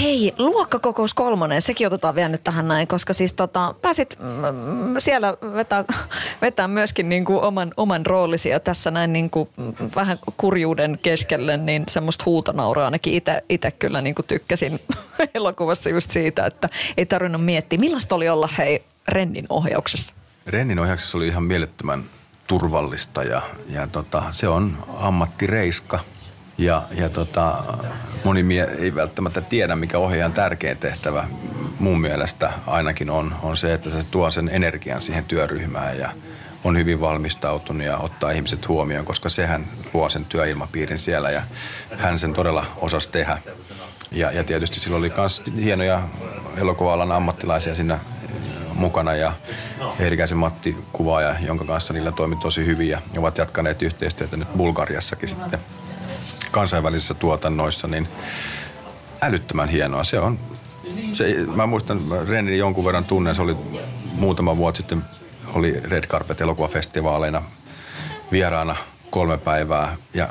Hei, 0.00 0.32
luokkakokous 0.38 1.14
kolmonen, 1.14 1.62
sekin 1.62 1.86
otetaan 1.86 2.14
vielä 2.14 2.28
nyt 2.28 2.44
tähän 2.44 2.68
näin, 2.68 2.88
koska 2.88 3.12
siis 3.12 3.34
tota, 3.34 3.74
pääsit 3.82 4.18
mm, 4.18 4.94
siellä 4.98 5.36
vetää, 5.54 5.84
vetää 6.42 6.68
myöskin 6.68 7.08
niin 7.08 7.24
kuin 7.24 7.40
oman, 7.40 7.72
oman 7.76 8.06
roolisi 8.06 8.48
ja 8.48 8.60
tässä 8.60 8.90
näin 8.90 9.12
niin 9.12 9.30
kuin 9.30 9.48
vähän 9.94 10.18
kurjuuden 10.36 10.98
keskelle, 11.02 11.56
niin 11.56 11.84
semmoista 11.88 12.22
huutonauraa 12.26 12.84
ainakin 12.84 13.22
itse 13.48 13.70
kyllä 13.70 14.00
niin 14.00 14.14
kuin 14.14 14.26
tykkäsin 14.26 14.80
elokuvassa 15.34 15.90
just 15.90 16.10
siitä, 16.10 16.46
että 16.46 16.68
ei 16.96 17.06
tarvinnut 17.06 17.44
miettiä. 17.44 17.78
Millaista 17.78 18.14
oli 18.14 18.28
olla 18.28 18.48
hei 18.58 18.82
Rennin 19.08 19.46
ohjauksessa? 19.48 20.14
Rennin 20.46 20.78
ohjauksessa 20.78 21.18
oli 21.18 21.28
ihan 21.28 21.44
mielettömän 21.44 22.04
turvallista 22.46 23.22
ja, 23.22 23.42
ja 23.70 23.86
tota, 23.86 24.22
se 24.30 24.48
on 24.48 24.84
ammattireiska– 24.98 26.00
ja, 26.58 26.82
ja 26.90 27.08
tota, 27.08 27.54
moni 28.24 28.42
mie- 28.42 28.76
ei 28.78 28.94
välttämättä 28.94 29.40
tiedä, 29.40 29.76
mikä 29.76 29.98
ohjaajan 29.98 30.32
tärkein 30.32 30.78
tehtävä 30.78 31.28
mun 31.78 32.00
mielestä 32.00 32.52
ainakin 32.66 33.10
on, 33.10 33.34
on 33.42 33.56
se, 33.56 33.72
että 33.72 33.90
se 33.90 34.06
tuo 34.10 34.30
sen 34.30 34.50
energian 34.52 35.02
siihen 35.02 35.24
työryhmään 35.24 35.98
ja 35.98 36.10
on 36.64 36.76
hyvin 36.76 37.00
valmistautunut 37.00 37.86
ja 37.86 37.98
ottaa 37.98 38.30
ihmiset 38.30 38.68
huomioon, 38.68 39.04
koska 39.04 39.28
sehän 39.28 39.64
luo 39.94 40.08
sen 40.08 40.24
työilmapiirin 40.24 40.98
siellä 40.98 41.30
ja 41.30 41.42
hän 41.96 42.18
sen 42.18 42.32
todella 42.32 42.66
osasi 42.76 43.10
tehdä. 43.10 43.38
Ja, 44.12 44.30
ja 44.30 44.44
tietysti 44.44 44.80
silloin 44.80 45.00
oli 45.00 45.12
myös 45.16 45.42
hienoja 45.64 46.02
elokuva 46.56 47.16
ammattilaisia 47.16 47.74
siinä 47.74 47.98
mukana 48.74 49.14
ja 49.14 49.32
Eerikäisen 50.00 50.38
Matti 50.38 50.76
kuvaaja, 50.92 51.34
jonka 51.40 51.64
kanssa 51.64 51.92
niillä 51.92 52.12
toimi 52.12 52.36
tosi 52.36 52.66
hyvin 52.66 52.88
ja 52.88 53.00
ovat 53.16 53.38
jatkaneet 53.38 53.82
yhteistyötä 53.82 54.36
nyt 54.36 54.56
Bulgariassakin 54.56 55.28
sitten 55.28 55.60
kansainvälisissä 56.56 57.14
tuotannoissa, 57.14 57.88
niin 57.88 58.08
älyttömän 59.22 59.68
hienoa. 59.68 60.04
Se 60.04 60.20
on, 60.20 60.38
se, 61.12 61.34
mä 61.56 61.66
muistan, 61.66 62.00
Renni 62.28 62.58
jonkun 62.58 62.84
verran 62.84 63.04
tunnen, 63.04 63.34
se 63.34 63.42
oli 63.42 63.56
muutama 64.12 64.56
vuosi 64.56 64.76
sitten, 64.76 65.02
oli 65.54 65.80
Red 65.84 66.04
Carpet 66.06 66.40
elokuvafestivaaleina 66.40 67.42
vieraana 68.32 68.76
kolme 69.10 69.38
päivää 69.38 69.96
ja 70.14 70.28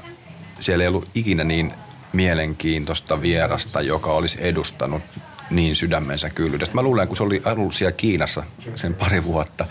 siellä 0.60 0.84
ei 0.84 0.88
ollut 0.88 1.10
ikinä 1.16 1.44
niin 1.44 1.74
mielenkiintoista 2.14 3.22
vierasta, 3.22 3.82
joka 3.82 4.14
olisi 4.14 4.38
edustanut 4.42 5.02
niin 5.50 5.76
sydämensä 5.76 6.30
kyllyydestä. 6.30 6.76
Mä 6.76 6.82
luulen, 6.82 7.08
kun 7.08 7.18
se 7.18 7.24
oli 7.24 7.42
ollut 7.46 7.76
siellä 7.76 7.92
Kiinassa 7.92 8.44
sen 8.76 8.94
pari 8.94 9.24
vuotta 9.24 9.66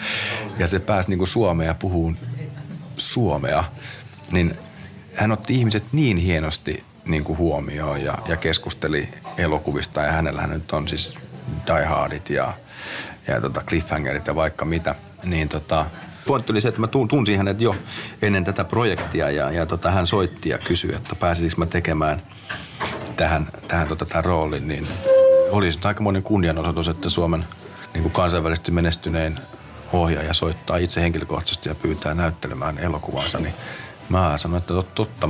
ja 0.59 0.67
se 0.67 0.79
pääsi 0.79 1.09
niin 1.09 1.19
kuin 1.19 1.29
Suomeen 1.29 1.69
ja 1.69 1.75
puhuu 1.75 2.15
suomea, 2.97 3.65
niin 4.33 4.59
hän 5.17 5.33
otti 5.33 5.55
ihmiset 5.55 5.85
niin 5.93 6.17
hienosti 6.17 6.85
niin 7.05 7.25
kuin 7.25 7.39
huomioon 7.39 8.05
ja, 8.05 8.19
ja 8.29 8.37
keskusteli 8.37 9.09
elokuvista. 9.39 10.03
Ja 10.03 10.13
hänellähän 10.13 10.51
nyt 10.51 10.73
on 10.73 10.89
siis 10.89 11.15
Die 11.67 11.85
Hardit 11.85 12.31
ja, 12.31 12.53
ja 13.29 13.41
tota 13.41 13.63
Cliffhangerit 13.67 14.27
ja 14.27 14.35
vaikka 14.35 14.65
mitä, 14.65 14.95
niin 15.25 15.49
tota, 15.49 15.87
pointti 16.27 16.53
oli 16.53 16.61
se, 16.61 16.69
että 16.69 16.81
mä 16.81 16.87
tunsin 16.87 17.37
hänet 17.37 17.61
jo 17.61 17.77
ennen 18.23 18.45
tätä 18.45 18.65
projektia 18.65 19.31
ja, 19.31 19.51
ja 19.51 19.67
tota, 19.67 19.91
hän 19.91 20.07
soitti 20.07 20.49
ja 20.49 20.59
kysyi, 20.59 20.95
että 20.95 21.17
pääsisikö 21.17 21.55
mä 21.59 21.67
tekemään 21.67 22.23
tähän, 23.17 23.49
tähän 23.69 23.89
tota, 23.89 24.07
tämän 24.07 24.25
roolin, 24.25 24.69
niin 24.69 24.87
oli 25.51 25.73
se 25.73 25.79
aikamoinen 25.85 26.23
kunnianosoitus, 26.23 26.89
että 26.89 27.09
Suomen 27.09 27.45
niin 27.95 28.03
kuin 28.03 28.13
kansainvälisesti 28.13 28.71
menestyneen 28.71 29.39
ohjaaja 29.93 30.35
soittaa 30.35 30.77
itse 30.77 31.01
henkilökohtaisesti 31.01 31.69
ja 31.69 31.75
pyytää 31.75 32.15
näyttelemään 32.15 32.79
elokuvansa, 32.79 33.39
niin 33.39 33.55
mä 34.09 34.39
sanoin, 34.39 34.61
että 34.61 34.75
totta, 34.95 35.29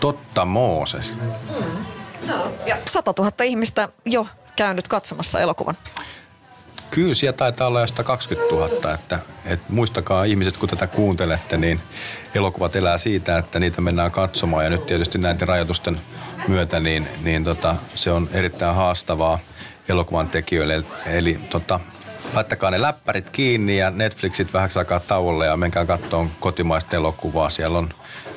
totta 0.00 0.44
Mooses. 0.44 1.14
Mm. 1.14 1.86
No. 2.26 2.52
Ja 2.66 2.76
100 2.86 3.14
000 3.18 3.44
ihmistä 3.44 3.88
jo 4.04 4.26
käynyt 4.56 4.88
katsomassa 4.88 5.40
elokuvan. 5.40 5.74
Kyllä 6.90 7.14
siellä 7.14 7.36
taitaa 7.36 7.66
olla 7.66 7.80
jo 7.80 7.86
120 7.86 8.54
000, 8.54 8.94
että, 8.94 9.18
että 9.44 9.72
muistakaa 9.72 10.24
ihmiset, 10.24 10.56
kun 10.56 10.68
tätä 10.68 10.86
kuuntelette, 10.86 11.56
niin 11.56 11.80
elokuvat 12.34 12.76
elää 12.76 12.98
siitä, 12.98 13.38
että 13.38 13.60
niitä 13.60 13.80
mennään 13.80 14.10
katsomaan 14.10 14.64
ja 14.64 14.70
nyt 14.70 14.86
tietysti 14.86 15.18
näiden 15.18 15.48
rajoitusten 15.48 16.00
myötä, 16.48 16.80
niin, 16.80 17.08
niin 17.22 17.44
tota, 17.44 17.76
se 17.94 18.12
on 18.12 18.28
erittäin 18.32 18.76
haastavaa 18.76 19.38
elokuvan 19.88 20.28
tekijöille. 20.28 20.84
Eli 21.06 21.40
tota, 21.50 21.80
laittakaa 22.34 22.70
ne 22.70 22.82
läppärit 22.82 23.30
kiinni 23.30 23.78
ja 23.78 23.90
Netflixit 23.90 24.52
vähäksi 24.52 24.78
aikaa 24.78 25.00
tauolle 25.00 25.46
ja 25.46 25.56
menkää 25.56 25.86
katsomaan 25.86 26.30
kotimaista 26.40 26.96
elokuvaa. 26.96 27.50
Siellä 27.50 27.78
on 27.78 27.90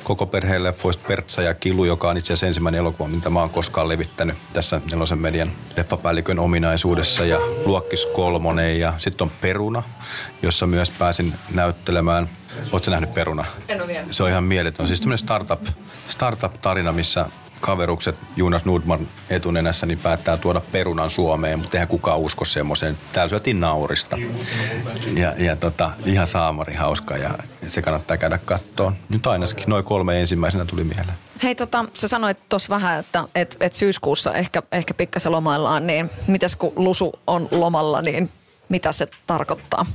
koko 0.04 0.26
perheen 0.26 0.64
leffoista 0.64 1.04
Pertsa 1.08 1.42
ja 1.42 1.54
Kilu, 1.54 1.84
joka 1.84 2.10
on 2.10 2.16
itse 2.16 2.32
asiassa 2.32 2.46
ensimmäinen 2.46 2.78
elokuva, 2.78 3.08
mitä 3.08 3.30
mä 3.30 3.40
oon 3.40 3.50
koskaan 3.50 3.88
levittänyt 3.88 4.36
tässä 4.52 4.80
Nelosen 4.90 5.18
median 5.18 5.52
leffapäällikön 5.76 6.38
ominaisuudessa 6.38 7.24
ja 7.24 7.38
Luokkis 7.64 8.06
Kolmonen 8.06 8.78
ja 8.78 8.94
sitten 8.98 9.24
on 9.24 9.32
Peruna, 9.40 9.82
jossa 10.42 10.66
myös 10.66 10.90
pääsin 10.90 11.34
näyttelemään. 11.54 12.28
Oletko 12.72 12.90
nähnyt 12.90 13.14
Peruna? 13.14 13.44
En 13.68 13.80
ole 13.80 13.88
vielä. 13.88 14.06
Se 14.10 14.22
on 14.22 14.30
ihan 14.30 14.44
mieletön. 14.44 14.86
Siis 14.86 15.00
tämmöinen 15.00 15.18
startup, 15.18 15.66
startup-tarina, 16.08 16.92
missä 16.92 17.26
kaverukset 17.60 18.16
Jonas 18.36 18.64
Nudman 18.64 19.08
etunenässä 19.30 19.86
niin 19.86 19.98
päättää 19.98 20.36
tuoda 20.36 20.60
perunan 20.72 21.10
Suomeen, 21.10 21.58
mutta 21.58 21.76
eihän 21.76 21.88
kukaan 21.88 22.18
usko 22.18 22.44
semmoiseen. 22.44 22.96
Täällä 23.12 23.28
syötiin 23.28 23.60
naurista. 23.60 24.18
Ja, 25.14 25.34
ja 25.38 25.56
tota, 25.56 25.90
ihan 26.04 26.26
saamari 26.26 26.74
hauska 26.74 27.16
ja 27.16 27.30
se 27.68 27.82
kannattaa 27.82 28.16
käydä 28.16 28.38
kattoon. 28.38 28.96
Nyt 29.08 29.26
ainakin 29.26 29.64
noin 29.66 29.84
kolme 29.84 30.20
ensimmäisenä 30.20 30.64
tuli 30.64 30.84
mieleen. 30.84 31.16
Hei, 31.42 31.54
tota, 31.54 31.84
sä 31.94 32.08
sanoit 32.08 32.38
tuossa 32.48 32.68
vähän, 32.68 33.00
että 33.00 33.24
et, 33.34 33.56
et 33.60 33.74
syyskuussa 33.74 34.32
ehkä, 34.32 34.62
ehkä 34.72 34.94
pikkasen 34.94 35.32
lomaillaan, 35.32 35.86
niin 35.86 36.10
mitäs 36.26 36.56
kun 36.56 36.72
Lusu 36.76 37.12
on 37.26 37.48
lomalla, 37.50 38.02
niin 38.02 38.30
mitä 38.68 38.92
se 38.92 39.08
tarkoittaa? 39.26 39.86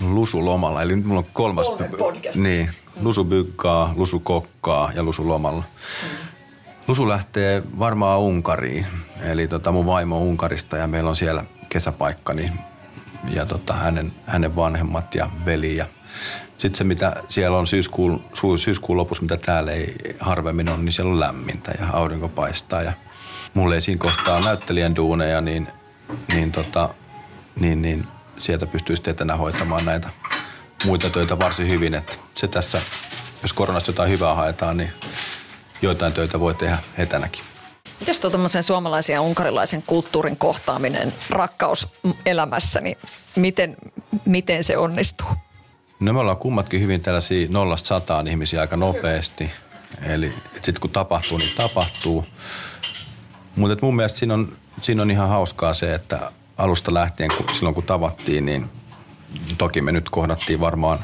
Lusu 0.00 0.44
lomalla, 0.44 0.82
eli 0.82 0.96
nyt 0.96 1.04
mulla 1.04 1.18
on 1.18 1.26
kolmas... 1.32 1.66
Kolme 1.66 1.88
podcast. 1.88 2.36
Niin, 2.36 2.70
Lusu 3.00 3.24
byggaa, 3.24 3.92
Lusu 3.96 4.20
kokkaa 4.20 4.92
ja 4.94 5.02
Lusu 5.02 5.28
lomalla. 5.28 5.62
Mm. 6.02 6.28
Lusu 6.88 7.08
lähtee 7.08 7.62
varmaan 7.78 8.20
Unkariin. 8.20 8.86
Eli 9.20 9.48
tota, 9.48 9.72
mun 9.72 9.86
vaimo 9.86 10.16
on 10.16 10.22
Unkarista 10.22 10.76
ja 10.76 10.86
meillä 10.86 11.10
on 11.10 11.16
siellä 11.16 11.44
kesäpaikka 11.68 12.34
niin, 12.34 12.52
ja 13.34 13.46
tota, 13.46 13.72
hänen, 13.72 14.12
hänen 14.26 14.56
vanhemmat 14.56 15.14
ja 15.14 15.30
veli. 15.44 15.76
Ja 15.76 15.86
sitten 16.56 16.78
se, 16.78 16.84
mitä 16.84 17.12
siellä 17.28 17.58
on 17.58 17.66
syyskuun, 17.66 18.24
syyskuun 18.56 18.98
lopussa, 18.98 19.22
mitä 19.22 19.36
täällä 19.36 19.72
ei 19.72 19.96
harvemmin 20.20 20.68
on, 20.68 20.84
niin 20.84 20.92
siellä 20.92 21.12
on 21.12 21.20
lämmintä 21.20 21.72
ja 21.80 21.86
aurinko 21.92 22.28
paistaa. 22.28 22.82
Ja 22.82 22.92
mulle 23.54 23.74
ei 23.74 23.80
siinä 23.80 23.98
kohtaa 23.98 24.40
näyttelijän 24.40 24.96
duuneja, 24.96 25.40
niin, 25.40 25.68
niin, 26.28 26.52
tota, 26.52 26.88
niin, 27.60 27.82
niin 27.82 28.06
sieltä 28.38 28.66
pystyisi 28.66 29.10
etänä 29.10 29.36
hoitamaan 29.36 29.84
näitä 29.84 30.10
muita 30.84 31.10
töitä 31.10 31.38
varsin 31.38 31.68
hyvin. 31.68 31.94
Et 31.94 32.20
se 32.34 32.48
tässä, 32.48 32.80
jos 33.42 33.52
koronasta 33.52 33.90
jotain 33.90 34.10
hyvää 34.10 34.34
haetaan, 34.34 34.76
niin 34.76 34.90
joitain 35.82 36.12
töitä 36.12 36.40
voi 36.40 36.54
tehdä 36.54 36.78
etänäkin. 36.98 37.42
Mitäs 38.00 38.20
tuo 38.20 38.30
suomalaisen 38.60 39.14
ja 39.14 39.22
unkarilaisen 39.22 39.82
kulttuurin 39.86 40.36
kohtaaminen 40.36 41.12
rakkaus 41.30 41.88
elämässä, 42.26 42.80
niin 42.80 42.98
miten, 43.36 43.76
miten 44.24 44.64
se 44.64 44.76
onnistuu? 44.76 45.28
No 46.00 46.12
me 46.12 46.20
ollaan 46.20 46.36
kummatkin 46.36 46.80
hyvin 46.80 47.00
tällaisia 47.00 47.46
nollasta 47.50 47.86
sataan 47.86 48.28
ihmisiä 48.28 48.60
aika 48.60 48.76
nopeasti. 48.76 49.50
Eli 50.02 50.34
sitten 50.52 50.80
kun 50.80 50.90
tapahtuu, 50.90 51.38
niin 51.38 51.56
tapahtuu. 51.56 52.26
Mutta 53.56 53.78
mun 53.82 53.96
mielestä 53.96 54.18
siinä 54.18 54.34
on, 54.34 54.52
siinä 54.82 55.02
on 55.02 55.10
ihan 55.10 55.28
hauskaa 55.28 55.74
se, 55.74 55.94
että 55.94 56.32
alusta 56.58 56.94
lähtien, 56.94 57.30
kun, 57.36 57.46
silloin 57.54 57.74
kun 57.74 57.84
tavattiin, 57.84 58.46
niin 58.46 58.70
toki 59.58 59.82
me 59.82 59.92
nyt 59.92 60.10
kohdattiin 60.10 60.60
varmaan 60.60 60.98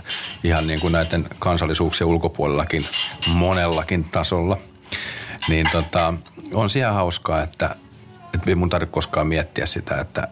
ihan 0.44 0.66
niin 0.66 0.80
kuin 0.80 0.92
näiden 0.92 1.26
kansallisuuksien 1.38 2.08
ulkopuolellakin 2.08 2.84
monellakin 3.34 4.04
tasolla. 4.04 4.58
Niin 5.48 5.68
tota, 5.72 6.14
on 6.54 6.70
siihen 6.70 6.92
hauskaa, 6.92 7.42
että, 7.42 7.76
että 8.34 8.50
ei 8.50 8.54
mun 8.54 8.70
tarvitse 8.70 8.92
koskaan 8.92 9.26
miettiä 9.26 9.66
sitä, 9.66 10.00
että, 10.00 10.28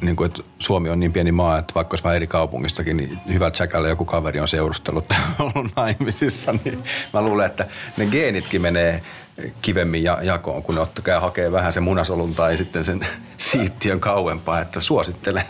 niin 0.00 0.16
kuin, 0.16 0.26
että 0.26 0.42
Suomi 0.58 0.88
on 0.88 1.00
niin 1.00 1.12
pieni 1.12 1.32
maa, 1.32 1.58
että 1.58 1.74
vaikka 1.74 1.94
olisi 1.94 2.04
vähän 2.04 2.16
eri 2.16 2.26
kaupungistakin, 2.26 2.96
niin 2.96 3.18
hyvä 3.32 3.50
tsäkällä 3.50 3.88
joku 3.88 4.04
kaveri 4.04 4.40
on 4.40 4.48
seurustellut 4.48 5.12
ollut 5.38 5.76
naimisissa, 5.76 6.54
niin 6.64 6.84
mä 7.12 7.22
luulen, 7.22 7.46
että 7.46 7.66
ne 7.96 8.06
geenitkin 8.06 8.62
menee 8.62 9.02
kivemmin 9.62 10.02
ja 10.02 10.18
jakoon, 10.22 10.62
kun 10.62 10.74
ne 10.74 10.80
ottaa 10.80 11.20
hakee 11.20 11.52
vähän 11.52 11.72
sen 11.72 11.82
munasolun 11.82 12.34
tai 12.34 12.56
sitten 12.56 12.84
sen 12.84 13.06
siittiön 13.38 14.00
kauempaa, 14.00 14.60
että 14.60 14.80
suosittelen. 14.80 15.44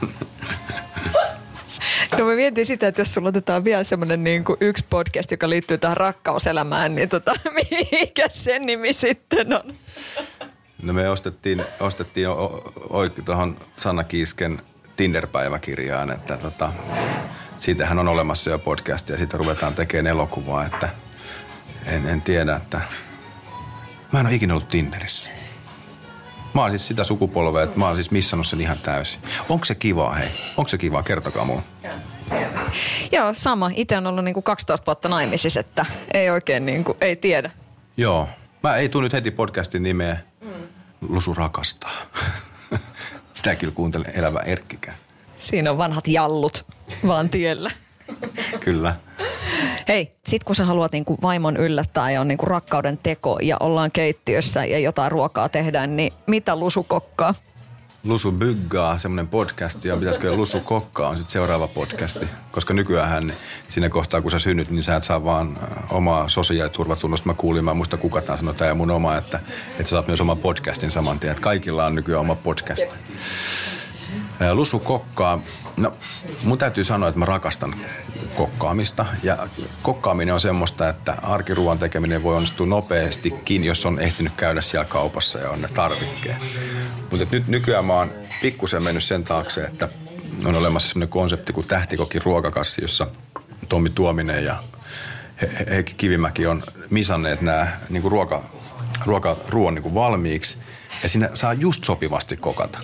No 2.18 2.24
mä 2.24 2.34
mietin 2.34 2.66
sitä, 2.66 2.88
että 2.88 3.00
jos 3.00 3.14
sulla 3.14 3.28
otetaan 3.28 3.64
vielä 3.64 3.84
semmoinen 3.84 4.24
niin 4.24 4.44
yksi 4.60 4.84
podcast, 4.90 5.30
joka 5.30 5.50
liittyy 5.50 5.78
tähän 5.78 5.96
rakkauselämään, 5.96 6.94
niin 6.94 7.08
tota, 7.08 7.34
mikä 7.92 8.28
sen 8.28 8.66
nimi 8.66 8.92
sitten 8.92 9.52
on? 9.52 9.74
No 10.82 10.92
me 10.92 11.08
ostettiin, 11.08 11.64
ostettiin 11.80 12.28
oikein 12.90 13.24
tuohon 13.24 13.56
Sanna 13.78 14.04
Kiisken 14.04 14.60
Tinder-päiväkirjaan, 14.96 16.10
että 16.10 16.36
tota, 16.36 16.72
siitähän 17.56 17.98
on 17.98 18.08
olemassa 18.08 18.50
jo 18.50 18.58
podcast 18.58 19.08
ja 19.08 19.18
siitä 19.18 19.36
ruvetaan 19.36 19.74
tekemään 19.74 20.06
elokuvaa, 20.06 20.64
että 20.64 20.88
en, 21.86 22.08
en 22.08 22.22
tiedä, 22.22 22.56
että 22.56 22.80
mä 24.12 24.20
en 24.20 24.26
ole 24.26 24.34
ikinä 24.34 24.54
ollut 24.54 24.68
Tinderissä. 24.68 25.30
Mä 26.58 26.62
oon 26.62 26.70
siis 26.70 26.86
sitä 26.86 27.04
sukupolvea, 27.04 27.62
että 27.62 27.78
mä 27.78 27.86
oon 27.86 27.96
siis 27.96 28.10
missannut 28.10 28.46
sen 28.46 28.60
ihan 28.60 28.76
täysin. 28.82 29.20
Onko 29.48 29.64
se 29.64 29.74
kiva, 29.74 30.14
hei? 30.14 30.28
Onko 30.56 30.68
se 30.68 30.78
kiva? 30.78 31.02
Kertokaa 31.02 31.44
mulle. 31.44 31.62
Joo, 33.12 33.34
sama. 33.34 33.70
Itse 33.74 33.96
on 33.96 34.06
ollut 34.06 34.24
niinku 34.24 34.42
12 34.42 34.86
vuotta 34.86 35.08
naimisissa, 35.08 35.60
että 35.60 35.86
ei 36.14 36.30
oikein 36.30 36.66
niinku, 36.66 36.96
ei 37.00 37.16
tiedä. 37.16 37.50
Joo. 37.96 38.28
Mä 38.62 38.76
ei 38.76 38.88
tule 38.88 39.02
nyt 39.02 39.12
heti 39.12 39.30
podcastin 39.30 39.82
nimeä. 39.82 40.16
Mm. 40.40 40.50
Lusu 41.08 41.34
rakastaa. 41.34 41.92
Sitä 43.34 43.56
kyllä 43.56 43.72
kuuntele 43.72 44.06
elävä 44.14 44.40
Erkkikään. 44.40 44.96
Siinä 45.36 45.70
on 45.70 45.78
vanhat 45.78 46.08
jallut 46.08 46.64
vaan 47.06 47.28
tiellä. 47.28 47.70
kyllä. 48.64 48.94
Hei, 49.88 50.12
sit 50.26 50.44
kun 50.44 50.56
sä 50.56 50.64
haluat 50.64 50.92
niinku 50.92 51.18
vaimon 51.22 51.56
yllättää 51.56 52.10
ja 52.10 52.20
on 52.20 52.28
niinku 52.28 52.46
rakkauden 52.46 52.98
teko 52.98 53.38
ja 53.42 53.56
ollaan 53.60 53.90
keittiössä 53.92 54.64
ja 54.64 54.78
jotain 54.78 55.12
ruokaa 55.12 55.48
tehdään, 55.48 55.96
niin 55.96 56.12
mitä 56.26 56.56
Lusu 56.56 56.82
kokkaa? 56.82 57.34
Lusu 58.04 58.32
Byggaa, 58.32 58.98
semmoinen 58.98 59.28
podcast, 59.28 59.84
ja 59.84 59.96
pitäisikö 59.96 60.36
Lusu 60.36 60.60
Kokkaa 60.60 61.08
on 61.08 61.16
sitten 61.16 61.32
seuraava 61.32 61.68
podcasti. 61.68 62.28
Koska 62.50 62.74
nykyään 62.74 63.32
siinä 63.68 63.88
kohtaa, 63.88 64.20
kun 64.20 64.30
sä 64.30 64.38
synnyt, 64.38 64.70
niin 64.70 64.82
sä 64.82 64.96
et 64.96 65.02
saa 65.02 65.24
vaan 65.24 65.58
äh, 65.62 65.92
omaa 65.92 66.28
sosiaaliturvatunnusta. 66.28 67.26
Mä 67.26 67.34
kuulin, 67.34 67.64
mä 67.64 67.74
muista 67.74 67.96
kuka 67.96 68.20
tämä 68.20 68.36
sanoi, 68.36 68.54
tämä 68.54 68.68
ja 68.68 68.74
mun 68.74 68.90
oma, 68.90 69.16
että, 69.16 69.40
että 69.70 69.84
sä 69.84 69.90
saat 69.90 70.06
myös 70.06 70.20
oman 70.20 70.38
podcastin 70.38 70.90
saman 70.90 71.20
tien. 71.20 71.30
Että 71.30 71.42
kaikilla 71.42 71.86
on 71.86 71.94
nykyään 71.94 72.20
oma 72.20 72.34
podcast. 72.34 72.84
Lusu 74.52 74.78
Kokkaa, 74.78 75.40
no 75.76 75.92
mun 76.44 76.58
täytyy 76.58 76.84
sanoa, 76.84 77.08
että 77.08 77.18
mä 77.18 77.24
rakastan 77.24 77.74
kokkaamista. 78.34 79.06
Ja 79.22 79.48
kokkaaminen 79.82 80.34
on 80.34 80.40
semmoista, 80.40 80.88
että 80.88 81.16
arkiruoan 81.22 81.78
tekeminen 81.78 82.22
voi 82.22 82.36
onnistua 82.36 82.66
nopeastikin, 82.66 83.64
jos 83.64 83.86
on 83.86 84.00
ehtinyt 84.00 84.32
käydä 84.36 84.60
siellä 84.60 84.84
kaupassa 84.84 85.38
ja 85.38 85.50
on 85.50 85.62
ne 85.62 85.68
tarvikkeet. 85.68 86.36
Mutta 87.10 87.26
nyt 87.30 87.48
nykyään 87.48 87.84
mä 87.84 87.92
oon 87.92 88.10
pikkusen 88.42 88.82
mennyt 88.82 89.04
sen 89.04 89.24
taakse, 89.24 89.64
että 89.64 89.88
on 90.44 90.54
olemassa 90.54 90.88
semmoinen 90.88 91.08
konsepti 91.08 91.52
kuin 91.52 91.66
tähtikokin 91.66 92.22
ruokakassi, 92.22 92.82
jossa 92.82 93.06
Tommi 93.68 93.90
Tuominen 93.90 94.44
ja 94.44 94.56
Heikki 95.70 95.94
Kivimäki 95.96 96.46
on 96.46 96.62
misanneet 96.90 97.40
nämä 97.40 97.66
niin 97.88 98.02
ruoka, 98.04 98.42
ruoka, 99.06 99.36
ruoan 99.48 99.74
niin 99.74 99.94
valmiiksi. 99.94 100.58
Ja 101.02 101.08
siinä 101.08 101.30
saa 101.34 101.52
just 101.52 101.84
sopivasti 101.84 102.36
kokata. 102.36 102.78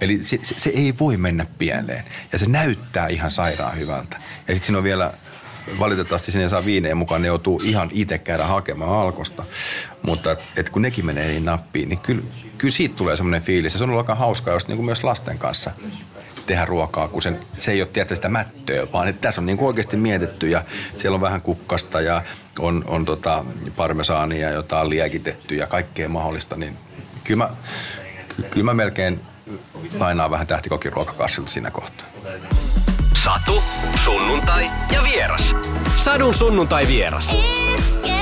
Eli 0.00 0.22
se, 0.22 0.38
se, 0.42 0.54
se 0.58 0.70
ei 0.70 0.94
voi 1.00 1.16
mennä 1.16 1.46
pieleen. 1.58 2.04
Ja 2.32 2.38
se 2.38 2.46
näyttää 2.46 3.08
ihan 3.08 3.30
sairaan 3.30 3.76
hyvältä. 3.76 4.16
Ja 4.16 4.54
sitten 4.54 4.66
siinä 4.66 4.78
on 4.78 4.84
vielä 4.84 5.12
valitettavasti 5.78 6.32
sinne 6.32 6.48
saa 6.48 6.64
viineen 6.64 6.96
mukaan, 6.96 7.22
ne 7.22 7.28
joutuu 7.28 7.60
ihan 7.64 7.90
itse 7.92 8.18
käydä 8.18 8.44
hakemaan 8.44 9.00
alkosta. 9.00 9.44
Mutta 10.02 10.32
et, 10.32 10.42
et 10.56 10.70
kun 10.70 10.82
nekin 10.82 11.06
menee 11.06 11.26
niin 11.26 11.44
nappiin, 11.44 11.88
niin 11.88 11.98
kyllä, 11.98 12.22
kyllä 12.58 12.74
siitä 12.74 12.96
tulee 12.96 13.16
semmoinen 13.16 13.42
fiilis. 13.42 13.72
Ja 13.72 13.78
se 13.78 13.84
on 13.84 13.90
ollut 13.90 14.04
aika 14.04 14.14
hauskaa 14.14 14.54
jos 14.54 14.68
niin 14.68 14.76
kuin 14.76 14.86
myös 14.86 15.04
lasten 15.04 15.38
kanssa 15.38 15.70
tehdä 16.46 16.64
ruokaa, 16.64 17.08
kun 17.08 17.22
sen, 17.22 17.38
se 17.56 17.72
ei 17.72 17.82
ole 17.82 17.88
tietysti 17.92 18.14
sitä 18.16 18.28
mättöä, 18.28 18.86
vaan 18.92 19.08
että 19.08 19.20
tässä 19.20 19.40
on 19.40 19.46
niin 19.46 19.60
oikeasti 19.60 19.96
mietitty 19.96 20.48
ja 20.48 20.64
siellä 20.96 21.14
on 21.14 21.20
vähän 21.20 21.42
kukkasta 21.42 22.00
ja 22.00 22.22
on, 22.58 22.84
on 22.86 23.04
tota 23.04 23.44
parmesaania, 23.76 24.50
jota 24.50 24.80
on 24.80 24.90
liekitetty 24.90 25.54
ja 25.54 25.66
kaikkea 25.66 26.08
mahdollista. 26.08 26.56
Niin 26.56 26.76
kyllä 27.24 27.44
mä, 27.44 27.50
kyllä 28.50 28.64
mä 28.64 28.74
melkein 28.74 29.20
lainaa 29.98 30.30
vähän 30.30 30.46
tähtikokin 30.46 30.92
ruokakassilta 30.92 31.50
siinä 31.50 31.70
kohtaa. 31.70 32.06
Satu, 33.24 33.62
sunnuntai 34.04 34.66
ja 34.92 35.02
vieras. 35.02 35.54
Sadun 35.96 36.34
sunnuntai 36.34 36.88
vieras. 36.88 37.36
Iskel. 37.78 38.17